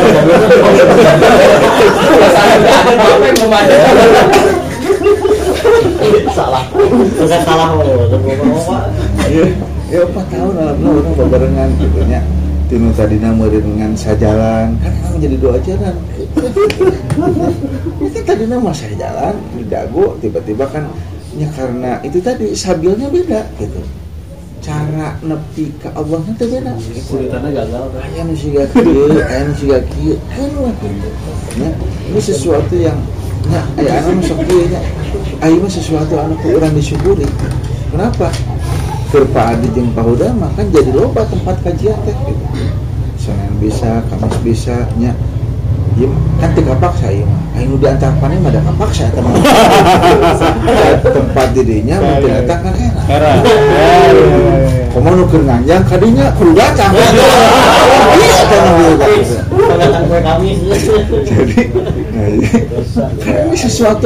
Pasaring 2.15 2.59
nggak 2.63 2.79
ada 2.79 2.95
apa 2.95 3.25
yang 3.27 3.51
ada. 3.51 4.62
Salah 6.33 6.63
susah 7.17 7.41
salah 7.45 7.67
oh 7.77 8.09
ya 9.29 9.45
ya 9.91 9.99
empat 10.09 10.25
tahun 10.33 10.53
alhamdulillah 10.57 11.01
orang 11.05 11.15
bebarengan 11.17 11.69
gitu 11.77 11.99
nya 12.09 12.21
tinu 12.67 12.89
tadi 12.97 13.17
nama 13.21 13.45
dengan 13.45 13.91
sajalan 13.93 14.67
kan 14.81 14.93
orang 15.05 15.19
jadi 15.21 15.35
dua 15.37 15.51
ajaran 15.61 15.95
itu 18.01 18.19
tadi 18.25 18.43
nama 18.49 18.69
saya 18.73 18.95
jalan 18.97 19.35
di 19.53 19.63
dago 19.69 20.17
tiba-tiba 20.17 20.65
kan 20.73 20.89
ya 21.37 21.47
karena 21.53 22.01
itu 22.01 22.17
tadi 22.21 22.57
sabilnya 22.57 23.07
beda 23.09 23.41
gitu 23.61 23.81
cara 24.63 25.19
nepi 25.19 25.75
ke 25.75 25.91
Allah 25.91 26.23
itu 26.23 26.45
beda. 26.47 26.71
Kulitannya 27.11 27.51
gagal. 27.51 27.83
teh. 27.91 27.99
Aya 27.99 28.21
nu 28.23 28.31
siga 28.31 28.63
kieu, 28.71 29.11
aya 29.11 29.43
nu 29.43 29.53
siga 29.59 29.79
kieu, 29.91 30.15
anu 30.31 30.71
gitu. 30.79 31.09
Ya, 31.59 31.69
ini 32.07 32.21
sesuatu 32.23 32.71
yang 32.79 32.95
ya 33.51 33.63
aya 33.79 34.03
anu 34.07 34.21
sok 34.23 34.43
nya. 34.47 34.81
Ayo 35.43 35.67
sesuatu 35.67 36.15
anu 36.15 36.39
ku 36.39 36.55
urang 36.55 36.71
disyukuri. 36.71 37.27
Kenapa? 37.91 38.31
Keur 39.11 39.29
Pak 39.29 39.59
Adi 39.59 39.67
jeung 39.75 39.93
Pak 39.93 40.03
Huda 40.07 40.33
mah 40.33 40.49
kan 40.57 40.65
jadi 40.73 40.89
loba 40.89 41.21
tempat 41.27 41.59
kajian 41.61 41.97
teh 42.07 42.15
gitu. 42.25 42.45
Senin 43.19 43.53
bisa, 43.61 44.01
Kamis 44.09 44.37
bisa 44.41 44.87
nya. 44.97 45.13
Ya, 45.93 46.09
kan 46.41 46.49
teu 46.57 46.65
kapaksa 46.65 47.13
ieu 47.13 47.21
mah. 47.21 47.39
Aya 47.53 47.69
nu 47.69 47.77
diantar 47.77 48.17
paneh 48.17 48.41
mah 48.41 48.49
da 48.49 48.61
kapaksa 48.65 49.13
eta 49.13 49.21
mah. 49.21 49.33
tempat 51.15 51.47
didinya 51.53 52.01
mungkin 52.01 52.33
eta 52.41 52.55
kan 52.65 52.73
enak. 52.73 53.05
era. 53.05 53.31
Ya, 53.45 53.53
ya, 53.53 53.93
ya, 54.01 54.55
ya. 54.57 54.85
Komo 54.89 55.09
nu 55.13 55.23
keur 55.29 55.45
nganjang 55.45 55.85
kadinya 55.85 56.33
kudu 56.33 56.51
datang. 56.57 56.91
Iya. 58.13 59.41
Jadi 61.23 61.59
nah, 62.13 63.39
ini 63.49 63.57
sesuatu 63.57 64.05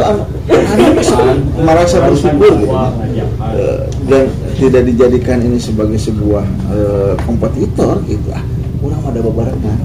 bisa 0.95 1.15
merasa 1.59 1.97
bersyukur 2.07 2.51
gitu. 2.63 2.71
Eh, 2.71 3.79
dan 4.07 4.25
tidak 4.55 4.83
dijadikan 4.87 5.43
ini 5.43 5.59
sebagai 5.59 5.99
sebuah 5.99 6.45
eh, 6.71 7.13
kompetitor 7.27 7.99
gitu. 8.07 8.31
Ah 8.31 8.43
kurang 8.81 9.01
ada 9.03 9.19
bebarengan 9.19 9.79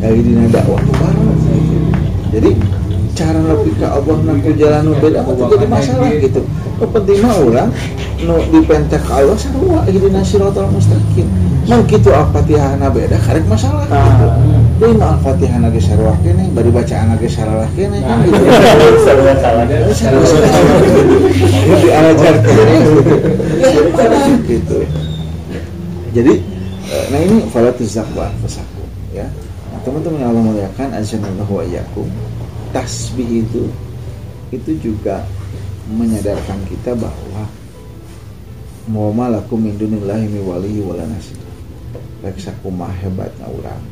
dari 0.00 0.20
dina 0.22 0.46
dakwah 0.50 0.78
bareng 0.78 1.38
gitu. 1.42 1.76
jadi 2.34 2.50
cara 3.16 3.40
lebih 3.40 3.72
ke 3.80 3.86
Allah 3.88 4.16
nanti 4.28 4.52
jalan 4.60 4.80
nu 4.84 4.92
beda 5.00 5.24
jadi 5.24 5.66
masalah 5.66 6.12
gitu. 6.20 6.44
Nu 6.76 6.84
penting 6.92 7.24
mah 7.24 7.40
urang 7.40 7.72
nu 8.20 8.36
dipentek 8.52 9.00
Allah 9.08 9.32
sarua 9.40 9.88
ihdina 9.88 10.20
siratal 10.20 10.68
mustaqim. 10.68 11.24
Mun 11.66 11.82
kitu 11.88 12.12
al-fatihahna 12.12 12.92
beda 12.92 13.16
karek 13.24 13.48
masalah 13.48 13.88
gitu. 13.88 14.26
Deui 14.76 14.92
mah 15.00 15.16
al-fatihah 15.16 15.64
ge 15.72 15.80
sarua 15.80 16.12
kene 16.20 16.52
bari 16.52 16.68
bacaan 16.68 17.16
ge 17.16 17.28
salah 17.32 17.64
kene 17.72 18.04
kan 18.04 18.20
gitu. 18.28 18.36
Diajarkan 21.80 22.56
gitu. 24.44 24.78
Jadi 26.12 26.32
eh, 26.92 27.04
nah 27.10 27.20
ini 27.20 27.36
falatuz 27.48 27.96
zakwa 27.96 28.28
fasaku 28.44 28.84
ya 29.16 29.24
teman-teman 29.86 30.18
yang 30.18 30.30
Allah 30.34 30.44
muliakan 30.50 30.88
azanallahu 30.98 31.62
wa 31.62 31.64
iyyakum. 31.64 32.08
Tasbih 32.74 33.46
itu 33.46 33.70
itu 34.50 34.70
juga 34.82 35.22
menyadarkan 35.86 36.58
kita 36.66 36.98
bahwa 36.98 37.46
mau 38.90 39.14
malakum 39.14 39.62
min 39.62 39.74
dunillahi 39.78 40.26
mi 40.30 40.42
wali 40.42 40.82
wala 40.82 41.06
nasir 41.06 41.38
reksa 42.22 42.54
kumaha 42.62 42.94
hebatna 43.02 43.46
urang 43.50 43.82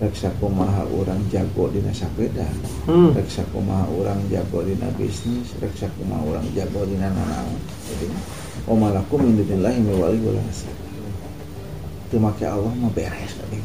reksa 0.00 0.32
kumaha 0.40 0.84
urang 0.92 1.20
jago 1.28 1.68
dina 1.68 1.92
sapeda 1.92 2.44
Hmm. 2.88 3.12
reksa 3.12 3.44
kumaha 3.52 3.84
orang 3.92 4.20
jago 4.32 4.64
dina 4.64 4.88
bisnis 4.96 5.52
reksa 5.60 5.88
kumaha 6.00 6.24
orang 6.24 6.46
jago 6.56 6.84
dina 6.88 7.12
nanaon 7.12 7.60
jadi 7.92 8.08
o 8.64 8.72
malakum 8.76 9.20
min 9.20 9.36
dunillahi 9.40 9.80
mi 9.84 9.92
wali 10.00 10.20
wala 10.24 10.40
nasir 10.48 10.72
teu 12.08 12.16
make 12.20 12.44
Allah 12.44 12.72
mah 12.80 12.92
beres 12.96 13.32
kabeh 13.36 13.60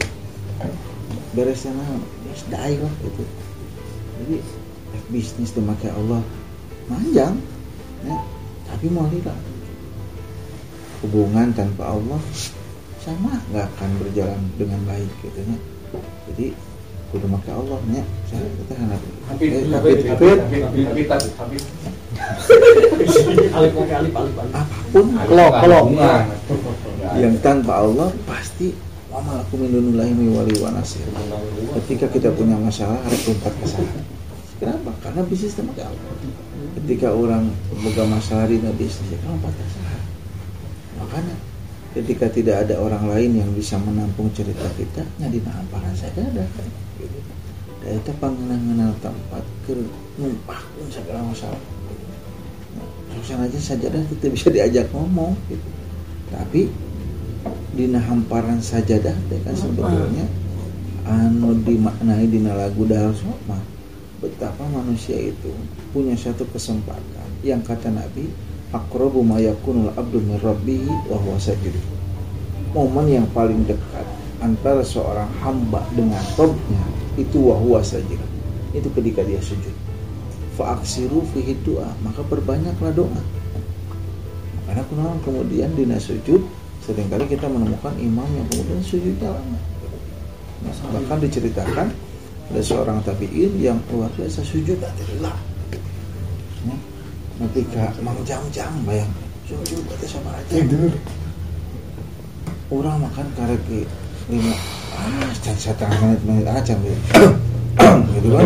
beres 1.36 1.68
naon 1.68 2.02
geus 2.26 2.42
daai 2.48 2.80
lah 2.80 2.94
gitu. 3.04 3.24
Jadi 4.24 4.36
rek 4.96 5.06
bisnis 5.12 5.52
make 5.60 5.90
Allah 5.92 6.24
manjang 6.88 7.36
ya. 8.08 8.16
tapi 8.72 8.86
mau 8.90 9.06
tidak 9.12 9.36
hubungan 11.04 11.52
tanpa 11.54 11.92
Allah 11.94 12.22
sama 13.04 13.38
nggak 13.52 13.68
akan 13.78 13.90
berjalan 14.02 14.42
dengan 14.56 14.80
baik 14.88 15.12
gitu 15.22 15.40
ya. 15.44 15.58
Jadi 16.32 16.46
kudu 17.12 17.28
make 17.30 17.52
Allah 17.52 17.80
nya 17.92 18.02
saya 18.32 18.48
kita 18.64 18.74
hendak 18.80 19.02
Habib, 19.30 19.50
Eh, 19.52 19.64
Habib, 19.70 19.98
Habib, 20.10 20.38
Habib, 20.42 20.64
Habib, 20.64 21.08
Habib, 21.08 21.08
Habib, 21.12 21.36
Habib. 21.38 21.64
alif 23.56 23.74
alif 23.76 23.92
alif 23.92 24.14
alif 24.16 24.36
apa 24.56 24.76
pun 24.92 25.06
Kalau 25.28 25.48
kalau 25.52 25.82
yang 27.20 27.36
tanpa 27.44 27.84
Allah 27.84 28.10
pasti 28.26 28.72
Ketika 31.80 32.06
kita 32.12 32.30
punya 32.36 32.60
masalah 32.60 33.00
harus 33.00 33.22
lompat 33.32 33.54
ke 33.56 33.66
sana. 33.68 34.02
Kenapa? 34.60 34.92
Karena 35.04 35.22
bisnis 35.24 35.56
sama 35.56 35.72
Allah. 35.76 36.16
Ketika 36.80 37.16
orang 37.16 37.48
boga 37.80 38.04
masalah 38.08 38.48
di 38.52 38.60
bisnis 38.76 39.16
ya 39.16 39.20
lompat 39.24 39.56
ke 39.56 39.66
sana. 39.72 40.00
Makanya 41.00 41.36
ketika 41.96 42.28
tidak 42.28 42.68
ada 42.68 42.76
orang 42.80 43.08
lain 43.08 43.40
yang 43.40 43.50
bisa 43.56 43.80
menampung 43.80 44.28
cerita 44.36 44.68
kita, 44.76 45.04
nya 45.20 45.32
di 45.32 45.40
namparan 45.40 45.96
saja 45.96 46.20
ada. 46.20 46.44
Dan 47.86 48.02
itu 48.02 48.12
pangenal 48.20 48.92
tempat 49.00 49.44
ke 49.64 49.80
numpahkan 50.20 50.88
segala 50.92 51.24
masalah. 51.24 51.62
Susah 53.16 53.48
aja 53.48 53.60
sajadah 53.60 54.04
kita 54.12 54.28
bisa 54.28 54.48
diajak 54.52 54.92
ngomong 54.92 55.32
gitu. 55.48 55.70
Tapi 56.28 56.68
dina 57.76 58.00
hamparan 58.00 58.64
sajadah 58.64 59.16
teh 59.28 59.40
kan 59.44 59.56
sebetulnya. 59.56 60.26
Anu 61.06 61.54
dimaknai 61.62 62.26
dina 62.26 62.58
lagu 62.58 62.82
dahar 62.90 63.14
mah 63.46 63.62
betapa 64.18 64.66
manusia 64.74 65.14
itu 65.14 65.54
punya 65.94 66.18
satu 66.18 66.50
kesempatan. 66.50 67.30
Yang 67.46 67.70
kata 67.70 67.94
Nabi 67.94 68.26
aqrabu 68.74 69.22
ma 69.22 69.38
yakunul 69.38 69.94
abdu 69.94 70.18
min 70.18 70.42
wa 70.42 71.18
huwa 71.22 71.38
sajid. 71.38 71.78
Momen 72.74 73.08
yang 73.08 73.28
paling 73.32 73.70
dekat 73.70 74.08
antara 74.42 74.82
seorang 74.82 75.30
hamba 75.46 75.86
dengan 75.94 76.26
Rabbnya 76.34 76.84
itu 77.22 77.38
wa 77.38 77.56
huwa 77.62 77.86
sajid. 77.86 78.18
Itu 78.74 78.90
ketika 78.98 79.22
dia 79.22 79.38
sujud. 79.40 79.72
Faaksiru 80.58 81.22
fihi 81.36 81.54
doa 81.62 81.94
maka 82.02 82.26
perbanyaklah 82.26 82.92
doa. 82.98 83.22
Karena 84.66 84.82
kunaon 84.90 85.22
kemudian 85.22 85.70
dina 85.78 86.02
sujud 86.02 86.42
sering 86.86 87.10
kali 87.10 87.26
kita 87.26 87.50
menemukan 87.50 87.94
imam 87.98 88.30
yang 88.38 88.46
kemudian 88.54 88.82
sujudnya 88.86 89.34
lama 89.34 89.58
Nah, 90.66 90.74
bahkan 90.98 91.18
diceritakan 91.22 91.88
ada 92.50 92.62
seorang 92.62 92.98
tabiin 93.06 93.54
yang 93.62 93.78
luar 93.94 94.10
biasa 94.18 94.42
sujud. 94.42 94.78
Ya, 94.82 94.90
ketika 97.52 97.92
mang 98.02 98.18
jam-jam 98.26 98.72
bayang. 98.88 99.12
Sujud 99.46 99.84
itu 99.86 100.06
sama 100.10 100.34
aja. 100.34 100.58
Orang 102.74 103.06
makan 103.06 103.28
karek 103.38 103.86
lima 104.26 104.58
ah 104.98 105.30
can 105.46 105.54
setengah 105.54 106.02
menit 106.02 106.22
menit 106.26 106.48
aja 106.50 106.74
gitu 106.74 106.98
gitu 108.18 108.28
kan? 108.34 108.42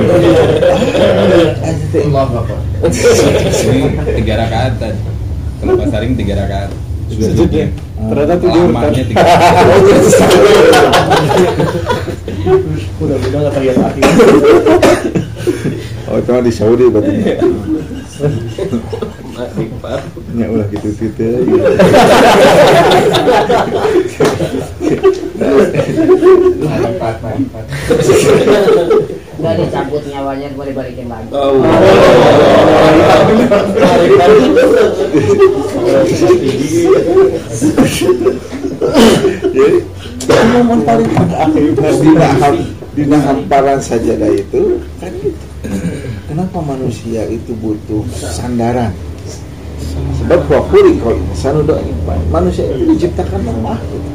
Ah, 0.76 1.72
teh. 1.88 2.04
Ini 3.72 3.80
tiga 4.20 4.34
rakaat. 4.44 4.92
Kalau 5.64 5.74
pas 5.80 5.88
saring 5.88 6.20
tiga 6.20 6.36
rakaat. 6.36 6.76
Sujudnya. 7.08 7.72
Ternyata 8.00 8.36
tidur 8.39 8.72
kan. 8.72 8.72
Lamanya 8.80 9.04
tiga 9.04 9.24
rakaat. 9.28 9.82
Mudah-mudahan 13.00 13.41
nggak 13.43 13.54
terlihat 13.60 13.78
akhir. 13.84 14.04
oh 16.10 16.18
itu 16.18 16.30
mah 16.34 16.41
di 16.41 16.50
Saudi 16.54 16.86
berarti 16.89 17.14
ya 20.34 20.45
ulah 20.50 20.68
gitu 20.74 20.89
gitu 20.97 21.26
Nggak 29.40 29.54
dicabut 29.56 30.04
nyawanya, 30.04 30.48
gue 30.52 30.66
dibalikin 30.68 31.08
lagi. 31.08 31.32
jadi 40.20 40.46
momen 40.56 40.80
paling 40.86 41.10
hamparan 43.24 43.80
sajadah 43.80 44.32
itu 44.34 44.80
kan 45.00 45.12
gitu. 45.20 45.46
kenapa 46.28 46.58
manusia 46.64 47.24
itu 47.28 47.52
butuh 47.58 48.04
sandaran 48.14 48.92
sebab 50.20 50.44
wakuri 50.52 51.00
kau 51.00 51.16
insanu 51.16 51.64
doipan 51.66 52.20
manusia 52.30 52.68
itu 52.70 52.94
diciptakan 52.96 53.42
lemah 53.48 53.80
gitu. 53.90 54.10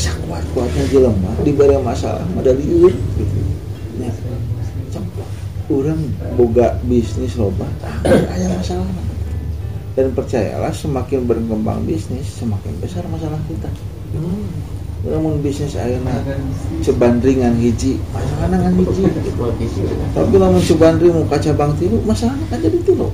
Reksa 0.00 0.16
kuat. 0.24 0.40
Kuatnya 0.56 1.12
lemah 1.12 1.36
diberi 1.44 1.76
masalah 1.84 2.24
modal 2.32 2.56
ieu 2.56 2.88
gitu 3.20 3.36
ya. 4.00 4.08
Cek 4.88 5.04
orang 5.68 6.00
boga 6.40 6.80
bisnis 6.88 7.36
loba 7.36 7.68
ada 8.08 8.48
masalah. 8.56 8.88
Dan 9.92 10.16
percayalah 10.16 10.72
semakin 10.72 11.28
berkembang 11.28 11.84
bisnis 11.84 12.32
semakin 12.32 12.72
besar 12.80 13.04
masalah 13.12 13.36
kita. 13.44 13.68
Namun 15.04 15.44
bisnis 15.44 15.76
ayeuna 15.76 16.16
sebandringan 16.80 17.60
hiji 17.60 18.00
masalah 18.16 18.56
dengan 18.56 18.72
hiji. 18.80 19.04
Tapi 20.16 20.34
lamun 20.40 20.64
sebandring 20.64 21.12
mau 21.12 21.28
kaca 21.28 21.52
bang 21.52 21.76
tilu 21.76 22.00
masalah 22.08 22.40
kan 22.48 22.56
jadi 22.56 22.80
tilu. 22.88 23.12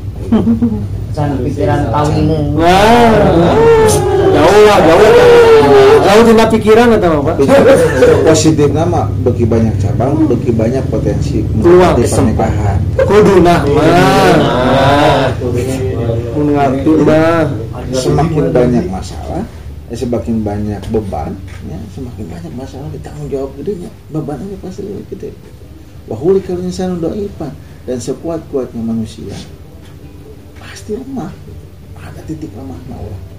Pikiran 1.19 1.91
kawin. 1.91 2.31
Jauh 4.37 4.61
lah, 4.69 4.79
jauh. 4.85 5.11
Jauh 6.05 6.23
tina 6.29 6.45
pikiran 6.53 6.89
atau 7.01 7.25
apa? 7.25 7.33
positif 8.27 8.69
nama 8.75 9.07
bagi 9.23 9.47
banyak 9.47 9.75
cabang 9.79 10.27
bagi 10.27 10.51
banyak 10.51 10.85
potensi 10.91 11.47
Peluang, 11.47 11.95
di 11.95 12.05
pernikahan 12.11 12.79
Kudu 12.99 13.35
nah 13.39 13.63
mah. 13.63 15.31
Mun 16.35 16.47
ngatur 16.53 16.99
mah. 17.07 17.47
semakin 17.95 18.51
banyak 18.51 18.85
masalah 18.91 19.47
eh, 19.87 19.95
semakin 19.95 20.43
banyak 20.43 20.83
beban 20.91 21.39
ya, 21.71 21.79
semakin 21.95 22.25
banyak 22.27 22.53
masalah 22.59 22.91
ditanggung 22.91 23.31
jawab 23.31 23.55
gedenya 23.63 23.91
beban 24.11 24.43
aja 24.43 24.57
pasti 24.59 24.83
lebih 24.83 25.07
gede 25.15 25.31
wahuli 26.11 26.43
kalau 26.43 26.67
insan 26.67 26.99
udah 26.99 27.15
ipan 27.15 27.55
dan 27.87 28.03
sekuat 28.03 28.43
kuatnya 28.51 28.83
manusia 28.83 29.39
pasti 30.59 30.99
lemah 30.99 31.31
ada 31.95 32.21
titik 32.27 32.51
lemah 32.59 32.75
Allah 32.91 33.36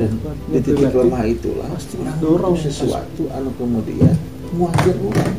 dan 0.00 0.16
di 0.48 0.58
titik 0.64 0.96
lemah 0.96 1.28
itulah 1.28 1.68
pasti 1.76 2.00
orang 2.00 2.16
dorong 2.24 2.56
sesuatu. 2.56 3.28
anu 3.36 3.52
kemudian 3.60 4.16
muajar 4.56 4.96
orang. 4.96 5.36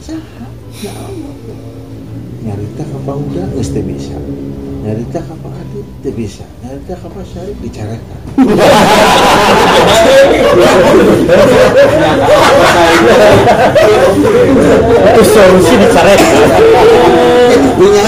Saha? 0.00 0.48
Ya 0.80 0.92
Allah. 0.96 1.36
Nyarita 2.40 2.82
ke 2.88 2.96
udah 3.04 3.46
geus 3.52 3.68
bisa. 3.76 4.16
Nyarita 4.80 5.20
ke 5.20 5.34
Teu 6.02 6.12
bisa. 6.14 6.44
Nyarita 6.64 6.94
ke 6.96 7.08
Pak 7.08 7.24
Syarif 7.28 7.56
dicarekan 7.60 8.18
Itu 15.10 15.22
solusi 15.24 15.74
dicaret. 15.80 16.20
punya 17.80 18.04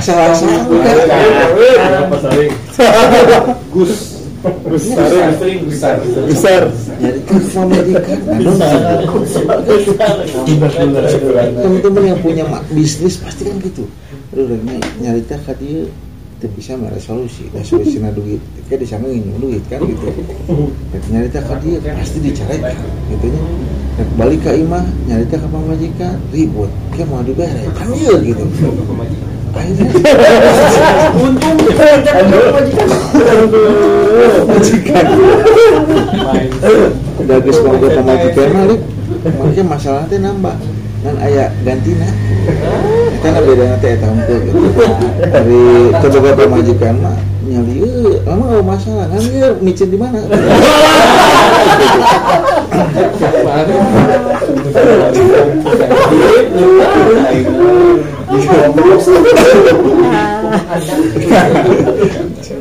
salah 0.00 0.34
satu. 0.34 0.74
Kan 0.78 0.96
Besar. 6.30 6.70
nyarita 7.02 7.34
ke 7.34 7.58
majikan 7.66 8.18
teman-teman 11.56 12.02
yang 12.14 12.20
punya 12.22 12.44
bisnis 12.70 13.18
pasti 13.18 13.50
kan 13.50 13.58
gitu 13.58 13.90
Rene, 14.34 14.78
nyarita 14.98 15.36
ke 15.46 15.52
dia 15.62 15.86
teu 16.36 16.50
bisa 16.52 16.74
mere 16.76 16.98
solusi. 16.98 17.48
Da 17.54 17.62
solusina 17.62 18.10
duit 18.12 18.42
kayak 18.66 18.82
di 18.82 18.86
sana 18.88 19.06
ingin 19.06 19.38
duit 19.38 19.62
kan 19.70 19.80
gitu. 19.84 20.10
Dan 20.90 21.02
nyarita 21.12 21.40
ke 21.44 21.54
dia 21.62 21.76
pasti 21.94 22.18
dicarekan 22.20 22.88
gitu 23.12 23.26
nya. 23.30 23.42
Dan 23.96 24.06
balik 24.20 24.40
ke 24.44 24.52
imah 24.60 24.84
nyarita 25.06 25.36
ke 25.40 25.48
pamajikan 25.48 26.18
ribut. 26.34 26.70
Kayak 26.92 27.08
mau 27.08 27.22
dibere 27.22 27.64
kan 27.72 27.88
iya. 27.94 28.14
Gitu 28.20 28.44
akhirnya 29.56 29.88
majikan 34.44 35.06
udah 37.16 37.36
geus 37.40 37.58
ngomong 37.64 37.80
ke 37.90 38.02
majikan 38.04 38.48
mah 38.52 38.64
Lip. 38.68 38.82
makanya 39.24 39.64
masalah 39.64 40.02
teh 40.06 40.20
nambah 40.20 40.56
dan 41.04 41.14
aya 41.20 41.44
gantina. 41.64 42.08
Eta 43.16 43.28
na 43.32 43.40
beda 43.42 43.76
teh 43.82 43.90
eta 43.96 44.06
hungkul 44.06 44.38
gitu 44.46 44.60
dari 45.26 45.62
coba 45.92 46.30
ke 46.36 46.44
majikan 46.46 46.94
mah 47.02 47.16
nyali 47.46 47.74
euy 47.78 48.14
lama 48.26 48.44
gak 48.58 48.64
masalah. 48.66 49.06
Kan 49.10 49.22
dia 49.30 49.48
micin 49.62 49.88
di 49.90 49.98
mana? 49.98 50.18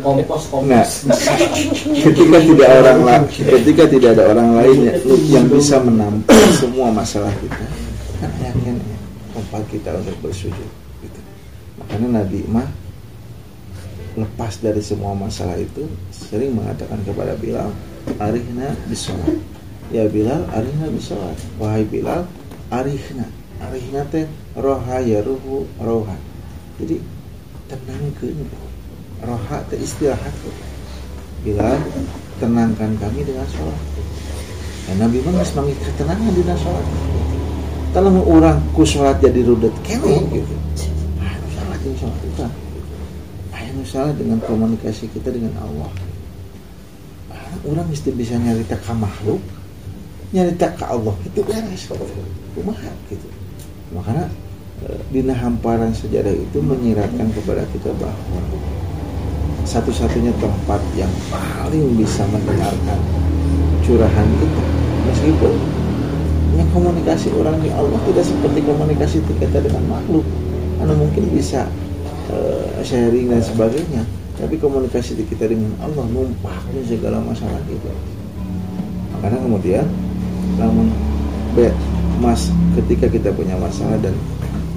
Kompos, 0.05 0.45
Nah, 0.65 0.85
ketika 1.97 2.37
tidak 2.41 2.69
orang 2.81 2.99
lain, 3.05 3.23
ketika 3.29 3.83
tidak 3.89 4.09
ada 4.17 4.23
orang 4.33 4.49
lain 4.61 4.77
ya- 4.85 4.97
yang 5.33 5.45
bisa 5.49 5.81
menampung 5.81 6.49
semua 6.53 6.93
masalah 6.93 7.33
kita, 7.41 7.65
kan 8.21 8.31
yakin 8.41 8.77
ya, 8.77 8.97
tempat 9.33 9.61
kita 9.75 9.91
untuk 9.99 10.15
bersujud. 10.23 10.69
Gitu. 11.03 11.19
Makanya 11.79 12.23
Nabi 12.23 12.39
mah 12.47 12.67
lepas 14.15 14.63
dari 14.63 14.79
semua 14.79 15.11
masalah 15.11 15.59
itu 15.59 15.83
sering 16.15 16.55
mengatakan 16.55 17.03
kepada 17.03 17.35
Bilal, 17.35 17.75
arihna 18.15 18.71
bisolat. 18.87 19.35
Ya 19.91 20.07
Bilal, 20.07 20.47
arihna 20.55 20.87
bisolat. 20.87 21.35
Wahai 21.59 21.83
Bilal, 21.83 22.23
arihna. 22.71 23.27
Arihna 23.59 24.07
teh 24.07 24.27
roha 24.55 25.03
ya 25.03 25.19
ruhu 25.23 25.67
roha. 25.79 26.15
Jadi 26.79 26.99
tenangkeun 27.71 28.47
roha 29.23 29.57
teh 29.67 29.79
istirahat 29.79 30.33
Bilal 31.45 31.77
tenangkan 32.41 32.91
kami 32.99 33.21
dengan 33.23 33.47
sholat 33.47 33.81
dan 34.85 34.95
Nabi 35.01 35.17
mah 35.25 35.33
geus 35.41 35.53
manggih 35.57 35.77
ketenangan 35.81 36.33
di 36.35 36.43
sholat 36.45 36.85
kalau 37.95 38.11
mau 38.11 38.27
orang 38.27 38.59
ku 38.75 38.83
sholat 38.83 39.23
jadi 39.23 39.39
rudet 39.47 39.71
kene 39.87 40.19
gitu. 40.27 40.55
Ah 41.23 41.31
salah 41.55 41.79
jeung 41.79 41.95
sholat 41.95 42.19
kita 42.27 42.47
nu 43.75 43.83
salah 43.87 44.11
dengan 44.15 44.39
komunikasi 44.43 45.07
kita 45.15 45.31
dengan 45.31 45.55
Allah. 45.63 45.91
Ah, 47.31 47.55
orang 47.63 47.87
mesti 47.87 48.11
bisa 48.11 48.35
nyarita 48.35 48.75
ka 48.83 48.91
makhluk 48.91 49.39
nyarita 50.35 50.75
ka 50.75 50.91
Allah. 50.91 51.15
Itu 51.23 51.39
beres 51.47 51.87
kumaha 52.51 52.91
gitu. 53.07 53.27
Makanya 53.95 54.27
eh, 54.91 54.99
dina 55.15 55.31
hamparan 55.31 55.95
sejarah 55.95 56.35
itu 56.35 56.59
menyiratkan 56.59 57.31
kepada 57.31 57.63
kita 57.71 57.95
bahwa 57.95 58.43
satu-satunya 59.63 60.35
tempat 60.43 60.83
yang 60.99 61.11
paling 61.31 61.95
bisa 61.95 62.27
mendengarkan 62.27 62.99
curahan 63.87 64.27
kita 64.35 64.63
meskipun 65.07 65.53
yang 66.55 66.69
komunikasi 66.71 67.31
orang 67.35 67.59
di 67.59 67.69
Allah 67.71 67.99
tidak 68.07 68.25
seperti 68.25 68.59
komunikasi 68.63 69.17
kita 69.23 69.59
dengan 69.59 69.83
makhluk. 69.87 70.25
Karena 70.79 70.93
mungkin 70.95 71.23
bisa 71.31 71.67
eh, 72.31 72.81
sharing 72.83 73.31
dan 73.31 73.41
sebagainya. 73.43 74.03
Tapi 74.35 74.59
komunikasi 74.59 75.15
kita 75.27 75.47
dengan 75.47 75.71
Allah 75.79 76.03
numpahnya 76.11 76.83
segala 76.83 77.23
masalah 77.23 77.59
kita 77.67 78.15
makanya 79.25 79.41
kemudian 79.41 79.85
namun 80.61 80.91
mas 82.21 82.53
ketika 82.77 83.09
kita 83.09 83.33
punya 83.33 83.57
masalah 83.57 83.97
dan 84.03 84.13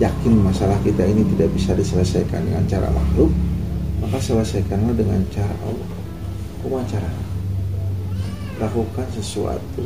yakin 0.01 0.41
masalah 0.41 0.79
kita 0.81 1.05
ini 1.05 1.21
tidak 1.37 1.53
bisa 1.53 1.77
diselesaikan 1.77 2.41
dengan 2.49 2.65
cara 2.65 2.89
makhluk 2.89 3.29
maka 4.01 4.17
selesaikanlah 4.23 4.95
dengan 4.95 5.21
cara 5.29 5.53
Allah. 5.67 5.91
Kuma 6.65 6.81
cara 6.89 7.11
lakukan 8.57 9.07
sesuatu 9.13 9.85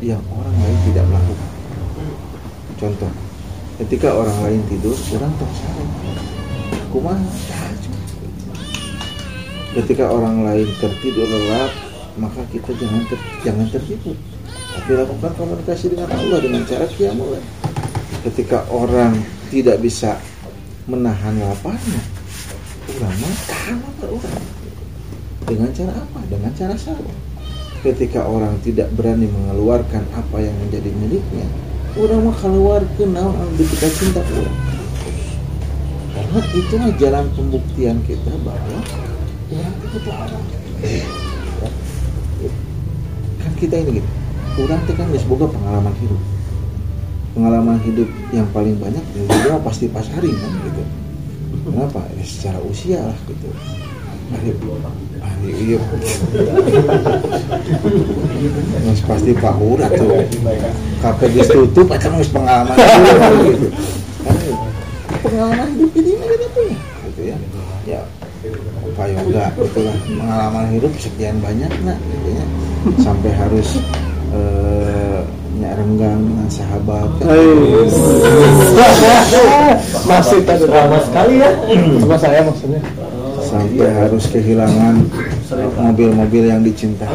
yang 0.00 0.20
orang 0.32 0.56
lain 0.56 0.78
tidak 0.88 1.04
melakukan. 1.08 1.50
Contoh 2.80 3.12
ketika 3.80 4.08
orang 4.12 4.38
lain 4.44 4.60
tidur 4.68 4.96
orang 5.16 5.32
tak 5.36 5.50
sare 5.56 5.84
kumaha? 6.92 7.28
Ketika 9.70 10.10
orang 10.10 10.42
lain 10.42 10.68
tertidur 10.82 11.28
lelap 11.30 11.72
maka 12.18 12.42
kita 12.50 12.74
jangan 12.74 13.06
ter, 13.06 13.18
jangan 13.46 13.66
tertidur. 13.70 14.16
Tapi 14.70 14.90
lakukan 14.96 15.32
komunikasi 15.36 15.94
dengan 15.94 16.08
Allah 16.10 16.38
dengan 16.42 16.62
cara 16.64 16.86
qiyamul 16.88 17.38
ketika 18.26 18.64
orang 18.72 19.16
tidak 19.48 19.80
bisa 19.80 20.20
menahan 20.84 21.36
laparnya 21.40 22.02
mah 23.00 23.34
tahan 23.46 23.76
lapar 23.80 24.08
orang. 24.10 24.44
Dengan 25.46 25.70
cara 25.72 25.92
apa? 25.94 26.18
Dengan 26.28 26.52
cara 26.52 26.74
sabar 26.76 27.29
ketika 27.80 28.24
orang 28.28 28.60
tidak 28.60 28.92
berani 28.92 29.24
mengeluarkan 29.28 30.04
apa 30.12 30.36
yang 30.40 30.52
menjadi 30.60 30.90
miliknya 31.00 31.48
orang 31.98 32.20
mah 32.22 32.36
keluar 32.38 32.80
ke 32.94 33.02
naon 33.02 33.34
anu 33.34 33.52
ketika 33.58 33.88
cinta 33.90 34.22
orang. 34.22 34.58
Karena 36.10 36.40
itulah 36.54 36.90
jalan 37.00 37.24
pembuktian 37.34 37.96
kita 38.06 38.32
bahwa 38.46 38.78
orang 39.50 39.72
itu 39.74 39.86
butuh 39.90 40.14
Allah 40.14 40.42
kan 43.40 43.52
kita 43.56 43.74
ini 43.80 44.00
gitu 44.00 44.10
orang 44.60 44.80
itu 44.84 44.92
kan 44.94 45.06
boga 45.26 45.46
pengalaman 45.48 45.94
hidup. 45.98 46.20
Pengalaman 47.30 47.78
hidup 47.86 48.08
yang 48.34 48.46
paling 48.50 48.74
banyak 48.76 49.02
ya 49.14 49.22
juga 49.22 49.62
pasti 49.62 49.86
pasaring 49.86 50.34
kan 50.34 50.52
gitu. 50.66 50.82
Kenapa? 51.70 52.02
Ya 52.18 52.24
secara 52.26 52.58
usia 52.66 52.98
lah 52.98 53.18
gitu. 53.30 53.50
hari 53.50 53.58
hari 53.58 53.89
iya. 55.50 55.78
Mas 58.86 59.00
pasti 59.04 59.32
pahura 59.36 59.86
tuh. 59.92 60.24
Kafe 61.02 61.26
geus 61.34 61.48
tutup 61.50 61.88
geus 61.94 62.28
pengalaman 62.30 62.76
gitu 62.76 63.68
kan 64.20 64.36
pengalaman 65.30 65.68
hidup 65.76 65.92
ini 65.94 66.10
mah 66.16 66.26
kita 66.26 66.46
punya 66.52 66.76
gitu 67.06 67.22
ya. 67.22 67.36
Ya 67.88 68.00
Pak 68.96 69.06
Yoga 69.12 69.52
itulah. 69.56 69.96
Pengalaman 70.08 70.66
hidup 70.74 70.92
sekian 70.98 71.38
banyak 71.38 71.70
nak 71.84 71.98
gitu 72.00 72.28
ya. 72.34 72.44
Sampai 73.00 73.32
harus 73.36 73.78
eh, 74.32 75.20
nyak 75.60 75.76
renggang 75.76 76.24
dengan 76.24 76.48
sahabat. 76.48 77.08
Kan. 77.20 77.28
Masih 80.10 80.40
tadi 80.42 80.64
drama 80.64 80.98
sekali 81.04 81.44
ya. 81.44 81.52
Sama 82.00 82.16
saya 82.16 82.40
maksudnya. 82.44 82.80
Sampai 83.50 83.90
harus 83.90 84.24
kehilangan 84.30 85.02
mobil-mobil 85.74 86.44
yang 86.46 86.62
dicintai. 86.62 87.10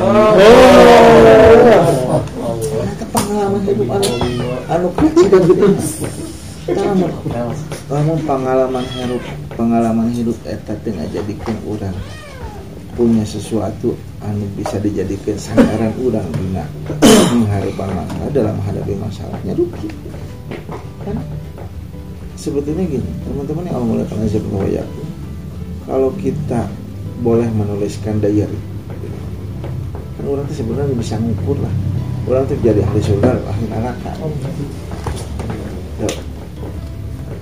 Ternyata 2.76 3.06
pengalaman 3.16 3.62
hidup 3.64 3.88
kecil 5.00 5.28
dan 5.32 5.44
gede. 5.48 5.68
Namun 6.66 7.10
namun 7.88 8.18
pengalaman 8.28 8.84
hidup 8.84 9.22
pengalaman 9.56 10.10
hidup 10.12 10.36
eta 10.44 10.76
teh 10.84 10.92
ngajadikeun 10.92 11.58
urang 11.70 11.96
punya 12.96 13.24
sesuatu 13.28 13.94
anu 14.24 14.48
bisa 14.56 14.82
dijadikan 14.82 15.38
sandaran 15.40 15.94
urang 16.02 16.26
dina 16.36 16.66
menghadapan 17.32 17.90
masalah 17.96 18.30
dalam 18.36 18.54
menghadapi 18.60 18.94
masalahnya. 19.00 19.54
Rugi. 19.56 19.88
Kan? 21.06 21.16
Sebetulnya 22.36 22.84
gini 22.86 23.10
teman-teman 23.24 23.64
yang 23.70 23.76
Allah 23.80 23.88
muliakan 23.88 24.26
azab 24.26 24.44
yakin 24.68 25.05
kalau 25.86 26.10
kita 26.18 26.68
boleh 27.22 27.48
menuliskan 27.54 28.18
diary 28.18 28.58
kan 30.16 30.26
orang 30.26 30.46
tuh 30.50 30.58
sebenarnya 30.58 30.96
bisa 30.98 31.16
ngukur 31.22 31.62
lah. 31.62 31.74
Orang 32.26 32.50
tuh 32.50 32.58
jadi 32.66 32.82
ahli 32.82 32.98
surga 32.98 33.38
atau 33.38 33.46
ahli 33.54 33.66
neraka. 33.70 34.12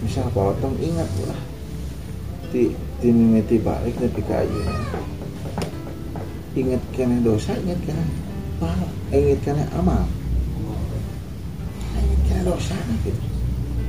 Misal 0.04 0.28
Pak 0.36 0.44
Otong 0.60 0.76
ingat 0.84 1.08
lah. 1.24 1.40
Di 2.52 2.76
di 3.00 3.10
mimiti 3.10 3.56
balik 3.64 3.96
nepi 4.00 4.22
ka 4.28 4.44
ayeuna 4.44 4.76
ingat 6.54 6.84
kena 6.94 7.18
dosa 7.26 7.58
ingat 7.58 7.82
kena 7.82 8.06
pahala 8.62 8.88
ingat 9.10 9.40
kena 9.42 9.64
amal. 9.74 10.06
Ingat 11.98 12.20
kena 12.30 12.42
dosa 12.46 12.78
gitu. 13.08 13.24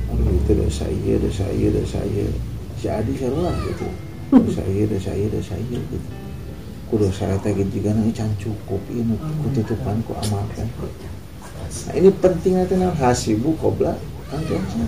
Aduh 0.09 0.33
itu 0.33 0.51
dosa 0.55 0.85
iya 0.89 1.15
dosa 1.19 1.45
iya 1.51 1.69
dosa 1.75 1.99
iya. 2.07 2.25
Si 2.79 2.87
Adi 2.89 3.13
salah 3.19 3.53
gitu 3.67 3.87
iya 4.33 4.85
dosa 4.89 5.11
iya 5.13 5.79
gitu. 5.83 6.09
Ku 6.85 7.01
dosa 7.01 7.25
eta 7.29 7.49
gitu 7.53 7.81
juga 7.81 7.93
nanti 7.93 8.13
can 8.13 8.29
cukup 8.37 8.81
ini 8.93 9.17
ku 9.17 9.47
tutupan 9.53 9.99
ku 10.05 10.13
amalkan. 10.17 10.69
Nah 11.85 11.93
ini 11.97 12.09
penting 12.23 12.53
nanti 12.55 12.73
nah 12.79 12.93
hasibu 12.95 13.51
kobra 13.59 13.93
hasabu 14.31 14.85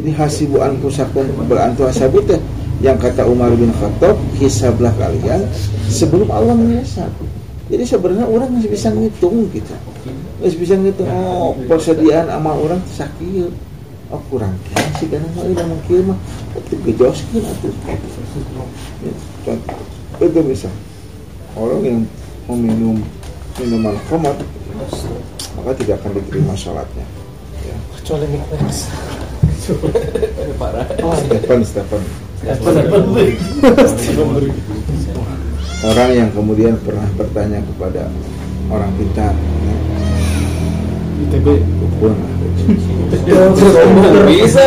jadi 0.00 0.10
hasibu 0.16 0.56
antu 0.62 0.88
sakun 0.88 1.26
berantu 1.48 1.88
hasabu 1.88 2.22
teh 2.24 2.38
yang 2.80 2.96
kata 2.96 3.26
Umar 3.28 3.52
bin 3.52 3.68
Khattab 3.76 4.16
hisablah 4.40 4.94
kalian 4.96 5.44
sebelum 5.90 6.30
Allah 6.32 6.56
menghisab 6.56 7.10
jadi 7.70 7.86
sebenarnya 7.86 8.26
orang 8.26 8.50
masih 8.50 8.66
bisa 8.66 8.90
ngitung 8.90 9.46
gitu. 9.54 9.70
Masih 10.42 10.58
bisa 10.58 10.74
ngitung 10.74 11.06
oh 11.06 11.54
persediaan 11.70 12.26
amal 12.26 12.58
orang 12.58 12.82
sakit 12.90 13.69
oh 14.10 14.22
kurang 14.26 14.54
sih 14.98 15.06
karena 15.06 15.26
mau 15.38 15.46
ini 15.46 15.62
mungkin 15.62 16.12
mah 16.12 16.18
itu 16.58 16.74
gejoskin 16.82 17.46
atau 17.46 17.70
ya, 19.06 19.12
contoh. 19.46 19.78
Itu 20.20 20.40
misal 20.44 20.74
orang 21.54 21.82
yang 21.86 22.00
meminum 22.50 22.98
minuman 23.56 23.94
khamar 24.10 24.34
maka 25.56 25.70
tidak 25.78 26.02
akan 26.02 26.18
diterima 26.18 26.54
sholatnya. 26.58 27.06
Ya. 27.64 27.76
Kecuali 28.00 28.26
Nikmas. 28.28 28.88
Stefan 31.20 31.60
Stefan. 31.62 32.02
Orang 35.80 36.10
yang 36.12 36.28
kemudian 36.32 36.76
pernah 36.80 37.08
bertanya 37.16 37.60
kepada 37.64 38.08
orang 38.68 38.92
pintar 38.96 39.32
ya, 39.36 39.76
ITB 41.28 41.46
lah. 43.32 43.50
Bisa 44.26 44.62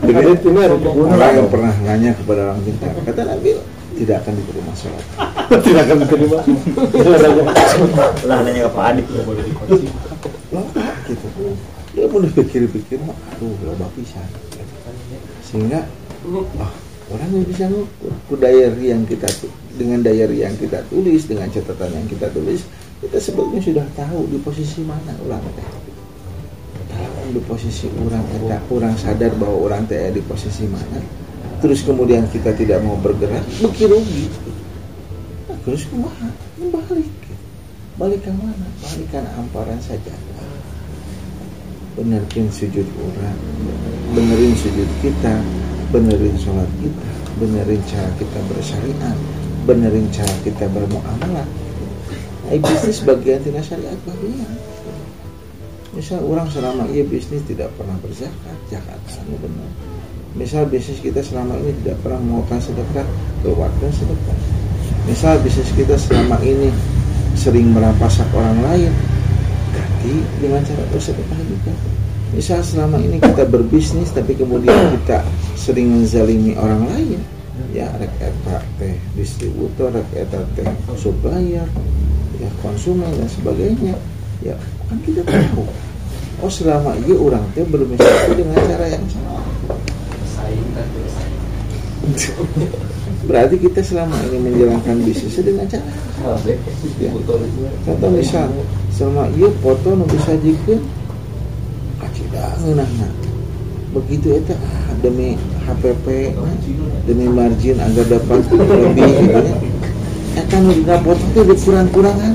Begitu 0.00 0.30
itu 0.32 0.48
orang 0.48 1.32
yang 1.36 1.48
pernah 1.52 1.72
nanya 1.84 2.10
kepada 2.16 2.40
orang 2.52 2.60
pintar 2.64 2.88
kata 3.04 3.20
Nabi 3.28 3.52
tidak 4.00 4.16
akan 4.24 4.32
diterima 4.40 4.72
sholat 4.78 5.04
Tidak 5.48 5.82
akan 5.84 5.96
diterima. 6.06 6.38
Lah 8.24 8.38
nanya 8.46 8.60
ke 8.64 8.70
Pak 8.72 8.84
Adik. 8.94 9.06
loh 10.48 10.64
gitu 11.08 11.28
dia 11.96 12.06
pun 12.06 12.22
pikir-pikir 12.30 13.00
mah 13.02 13.16
aduh 13.34 13.52
loba 13.64 13.88
pisan 13.96 14.28
sehingga 15.42 15.82
ah 16.60 16.72
orang 17.08 17.30
yang 17.32 17.46
bisa 17.48 17.64
ngukur 17.66 18.12
ku 18.28 18.34
diary 18.36 18.92
yang 18.92 19.02
kita 19.08 19.26
dengan 19.74 20.04
diary 20.04 20.44
yang 20.44 20.54
kita 20.54 20.84
tulis 20.92 21.24
dengan 21.24 21.48
catatan 21.48 21.90
yang 21.90 22.06
kita 22.06 22.28
tulis 22.30 22.62
kita 22.98 23.18
sebetulnya 23.22 23.62
sudah 23.62 23.86
tahu 23.94 24.26
di 24.26 24.38
posisi 24.42 24.82
mana 24.82 25.14
orang 25.22 25.42
teh. 25.54 25.70
Tahu 26.90 27.30
di 27.30 27.42
posisi 27.46 27.86
orang 27.94 28.26
kita 28.26 28.58
orang 28.74 28.94
sadar 28.98 29.32
bahwa 29.38 29.70
orang 29.70 29.86
teh 29.86 30.10
di 30.10 30.22
posisi 30.26 30.66
mana. 30.66 30.98
Terus 31.62 31.86
kemudian 31.86 32.26
kita 32.26 32.50
tidak 32.58 32.82
mau 32.82 32.98
bergerak 32.98 33.42
beki 33.62 33.86
rugi. 33.86 34.26
Nah, 35.46 35.58
terus 35.62 35.86
kumaha 35.86 36.26
balik 36.58 37.10
balik 37.98 38.20
ke 38.26 38.30
mana? 38.34 38.66
Balik 38.82 39.06
ke 39.14 39.18
amparan 39.38 39.78
saja. 39.78 40.14
Benerin 41.94 42.46
sujud 42.50 42.86
orang. 42.98 43.38
Benerin 44.14 44.54
sujud 44.54 44.86
kita. 45.02 45.38
Benerin 45.90 46.34
sholat 46.38 46.70
kita. 46.78 47.10
Benerin 47.42 47.82
cara 47.90 48.10
kita 48.18 48.38
bersyariat. 48.46 49.18
Benerin 49.66 50.06
cara 50.14 50.34
kita 50.46 50.70
bermuamalah 50.70 51.57
eh, 52.52 52.60
bisnis 52.60 53.04
bagian 53.04 53.40
tidak 53.44 53.64
syariat 53.64 53.98
bagian. 54.08 54.52
Misal 55.96 56.20
orang 56.22 56.46
selama 56.52 56.84
iya 56.92 57.02
bisnis 57.02 57.42
tidak 57.48 57.72
pernah 57.74 57.96
berzakat 57.98 58.58
zakat 58.70 59.00
sama 59.10 59.34
benar. 59.40 59.70
Misal 60.36 60.68
bisnis 60.68 61.00
kita 61.00 61.24
selama 61.24 61.56
ini 61.58 61.72
tidak 61.82 61.98
pernah 62.04 62.20
mengeluarkan 62.20 62.60
sedekah 62.60 63.06
keluarkan 63.42 63.90
sedekah. 63.90 64.38
Misal 65.08 65.40
bisnis 65.40 65.70
kita 65.72 65.96
selama 65.96 66.36
ini 66.44 66.70
sering 67.34 67.72
merampasak 67.72 68.28
orang 68.36 68.60
lain 68.62 68.92
ganti 69.72 70.14
dengan 70.38 70.60
cara 70.62 70.84
bersedekah 70.92 71.40
juga. 71.48 71.72
Misal 72.36 72.60
selama 72.60 73.00
ini 73.00 73.16
kita 73.18 73.48
berbisnis 73.48 74.12
tapi 74.12 74.36
kemudian 74.36 74.76
kita 75.00 75.24
sering 75.56 75.88
menzalimi 75.88 76.52
orang 76.60 76.84
lain. 76.94 77.20
Ya 77.74 77.90
rek 77.98 78.14
teh 78.78 78.96
distributor 79.18 79.90
rek 79.90 80.30
teh 80.30 80.68
supplier 80.94 81.66
ya 82.38 82.48
konsumen 82.62 83.10
dan 83.14 83.28
sebagainya. 83.28 83.94
Ya 84.42 84.54
kan 84.86 84.98
kita 85.02 85.22
tahu. 85.26 85.66
Oh 86.38 86.50
selama 86.50 86.94
ini 87.02 87.18
orang 87.18 87.42
teh 87.50 87.66
bermisal 87.66 88.30
dengan 88.38 88.62
cara 88.62 88.86
yang 88.86 89.02
salah 89.10 89.42
berarti 93.28 93.56
kita 93.60 93.80
selama 93.84 94.16
ini 94.30 94.38
menjalankan 94.40 95.04
bisnisnya 95.04 95.42
dengan 95.44 95.66
cara 95.68 95.92
ya. 96.48 97.10
contoh 97.84 98.08
misal 98.08 98.48
sama 98.88 99.28
iya 99.36 99.52
foto 99.60 99.92
nu 99.92 100.08
disajikeun 100.08 100.80
kacida 102.00 102.56
ngeunahna 102.64 103.08
begitu 103.92 104.40
eta 104.40 104.56
ah, 104.56 104.92
demi 105.04 105.36
HPP 105.68 106.32
demi 107.04 107.26
margin 107.28 107.76
agar 107.76 108.04
dapat 108.08 108.40
lebih 108.48 109.04
gitu 109.04 109.36
ya. 109.36 109.56
Eta 110.38 110.56
nu 110.62 110.70
dina 110.72 110.96
foto 111.02 111.24
teh 111.34 111.44
dikurang-kurangan 111.44 112.34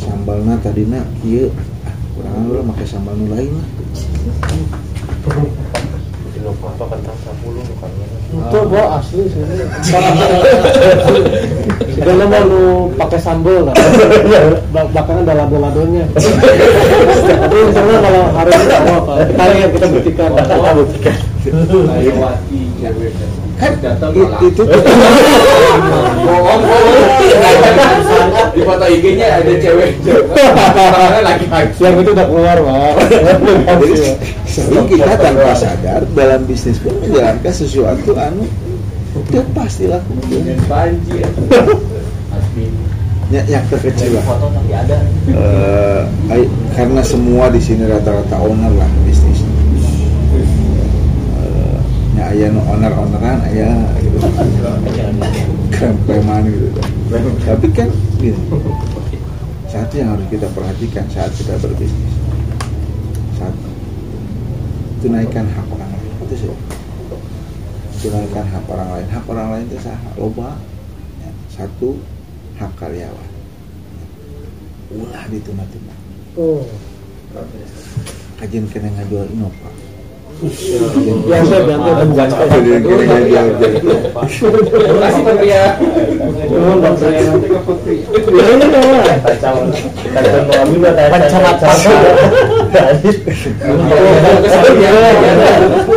sambalna 0.00 0.54
tadina 0.60 1.00
kieu 1.20 1.52
ah 1.84 1.94
kurangan 2.16 2.42
lah 2.48 2.64
make 2.64 2.84
sambal 2.88 3.14
nu 3.14 3.26
lain 3.28 3.52
lah 3.52 3.66
Dino 6.36 6.52
foto 6.60 6.84
kentang 6.86 7.16
10 7.16 7.48
bukan 7.48 7.90
Itu 8.26 8.58
gua 8.68 9.00
asli 9.00 9.24
sih. 9.24 9.40
Segala 11.96 12.24
mau 12.28 12.42
lu 12.44 12.64
pakai 12.92 13.16
sambal 13.16 13.70
lah. 13.70 13.74
Bel- 14.28 14.60
Belakangan 14.92 15.24
ada 15.24 15.34
lado-ladonya. 15.46 16.04
Tapi 16.12 17.56
misalnya 17.64 17.96
kalau 18.04 18.22
hari 18.36 18.50
ini. 18.52 18.66
Kali 19.32 19.54
yang 19.64 19.72
kita 19.72 19.86
buktikan. 19.88 20.30
Kita 20.36 20.70
buktikan 20.76 21.16
Lewati 21.96 22.60
cewek. 22.84 23.12
Kan 23.56 23.72
itu 24.44 24.62
bohong 24.62 25.80
bohong. 26.28 26.62
Di 28.52 28.60
foto 28.64 28.84
IG-nya 28.84 29.26
ada 29.40 29.52
cewek. 29.56 29.90
Laki-laki. 31.24 31.80
Yang 31.80 31.94
itu 32.04 32.10
udah 32.12 32.26
keluar, 32.28 32.56
Pak. 32.60 32.94
Jadi 33.80 33.96
sering 34.46 34.86
kita 34.88 35.16
tanpa 35.18 35.52
sadar 35.56 36.06
dalam 36.14 36.46
bisnis 36.46 36.78
pun 36.80 36.94
menjalankan 37.00 37.52
sesuatu 37.52 38.12
anu 38.16 38.44
udah 39.16 39.44
pasti 39.56 39.88
dan 39.88 40.04
banjir 40.68 41.24
asli 42.36 42.68
ya, 43.32 43.40
yang 43.48 43.64
terkecil 43.72 44.12
lah. 44.12 44.24
Foto 44.28 44.52
tapi 44.52 44.72
ada. 44.76 45.00
Eh, 45.32 46.44
karena 46.76 47.00
semua 47.00 47.48
di 47.48 47.58
sini 47.58 47.88
rata-rata 47.88 48.36
owner 48.38 48.70
lah 48.76 48.88
bisnis 49.08 49.25
ya 52.16 52.32
aya 52.32 52.46
nu 52.48 52.60
owner 52.64 52.92
owneran 52.96 53.38
aya 53.44 53.68
gitu. 54.00 54.18
Krem-kreman 55.68 56.48
gitu. 56.48 56.68
Tapi 57.44 57.66
kan 57.76 57.88
gini 58.16 58.40
satu 59.68 59.92
yang 60.00 60.16
harus 60.16 60.26
kita 60.32 60.48
perhatikan 60.56 61.04
saat 61.12 61.28
kita 61.36 61.60
berbisnis. 61.60 62.14
Satu 63.36 63.68
tunaikan 65.04 65.44
hak 65.44 65.68
orang 65.68 65.90
lain. 65.92 66.12
Itu 66.24 66.34
sih. 66.40 66.48
Tunaikan 68.00 68.46
hak 68.48 68.64
orang 68.64 68.88
lain. 68.96 69.06
Hak 69.12 69.24
orang 69.28 69.48
lain 69.52 69.64
itu 69.68 69.78
sah 69.84 70.00
loba 70.16 70.56
Ya, 71.20 71.30
satu 71.52 72.00
hak 72.56 72.72
karyawan. 72.80 73.30
Ulah 74.96 75.24
dituna-tuna 75.28 75.94
Oh. 76.36 76.62
kajian 78.36 78.68
kena 78.68 78.92
ngajual 78.92 79.24
Innova 80.36 80.92
Biasa, 81.24 81.54
biasa. 81.64 82.02
bukan 82.04 82.28
kajian 82.28 82.82
kena 82.84 83.04
ngajual 83.08 83.46
terima 83.56 85.00
kasih 85.00 85.20
Pak 85.24 85.34
Pria 85.40 85.64
Oh, 86.46 86.76
Pak 86.78 86.92
Pria. 87.00 87.20
Biasanya 88.26 88.66
nggak 88.68 88.84
lah. 88.84 89.16
Kacau 89.24 89.56
Kacau 90.12 90.44
mau 90.44 90.68
juga 90.68 90.90
Kacau 91.08 91.40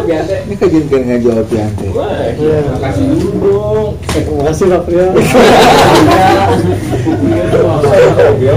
biasa 0.08 0.34
ini 0.40 0.56
kajian 0.56 0.86
kena 0.88 1.04
ngajual 1.12 1.44
piante 1.44 1.86
Iya. 2.40 2.58
kasih 2.80 3.04
dulu 3.12 3.28
dong 3.44 3.92
Terima 4.08 4.44
kasih 4.48 4.66
Pak 4.72 4.82
Pria. 4.88 5.06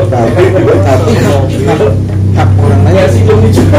tapi 0.06 0.44
tapi 0.54 1.12
hak, 2.36 2.50
orang 2.58 2.82
ya 2.92 3.04
lain 3.04 3.08
sih 3.12 3.22
belum 3.24 3.40
dicoba 3.44 3.78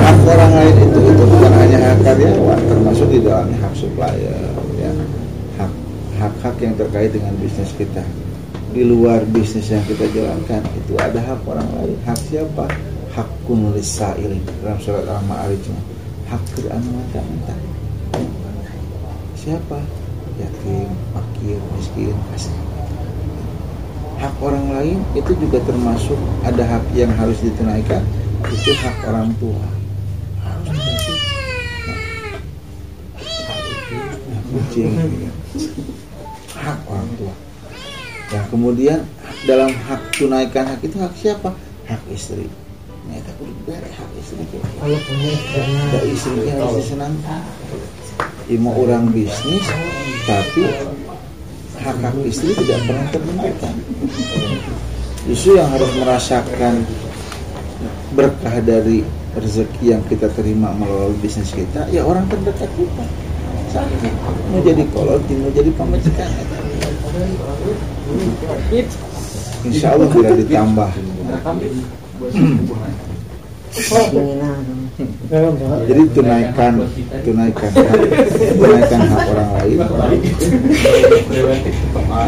hak 0.00 0.18
orang 0.24 0.52
lain 0.52 0.74
itu 0.78 0.98
itu 0.98 1.24
bukan 1.28 1.52
hanya 1.58 1.78
hak 1.80 1.98
karyawan 2.04 2.60
termasuk 2.68 3.06
di 3.08 3.18
dalamnya 3.20 3.56
hak 3.64 3.74
supplier 3.76 4.36
ya. 4.76 4.92
Hak 5.60 5.72
hak 6.20 6.34
hak 6.44 6.56
yang 6.60 6.74
terkait 6.76 7.10
dengan 7.12 7.32
bisnis 7.40 7.72
kita. 7.76 8.04
Di 8.74 8.82
luar 8.82 9.22
bisnis 9.30 9.70
yang 9.70 9.84
kita 9.86 10.10
jalankan 10.10 10.62
itu 10.74 10.98
ada 10.98 11.20
hak 11.22 11.40
orang 11.46 11.68
lain. 11.78 11.96
Hak 12.02 12.18
siapa? 12.18 12.66
Hak 13.14 13.28
kunulis 13.46 13.86
sailin 13.86 14.42
dalam 14.60 14.78
surat 14.82 15.06
al-ma'arij 15.06 15.62
hak 16.34 16.42
mentah-mentah 16.82 17.58
siapa 19.38 19.78
yatim 20.40 20.90
fakir 21.14 21.58
miskin 21.78 22.16
kasih 22.34 22.54
hak 24.24 24.34
orang 24.40 24.66
lain 24.72 24.98
itu 25.12 25.36
juga 25.36 25.60
termasuk 25.68 26.16
ada 26.48 26.64
hak 26.64 26.84
yang 26.96 27.12
harus 27.12 27.36
ditunaikan 27.44 28.00
itu 28.48 28.70
hak 28.80 28.96
orang 29.08 29.32
tua. 29.40 29.64
Harus 30.40 30.68
dikasih 30.72 31.16
nah, 34.28 34.40
kucing 34.48 34.92
hak 36.56 36.78
orang 36.88 37.10
tua. 37.20 37.34
Dan 38.32 38.42
kemudian 38.48 38.98
dalam 39.44 39.68
hak 39.68 40.00
tunaikan 40.16 40.64
hak 40.72 40.80
itu 40.84 40.96
hak 41.00 41.14
siapa? 41.16 41.52
Hak 41.84 42.00
istri. 42.08 42.48
Nah 43.04 43.20
itu 43.20 43.32
kudu 43.36 43.72
hak 43.76 44.10
istri. 44.16 44.44
Kalau 44.80 44.98
punya 45.04 45.30
istrinya 46.08 46.52
harus 46.64 46.80
disenangkan 46.80 47.42
mau 48.60 48.74
orang 48.84 49.08
bisnis 49.08 49.64
tapi 50.28 50.68
hak 51.80 51.96
hak 52.00 52.14
istri 52.28 52.52
tidak 52.56 52.80
pernah 52.84 53.06
terbentukkan. 53.12 53.74
Justru 55.24 55.56
yang 55.56 55.68
harus 55.72 55.90
merasakan 55.96 56.84
berkah 58.12 58.56
dari 58.60 59.00
rezeki 59.34 59.84
yang 59.96 60.02
kita 60.06 60.30
terima 60.36 60.70
melalui 60.76 61.16
bisnis 61.18 61.50
kita 61.50 61.88
ya 61.90 62.04
orang 62.04 62.28
terdekat 62.28 62.68
kita. 62.76 63.04
Sakit. 63.72 64.12
Mau 64.54 64.60
jadi 64.62 64.84
kolot 64.94 65.24
mau 65.26 65.50
jadi 65.50 65.70
pamajikan 65.74 66.30
insya 69.64 69.96
Allah 69.96 70.08
bila 70.12 70.30
ditambah. 70.36 70.90
Jadi 75.84 76.02
tunaikan 76.14 76.72
tunaikan 77.26 77.70
tunaikan 78.54 79.00
hak 79.10 79.26
orang 79.34 79.50
lain. 79.58 79.78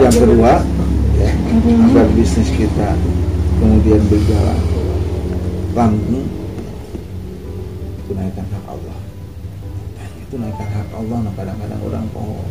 Yang 0.02 0.14
kedua 0.18 0.52
ya, 1.14 1.30
agar 1.86 2.06
bisnis 2.18 2.50
kita 2.50 2.98
kemudian 3.62 4.02
berjalan. 4.10 4.58
Langgeng 5.78 6.26
tunaikan 8.10 8.46
hak 8.50 8.64
Allah. 8.66 8.98
Nah, 9.94 10.08
tunaikan 10.26 10.68
hak 10.74 10.90
Allah 10.90 11.18
nah 11.22 11.32
kadang-kadang 11.38 11.80
orang 11.86 12.06
oh 12.18 12.42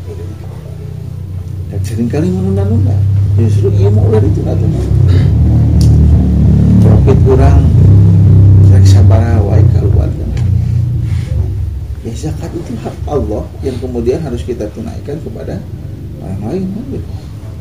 dan 1.68 1.82
sering 1.84 2.08
kali 2.08 2.32
menunda-nunda. 2.32 2.96
Justru 3.36 3.68
ia 3.76 3.91
mau 3.91 4.08
udah 4.08 4.24
ditunda-tunda 4.24 4.84
profit 6.86 7.18
kurang 7.26 7.62
sabaraha 9.16 9.39
wae 9.47 9.63
keluarga 9.72 10.26
ya 12.05 12.13
zakat 12.13 12.51
itu 12.53 12.74
hak 12.84 12.95
Allah 13.09 13.43
yang 13.66 13.78
kemudian 13.82 14.20
harus 14.22 14.43
kita 14.45 14.70
tunaikan 14.76 15.18
kepada 15.24 15.57
orang 16.22 16.41
lain 16.51 16.68
gitu. 16.93 17.09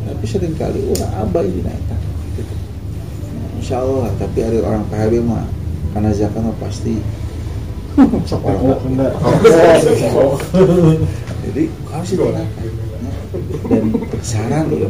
tapi 0.05 0.25
sering 0.29 0.53
kali 0.53 0.85
orang 0.85 1.13
abai 1.17 1.49
dinaikkan. 1.49 1.97
Gitu. 2.37 2.55
Nah, 3.33 3.49
insya 3.57 3.81
Allah 3.81 4.13
tapi 4.21 4.45
ada 4.45 4.61
orang 4.61 4.85
PHB 4.93 5.15
mah 5.25 5.49
karena 5.97 6.11
zakat 6.13 6.45
mah 6.45 6.53
pasti 6.61 7.01
jadi 11.49 11.63
harus 11.89 12.09
ditunaikan 12.13 12.69
dan 13.65 13.85
saran 14.21 14.67
ya 14.77 14.87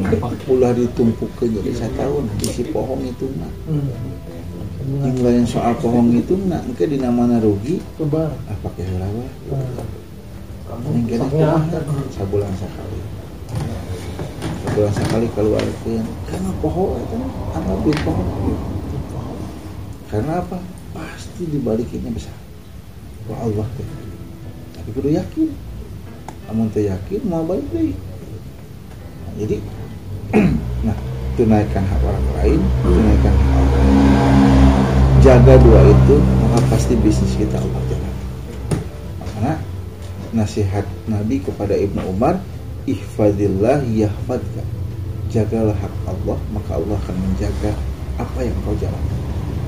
ulah 0.50 0.72
ditumpukkan 0.74 1.48
jadi 1.62 1.70
satu 1.78 1.94
tahun 1.94 2.24
isi 2.42 2.64
pohon 2.74 3.00
itu 3.06 3.30
mah 3.38 3.52
yang 4.85 5.49
soal 5.49 5.72
pohon 5.80 6.12
itu 6.12 6.37
nak 6.45 6.64
engke 6.68 6.85
di 6.85 7.01
nama 7.01 7.41
rugi 7.41 7.80
Coba. 7.97 8.37
ah 8.49 8.57
pakai 8.61 8.85
halawa 8.85 9.24
Nah, 10.74 11.01
yang 11.07 11.28
kumaha 11.30 11.61
sabulan 12.11 12.51
sekali. 12.57 12.99
Sabulan 14.64 14.93
sekali 14.97 15.26
keluar 15.37 15.62
yang 15.87 16.09
karena 16.26 16.51
pohon 16.59 16.99
itu 16.99 17.16
anggap 17.55 17.78
duit 17.85 17.99
pohon 18.03 18.26
karena 20.11 20.32
apa? 20.41 20.59
Pasti 20.95 21.43
dibalikinnya 21.47 22.11
besar. 22.11 22.35
Wah 23.30 23.45
Allah 23.45 23.66
teh 23.78 23.89
tapi 24.74 24.89
kudu 25.01 25.11
yakin. 25.14 25.49
Namun 26.45 26.68
teu 26.76 26.85
yakin 26.85 27.20
mau 27.24 27.41
balik 27.49 27.64
deui 27.72 27.97
Nah, 29.24 29.32
jadi 29.41 29.57
nah 30.87 30.97
tunaikan 31.41 31.82
hak 31.89 32.01
orang 32.05 32.26
lain 32.37 32.61
tunaikan 32.85 33.35
hak 33.35 33.53
Allah 33.57 34.53
jaga 35.24 35.56
dua 35.56 35.80
itu 35.88 36.20
maka 36.20 36.60
pasti 36.68 36.92
bisnis 37.00 37.32
kita 37.40 37.56
Allah 37.56 37.82
jaga 37.88 38.10
karena 39.24 39.52
nasihat 40.36 40.84
Nabi 41.08 41.40
kepada 41.40 41.72
Ibnu 41.72 42.12
Umar 42.12 42.36
ihfadillah 42.84 43.88
yahfadka 43.88 44.60
jagalah 45.32 45.72
hak 45.80 45.94
Allah 46.04 46.36
maka 46.52 46.76
Allah 46.76 47.00
akan 47.08 47.16
menjaga 47.16 47.72
apa 48.20 48.38
yang 48.44 48.54
kau 48.62 48.76
jalankan. 48.78 49.20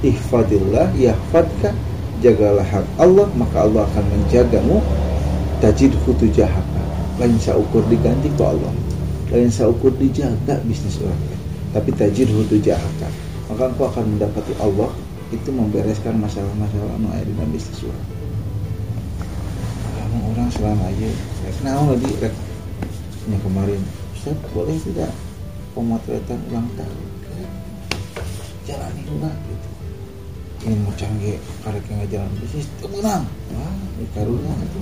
Ihfadillah 0.04 0.92
yahfadka 0.94 1.72
jagalah 2.20 2.62
hak 2.62 2.86
Allah 3.00 3.26
maka 3.34 3.64
Allah 3.64 3.82
akan 3.90 4.04
menjagamu. 4.12 4.78
Tajidhu 5.56 6.12
tujahaka. 6.20 6.82
Lain 7.16 7.40
saukur 7.40 7.80
diganti 7.88 8.28
ku 8.36 8.44
Allah. 8.44 8.68
Lain 9.32 9.48
saukur 9.48 9.88
dijaga 9.96 10.60
bisnis 10.68 11.00
orang 11.00 11.16
tapi 11.72 11.90
tajidhu 11.96 12.44
tujahaka. 12.44 13.08
Maka 13.48 13.72
engkau 13.72 13.88
akan 13.88 14.04
mendapati 14.14 14.52
Allah 14.60 14.92
itu 15.34 15.50
membereskan 15.50 16.22
masalah-masalah 16.22 16.94
anu 16.94 17.10
aya 17.10 17.26
dina 17.26 17.42
bisnis 17.50 17.82
orang 17.82 18.06
kamu 19.98 20.18
orang 20.32 20.48
selama 20.54 20.84
aja 20.86 21.08
rek 21.42 21.56
naon 21.66 21.86
lagi 21.92 22.10
rek? 22.22 22.34
Yang 23.26 23.42
kemarin 23.42 23.80
Ustaz 24.14 24.38
boleh 24.54 24.78
tidak 24.86 25.10
pemotretan 25.74 26.38
ulang 26.46 26.70
tahun? 26.78 27.06
Jalani 28.66 29.02
juga 29.02 29.30
gitu. 29.30 29.68
Ini 30.66 30.74
mau 30.82 30.94
canggih 30.94 31.38
karek 31.62 31.84
yang 31.90 32.06
jalan 32.06 32.30
bisnis 32.38 32.70
itu 32.70 32.86
menang. 32.86 33.26
Wah 33.54 33.74
ini 33.98 34.06
karunya 34.14 34.52
itu 34.62 34.78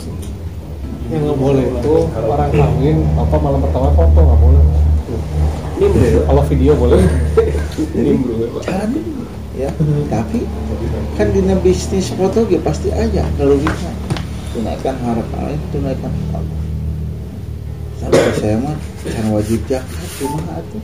yang 1.08 1.20
nggak 1.24 1.36
boleh 1.40 1.64
itu 1.68 1.94
orang 2.12 2.52
kawin 2.52 2.96
apa 3.16 3.36
malam 3.40 3.60
pertama 3.64 3.88
foto 3.96 4.20
nggak 4.20 4.40
boleh. 4.44 4.62
Kalau 6.28 6.42
video 6.52 6.72
boleh. 6.76 7.00
Jalan 8.64 8.88
dulu 8.92 9.24
ya 9.54 9.70
tapi 10.10 10.42
kan 11.14 11.30
di 11.30 11.40
bisnis 11.62 12.10
foto 12.10 12.42
ya 12.50 12.58
pasti 12.58 12.90
aja 12.90 13.22
kalau 13.38 13.54
bisa 13.54 13.90
tunaikan 14.50 14.98
harapan 14.98 15.40
lain 15.46 15.60
tunaikan 15.70 16.12
Allah 16.34 16.60
sampai 18.02 18.34
saya 18.34 18.56
mah 18.58 18.76
kan 19.06 19.26
wajib 19.30 19.62
zakat 19.70 20.08
cuma 20.18 20.42
atuh 20.58 20.82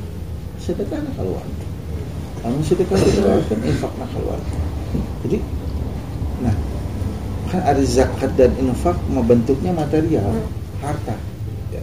sedekah 0.62 1.02
keluar 1.18 1.46
kamu 2.40 2.62
sedekah 2.62 2.98
dikeluarkan 2.98 3.58
infak 3.66 3.92
nak 3.98 4.08
keluar 4.14 4.38
jadi 5.26 5.38
nah 6.46 6.54
kan 7.50 7.60
ada 7.66 7.82
zakat 7.82 8.30
dan 8.38 8.54
infak 8.62 8.94
bentuknya 9.26 9.74
material 9.74 10.30
harta. 10.78 11.18
Ya. 11.74 11.82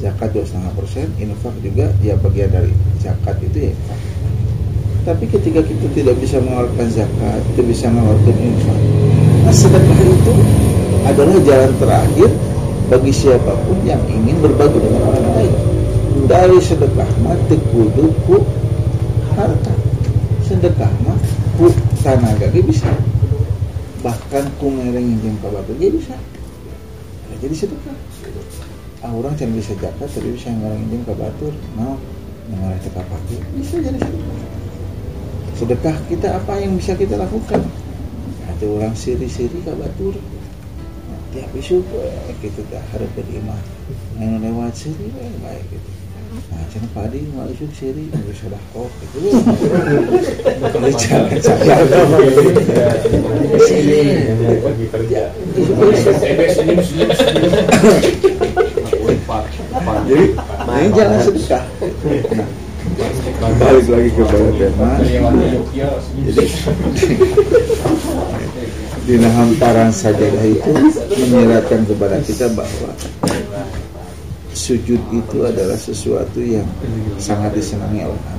zakat 0.00 0.32
dua 0.32 0.48
setengah 0.48 0.72
persen 0.72 1.08
infak 1.20 1.52
juga 1.60 1.92
ya 2.00 2.16
bagian 2.16 2.48
dari 2.48 2.72
zakat 3.04 3.36
itu 3.44 3.68
ya 3.68 3.70
infak 3.76 4.11
tapi 5.02 5.26
ketika 5.26 5.60
kita 5.66 5.86
tidak 5.94 6.16
bisa 6.22 6.38
mengeluarkan 6.38 6.86
zakat 6.90 7.40
tidak 7.54 7.66
bisa 7.70 7.86
mengeluarkan 7.90 8.36
infak 8.38 8.80
nah 9.42 9.54
sedekah 9.54 9.98
itu 10.06 10.34
adalah 11.02 11.36
jalan 11.42 11.72
terakhir 11.82 12.30
bagi 12.92 13.08
siapa 13.08 13.56
pun 13.64 13.78
yang 13.88 14.04
ingin 14.04 14.36
berbagi 14.44 14.76
dengan 14.76 15.02
orang 15.08 15.26
lain. 15.32 15.54
Dari 16.28 16.60
sedekah 16.60 17.08
mah 17.24 17.40
kudu 17.48 18.12
ku 18.28 18.36
harta 19.32 19.72
sedekah 20.44 20.92
mah 21.00 21.16
ku 21.56 21.72
tenaga 22.04 22.52
bisa. 22.52 22.92
Bahkan 24.04 24.44
ku 24.60 24.68
ngereng 24.68 25.08
yang 25.24 25.40
kabatu 25.40 25.72
ge 25.80 25.88
bisa. 25.88 26.12
Nah, 26.12 27.36
jadi 27.40 27.54
sedekah. 27.64 27.96
Ah, 29.02 29.10
orang 29.10 29.34
can 29.40 29.56
bisa 29.56 29.72
zakat 29.80 30.12
tapi 30.12 30.36
bisa 30.36 30.52
ngereng 30.52 30.84
yang 30.92 31.02
kabatur 31.08 31.50
mau 31.74 31.96
ngarah 32.52 32.78
teu 32.84 32.92
kapake 32.92 33.40
bisa 33.56 33.80
jadi 33.80 33.98
sedekah 33.98 34.31
sedekah 35.56 35.96
kita 36.08 36.28
apa 36.38 36.58
yang 36.60 36.76
bisa 36.76 36.96
kita 36.96 37.16
lakukan? 37.20 37.62
Ada 38.48 38.64
orang 38.68 38.94
siri-siri 38.94 39.60
kabatur 39.64 40.16
tiap 41.32 41.48
isu 41.56 41.80
eh, 41.96 42.36
gitu 42.44 42.60
dah 42.68 42.84
harap 42.92 43.08
beriman 43.16 43.56
yang 44.20 44.36
lewat 44.44 44.76
siri 44.76 45.08
eh, 45.16 45.32
baik 45.40 45.64
gitu. 45.72 45.90
Nah 46.52 46.64
cina 46.68 46.88
padi 46.92 47.24
mau 47.32 47.48
isu 47.48 47.64
siri. 47.72 48.08
Nggak 48.12 48.36
sudah 48.36 48.62
kok 48.72 48.88
gitu 49.00 49.18
kalau 50.72 50.90
jangan 50.96 51.36
jangan 51.40 51.88
Pergi 54.62 54.86
kerja. 54.92 55.22
jadi 60.02 60.24
ini 60.36 60.88
jangan 60.92 61.18
sedekah 61.24 61.64
balik 63.42 63.86
lagi 63.90 64.10
kepada 64.14 64.50
tema 64.54 64.90
jadi 66.22 66.46
di 69.02 69.18
hamparan 69.18 69.90
sajadah 69.90 70.46
itu 70.46 70.70
menyeratkan 71.26 71.82
kepada 71.82 72.22
kita 72.22 72.46
bahwa 72.54 72.94
sujud 74.54 75.00
itu 75.10 75.38
adalah 75.42 75.74
sesuatu 75.74 76.38
yang 76.38 76.62
sangat 77.18 77.50
disenangi 77.58 78.06
Allah. 78.06 78.36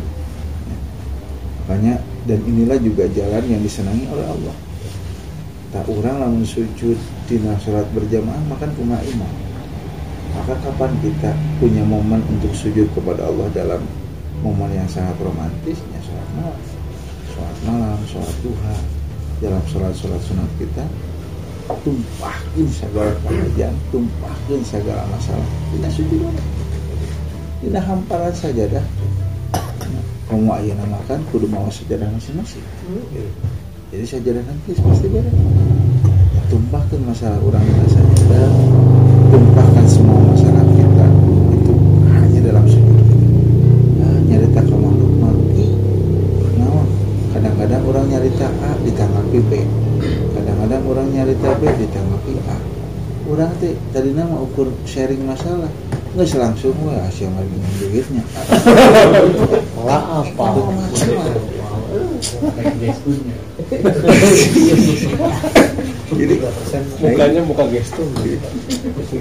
Makanya 1.67 1.99
dan 2.23 2.39
inilah 2.47 2.79
juga 2.79 3.03
jalan 3.11 3.43
yang 3.43 3.59
disenangi 3.59 4.07
oleh 4.07 4.23
Allah. 4.23 4.55
Tak 5.75 5.83
orang 5.89 6.15
lamun 6.21 6.45
sujud 6.47 6.95
di 7.27 7.35
sholat 7.59 7.83
berjamaah 7.91 8.39
makan 8.47 8.71
kuma 8.79 8.95
imam. 9.03 9.33
Maka 10.31 10.55
kapan 10.63 10.95
kita 11.03 11.35
punya 11.59 11.83
momen 11.83 12.23
untuk 12.31 12.55
sujud 12.55 12.87
kepada 12.95 13.27
Allah 13.27 13.51
dalam 13.51 13.83
momen 14.43 14.69
yang 14.75 14.89
sangat 14.91 15.15
romantis? 15.23 15.79
Ya 15.79 15.99
sholat 16.03 16.29
malam, 16.35 16.59
sholat 17.31 17.57
malam, 17.63 17.99
sholat 18.11 18.35
duha, 18.43 18.75
dalam 19.39 19.63
sholat-sholat 19.71 20.21
sunat 20.27 20.51
kita 20.59 20.83
tumpahkan 21.63 22.67
segala 22.67 23.15
pengajian 23.23 23.71
tumpahkan 23.87 24.59
segala 24.67 25.07
masalah. 25.07 25.47
Kita 25.71 25.87
sujud 25.87 26.21
kita 27.63 27.79
hamparan 27.79 28.35
sajadah 28.35 28.83
kamu 30.27 30.51
ayah 30.59 30.75
namakan 30.83 31.19
kudu 31.31 31.47
mau 31.47 31.71
sajadah 31.71 32.07
masing-masing. 32.11 32.63
Jadi 33.95 34.03
sajadah 34.03 34.43
nanti 34.43 34.75
pasti 34.75 35.07
beda. 35.07 35.31
Tumpahkan 36.51 36.99
masalah 37.07 37.39
orang 37.39 37.63
kita 37.63 37.85
sajadah 37.95 38.47
tumpahkan 39.31 39.85
semua 39.87 40.22
ukur 54.53 54.69
sharing 54.85 55.25
masalah. 55.25 55.65
Nggak 56.13 56.29
selangsung 56.29 56.77
wah 56.85 57.09
asyik 57.09 57.25
lagi 57.33 57.57
duitnya. 57.81 58.21
Lah 59.81 60.21
apa 60.21 60.45
jadi 66.13 66.35
mukanya 67.01 67.41
muka 67.41 67.65
gestur. 67.73 68.05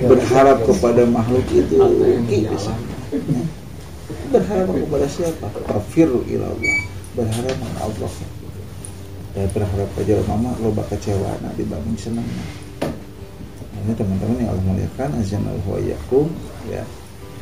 berharap 0.05 0.61
kepada 0.69 1.09
makhluk 1.09 1.49
itu 1.49 1.81
berharap 4.29 4.69
kepada 4.69 5.07
siapa? 5.09 5.49
Kafiru 5.65 6.29
ilallah 6.29 6.77
berharap 7.17 7.57
kepada 7.57 7.81
Allah. 7.89 8.13
Dan 9.33 9.49
berharap 9.57 9.89
aja 9.97 10.21
mama 10.29 10.53
lo 10.61 10.77
bakal 10.77 11.01
kecewa 11.01 11.41
nah 11.41 11.49
dibanding 11.57 11.97
senang 11.97 12.29
ini 13.83 13.93
teman-teman 13.99 14.39
yang 14.39 14.51
Allah 14.55 14.67
muliakan 14.67 15.09
azan 15.19 15.43
wa 15.43 15.79
yakum 15.83 16.31
ya. 16.71 16.83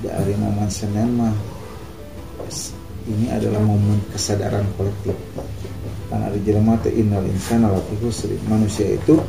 Dari 0.00 0.32
momen 0.40 0.64
Senin 0.72 1.12
mah 1.12 1.36
ini 3.04 3.28
adalah 3.28 3.60
momen 3.60 4.00
kesadaran 4.08 4.64
kolektif. 4.80 5.12
Karena 6.08 6.32
ada 6.32 6.38
jelema 6.40 6.74
teh 6.80 6.90
innal 6.96 7.22
insana 7.28 7.68
lafi 7.68 7.94
khusri. 8.00 8.40
Manusia 8.48 8.96
itu 8.96 9.20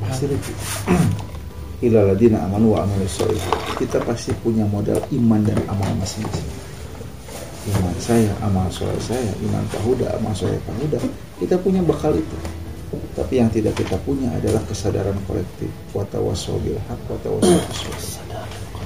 pasti 0.00 0.26
illa 1.86 2.00
ladina 2.08 2.44
amanu 2.48 2.76
wa 2.76 2.84
sholihat 3.04 3.56
kita 3.76 4.00
pasti 4.04 4.32
punya 4.40 4.64
modal 4.64 5.00
iman 5.12 5.40
dan 5.44 5.60
amal 5.68 5.92
masing-masing. 6.00 6.48
Iman 7.68 7.92
saya 8.00 8.32
amal 8.40 8.72
soleh 8.72 8.96
saya 9.04 9.28
iman 9.44 9.64
pahuda 9.68 10.16
amal 10.16 10.32
soleh 10.32 10.56
pahuda 10.64 10.96
kita 11.36 11.60
punya 11.60 11.84
bekal 11.84 12.16
itu 12.16 12.36
tapi 13.14 13.38
yang 13.38 13.50
tidak 13.50 13.78
kita 13.78 13.94
punya 14.02 14.30
adalah 14.34 14.62
kesadaran 14.66 15.16
kolektif. 15.26 15.70
Watawasau 15.94 16.58
bil 16.62 16.78
haq. 16.90 17.00
Watawasau 17.06 17.58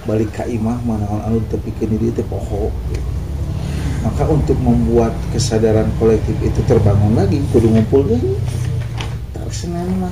balik 0.05 0.37
ka 0.37 0.45
imah 0.45 0.77
mana 0.85 1.09
anu 1.25 1.41
tepikeun 1.49 1.97
diri 1.97 2.13
teh 2.13 2.27
poho 2.29 2.69
maka 4.05 4.29
untuk 4.29 4.53
membuat 4.61 5.17
kesadaran 5.33 5.89
kolektif 5.97 6.37
itu 6.45 6.61
terbangun 6.69 7.17
lagi 7.17 7.41
kudu 7.57 7.73
ngumpul 7.73 8.05
deui 8.05 8.37
Senin 9.55 9.87
mah. 10.03 10.11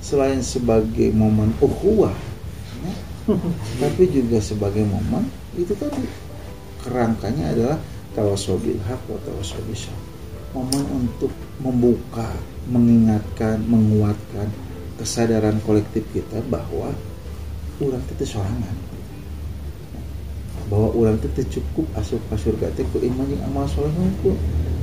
Selain 0.00 0.40
sebagai 0.40 1.12
momen 1.12 1.52
ukhuwah 1.60 2.16
ya, 2.80 2.92
tapi 3.76 4.08
juga 4.08 4.40
sebagai 4.40 4.88
momen 4.88 5.28
itu 5.52 5.76
tadi. 5.76 6.00
Kerangkanya 6.80 7.52
adalah 7.52 7.78
tawasobil 8.16 8.80
hak 8.88 9.04
wa 9.04 9.20
tawasobil 9.28 9.76
momen 10.56 10.82
untuk 10.96 11.28
membuka 11.60 12.32
mengingatkan 12.68 13.62
menguatkan 13.64 14.52
kesadaran 15.00 15.56
kolektif 15.64 16.04
kita 16.12 16.44
bahwa 16.52 16.92
orang 17.80 18.02
itu 18.12 18.24
sorangan. 18.36 18.76
Bahwa 20.68 20.92
orang 20.92 21.16
itu 21.24 21.60
cukup 21.60 21.88
asup 21.96 22.20
ka 22.28 22.36
surga 22.36 22.68
ku 22.92 23.00
iman 23.00 23.24
jeung 23.26 23.42
amal 23.48 23.64
soleh 23.64 23.90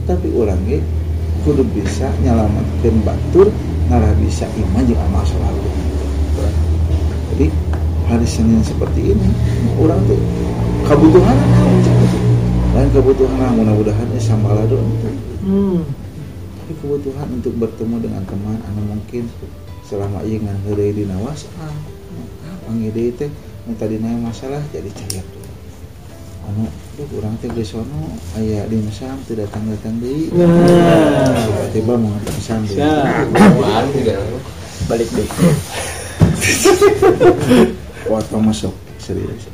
tapi 0.08 0.32
orang 0.32 0.58
ge 0.66 0.80
kudu 1.44 1.64
bisa 1.76 2.08
nyalamatkeun 2.24 2.98
batur 3.04 3.48
ngarah 3.92 4.12
bisa 4.20 4.48
iman 4.56 4.84
jeung 4.88 5.00
amal 5.12 5.24
soleh 5.28 5.52
jadi 7.36 7.48
hari 8.08 8.28
Senin 8.28 8.64
seperti 8.64 9.14
ini 9.14 9.30
orang 9.78 10.00
tuh 10.08 10.20
kebutuhan 10.88 11.38
lain 12.74 12.90
kebutuhan 12.96 13.52
mudah-mudahan 13.54 14.08
sambalado 14.18 14.80
itu 14.80 15.10
Hmm. 15.48 15.80
Kebutuhan 16.80 17.28
untuk 17.34 17.54
bertemu 17.58 17.96
dengan 18.02 18.24
teman. 18.26 18.58
Anu 18.70 18.98
mungkin 18.98 19.30
selama 19.88 20.20
iya 20.28 20.44
ngan 20.44 20.58
heureuy 20.68 20.92
dina 20.92 21.16
WhatsApp 21.24 21.56
pangide 22.68 23.16
teh 23.16 23.32
nu 23.64 23.72
tadina 23.80 24.12
masalah 24.20 24.60
jadi 24.76 24.92
cair 24.92 25.24
tuh 25.24 25.48
anu 26.52 26.68
duh 27.00 27.08
urang 27.16 27.40
teh 27.40 27.48
geus 27.56 27.72
sono 27.72 28.12
aya 28.36 28.68
di 28.68 28.84
mesam 28.84 29.16
teu 29.24 29.40
datang-datang 29.40 29.96
deui. 30.04 30.28
Nah. 30.36 31.40
tiba-tiba 31.48 31.94
mau 31.96 32.12
ngantar 32.12 32.34
mesam 32.36 32.60
deui. 32.68 32.84
Apaan 32.84 33.86
juga? 33.96 34.16
balik 34.92 35.10
deh. 35.16 35.30
Foto 38.08 38.38
masuk 38.44 38.76
serius. 39.00 39.48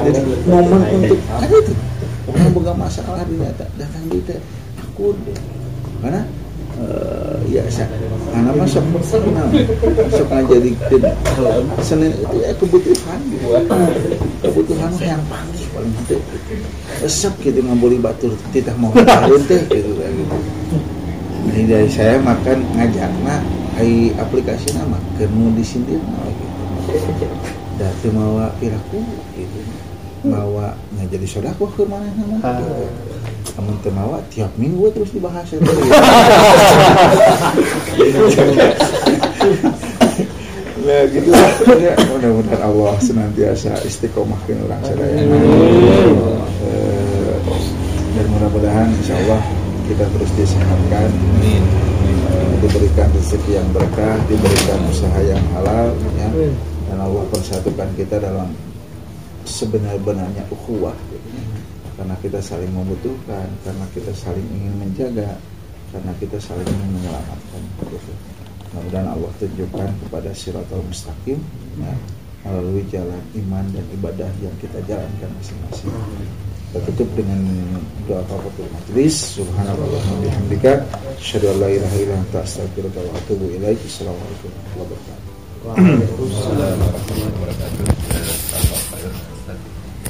Jadi 0.00 0.20
momen 0.44 0.80
untuk 1.00 1.20
itu 1.20 1.89
orang 2.30 2.50
boga 2.54 2.72
masalah 2.78 3.26
di 3.26 3.36
data 3.36 3.66
datang 3.74 4.04
di 4.06 4.18
teh 4.22 4.38
takut 4.78 5.16
karena 6.00 6.22
eh, 6.78 7.36
ya 7.50 7.62
karena 8.30 8.50
mah 8.54 8.68
sok 8.70 8.86
nah, 9.34 9.46
ngajadikeun 10.30 11.02
Senin 11.82 12.14
itu 12.14 12.36
ya 12.38 12.54
kebutuhan 12.54 13.18
gitu. 13.26 13.46
kebutuhan 14.46 14.90
yang 15.02 15.22
panggil 15.26 15.66
paling 15.74 15.94
itu 16.06 16.16
resep 17.02 17.34
gitu 17.42 17.58
ngabuli 17.66 17.98
batur 17.98 18.32
titah 18.54 18.74
mau 18.78 18.94
tahun 18.94 19.40
teh 19.50 19.62
gitu 19.68 19.90
kayak 19.98 20.12
gitu 20.14 20.36
Jadi 21.40 21.62
dari 21.66 21.88
saya 21.90 22.20
makan 22.20 22.62
ngajakna 22.76 23.40
ai 23.80 24.12
aplikasi 24.20 24.76
nama 24.76 25.00
kenu 25.16 25.50
disindir 25.56 25.98
mah 26.04 26.28
gitu. 26.30 27.26
Da 27.80 27.88
teu 28.04 28.12
mawa 28.12 28.52
piraku 28.60 29.00
Mawa 30.20 30.76
nggak 30.96 31.16
jadi 31.16 31.26
sodako 31.26 31.64
ke 31.72 31.82
mana 31.88 32.04
nama. 32.12 32.60
Gitu. 32.60 32.84
Amun 33.56 33.76
teu 33.80 33.92
mawa 33.92 34.20
tiap 34.28 34.52
minggu 34.60 34.92
terus 34.92 35.10
dibahas 35.16 35.48
itu. 35.48 35.64
Nah 40.80 41.04
gitu 41.12 41.28
lah. 41.28 41.52
Ya, 41.76 41.92
mudah-mudahan 42.08 42.62
Allah 42.64 42.96
senantiasa 43.04 43.84
istiqomahkan 43.84 44.64
orang 44.64 44.80
sadaya. 44.80 45.20
Eh, 45.20 45.28
dan 48.16 48.26
mudah-mudahan 48.32 48.88
insya 49.00 49.14
Allah 49.24 49.40
kita 49.88 50.04
terus 50.08 50.30
disehatkan 50.38 51.10
eh, 51.44 51.60
diberikan 52.64 53.08
rezeki 53.12 53.52
yang 53.60 53.68
berkah 53.72 54.16
diberikan 54.28 54.80
usaha 54.88 55.20
yang 55.24 55.42
halal 55.56 55.92
ya 56.16 56.28
dan 56.90 56.98
Allah 57.00 57.24
persatukan 57.28 57.88
kita 57.98 58.20
dalam 58.22 58.48
sebenar-benarnya 59.50 60.46
ukhuwah. 60.54 60.94
Karena 61.98 62.16
kita 62.24 62.40
saling 62.40 62.72
membutuhkan 62.72 63.44
karena 63.60 63.84
kita 63.92 64.08
saling 64.16 64.46
ingin 64.56 64.72
menjaga 64.80 65.36
karena 65.90 66.12
kita 66.16 66.38
saling 66.40 66.64
ingin 66.64 66.90
menyelamatkan 66.96 67.60
gitu. 67.82 67.98
mudah-mudahan 68.70 69.08
Allah 69.10 69.30
tunjukkan 69.42 69.90
kepada 70.06 70.30
siratul 70.30 70.78
mustaqim 70.86 71.42
ya, 71.82 71.90
melalui 72.46 72.86
jalan 72.86 73.18
iman 73.34 73.66
dan 73.74 73.82
ibadah 73.98 74.30
yang 74.38 74.54
kita 74.62 74.78
jalankan 74.86 75.28
masing-masing. 75.42 75.90
Kita 76.70 76.86
tutup 76.86 77.10
dengan 77.18 77.42
doa 78.06 78.22
kafatul 78.30 78.70
majlis. 78.70 79.34
Subhanallah 79.42 79.90
bihamdika 80.22 80.86
asyhadu 81.18 81.50
an 81.50 81.66
la 81.66 81.68
ilaha 81.74 81.96
illa 81.98 82.14
anta 82.14 82.46
astaghfiruka 82.46 83.02
wa 83.02 83.10
atubu 83.18 83.50
ilaik. 83.58 83.82
Assalamualaikum 83.82 84.54
warahmatullahi 84.78 85.18
wabarakatuh 87.34 88.59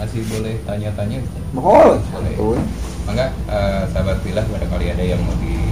masih 0.01 0.25
boleh 0.33 0.57
tanya-tanya? 0.65 1.21
Boleh. 1.53 2.01
Boleh. 2.41 2.65
Maka 3.05 3.37
uh, 3.53 3.53
eh, 3.53 3.83
sahabat 3.93 4.17
bilah 4.25 4.45
kali 4.49 4.87
ada 4.89 5.05
yang 5.05 5.21
mau 5.21 5.37
di 5.37 5.70